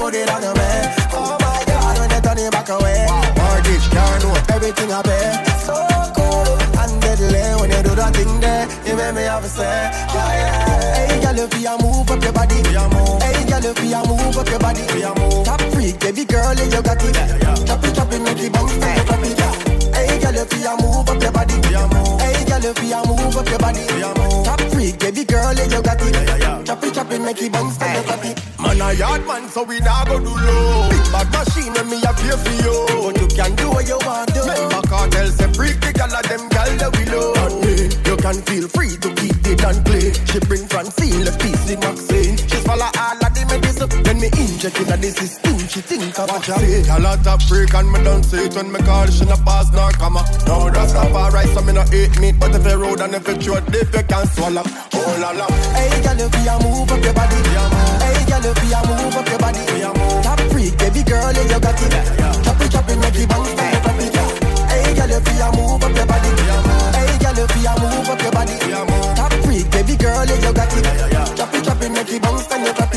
[0.00, 0.76] put it on your way.
[1.12, 3.04] Oh my God, when they turn it back away.
[3.36, 5.28] Mortgage, car note, everything I pay.
[5.60, 5.76] So
[6.16, 6.48] cool
[6.80, 8.64] and deadly when you do that thing there.
[8.88, 11.04] You make me have to say, yeah, yeah.
[11.04, 14.58] Hey, girl, if you move up your body, hey, girl, if you move up your
[14.58, 14.84] body,
[15.44, 17.14] top freak, baby girl, yeah, you got it.
[17.68, 19.36] Chop it, chop it, make it bounce, and drop it.
[19.92, 21.56] Hey, girl, if you move up your body,
[22.24, 23.84] hey, girl, if you move up your body,
[24.48, 26.64] top freak, baby girl, yeah, you got it.
[26.64, 28.49] Chop it, chop it, make it bounce, and drop it.
[28.80, 30.88] Man a yard man, so we nah go do low.
[30.88, 32.76] Big bad machine when me a pay for you.
[33.04, 34.40] But you can do what you want to.
[34.40, 37.60] Remember cartel say freak the gal of them gal that we love.
[38.08, 40.12] You can feel free to keep it and play.
[40.32, 42.36] She bring Francine, the piece in Maxine.
[42.40, 43.90] She swallow all of the medicine.
[44.02, 45.58] Then me inject in the system.
[45.68, 46.80] She think of what say.
[46.80, 49.92] A top freak and me done say it when me call she no pass nor
[49.92, 50.24] comma.
[50.48, 53.28] No that's not alright, so me no eat meat, but if you road and if
[53.28, 54.64] you throat deep you can swallow.
[54.64, 55.46] Oh la la.
[55.76, 57.36] Hey, girl, if you move up your body.
[58.00, 59.64] Hey, girl, you move up your body.
[60.22, 62.44] Top freak, baby girl, yeah, you got it.
[62.44, 64.14] Chop it, chop it, make it bounce, drop it.
[64.70, 65.20] Hey, girl, you
[65.58, 66.30] move up your body.
[66.94, 68.56] Hey, girl, you move up your body.
[69.16, 71.36] Top freak, baby girl, yeah, you got it.
[71.36, 72.89] Chop it, chop it, make it bounce, drop it.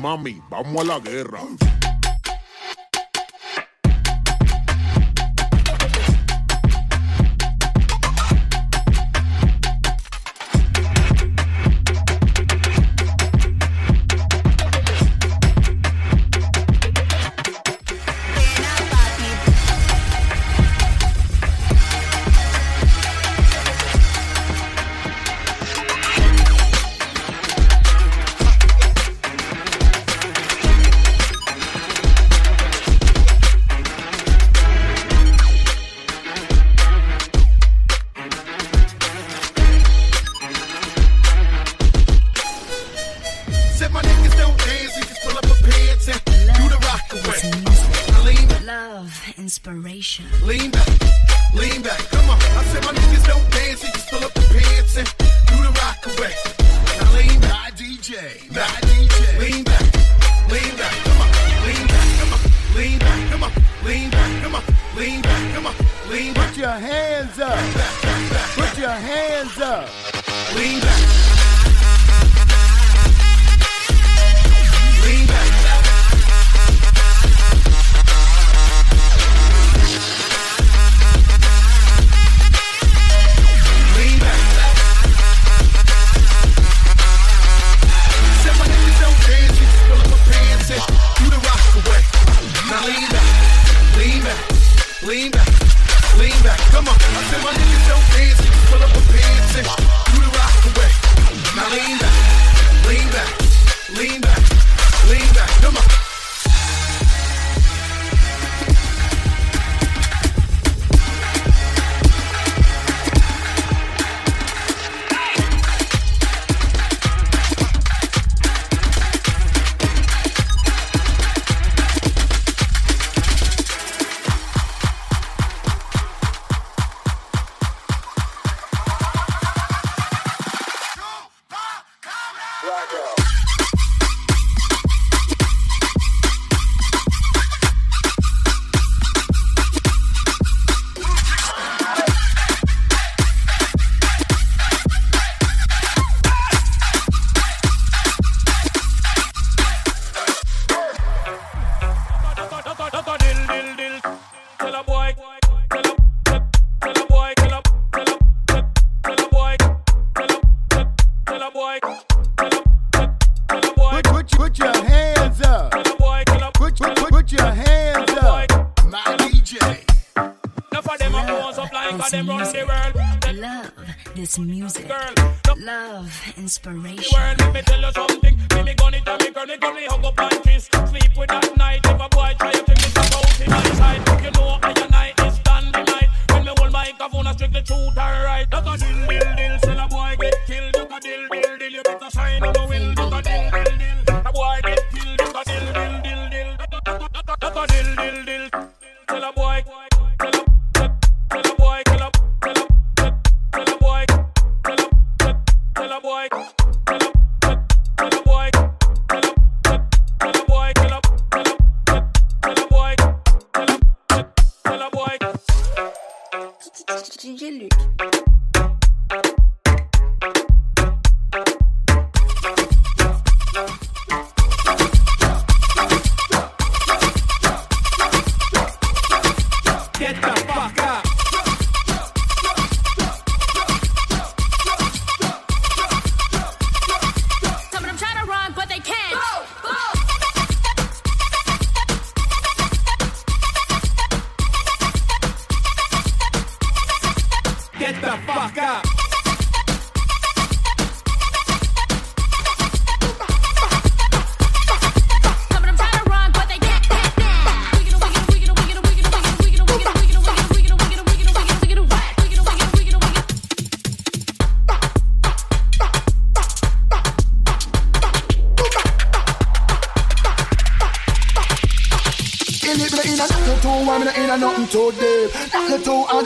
[0.00, 1.40] Mami, vamos a la guerra.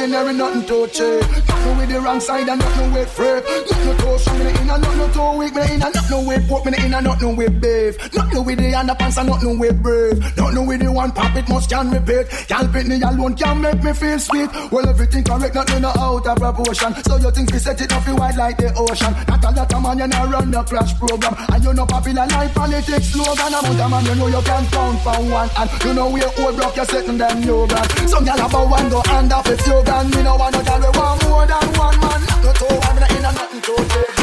[0.04, 1.20] ordinary, nothing to check.
[1.48, 3.26] Nothing with the wrong side and nothing with free.
[3.26, 6.22] Nothing to show me the a not no two week, me in a not no
[6.22, 7.94] way Put me in a not no way beef.
[8.14, 10.18] Not no with the underpants, and not no way brave.
[10.36, 12.26] Not no with the one pop it must can repeat.
[12.50, 14.50] Y'all pit me alone can make me feel sweet.
[14.70, 16.94] Well everything correct, not no out of proportion.
[17.04, 19.12] So you think we set it up you wide like the ocean.
[19.28, 22.26] Not a lot of man you not run the crash program, and you know popular
[22.26, 23.54] life politics slogan.
[23.54, 26.56] Amount of man you know you can count for one, and you know we old
[26.56, 27.90] block you setting them new brand.
[28.10, 30.10] Some gyal about one go and up a few grand.
[30.14, 32.20] Me no want no gyal we want more than one man.
[32.26, 34.13] Not no two, I'm not in a nothing to take.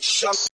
[0.00, 0.49] Hard selection.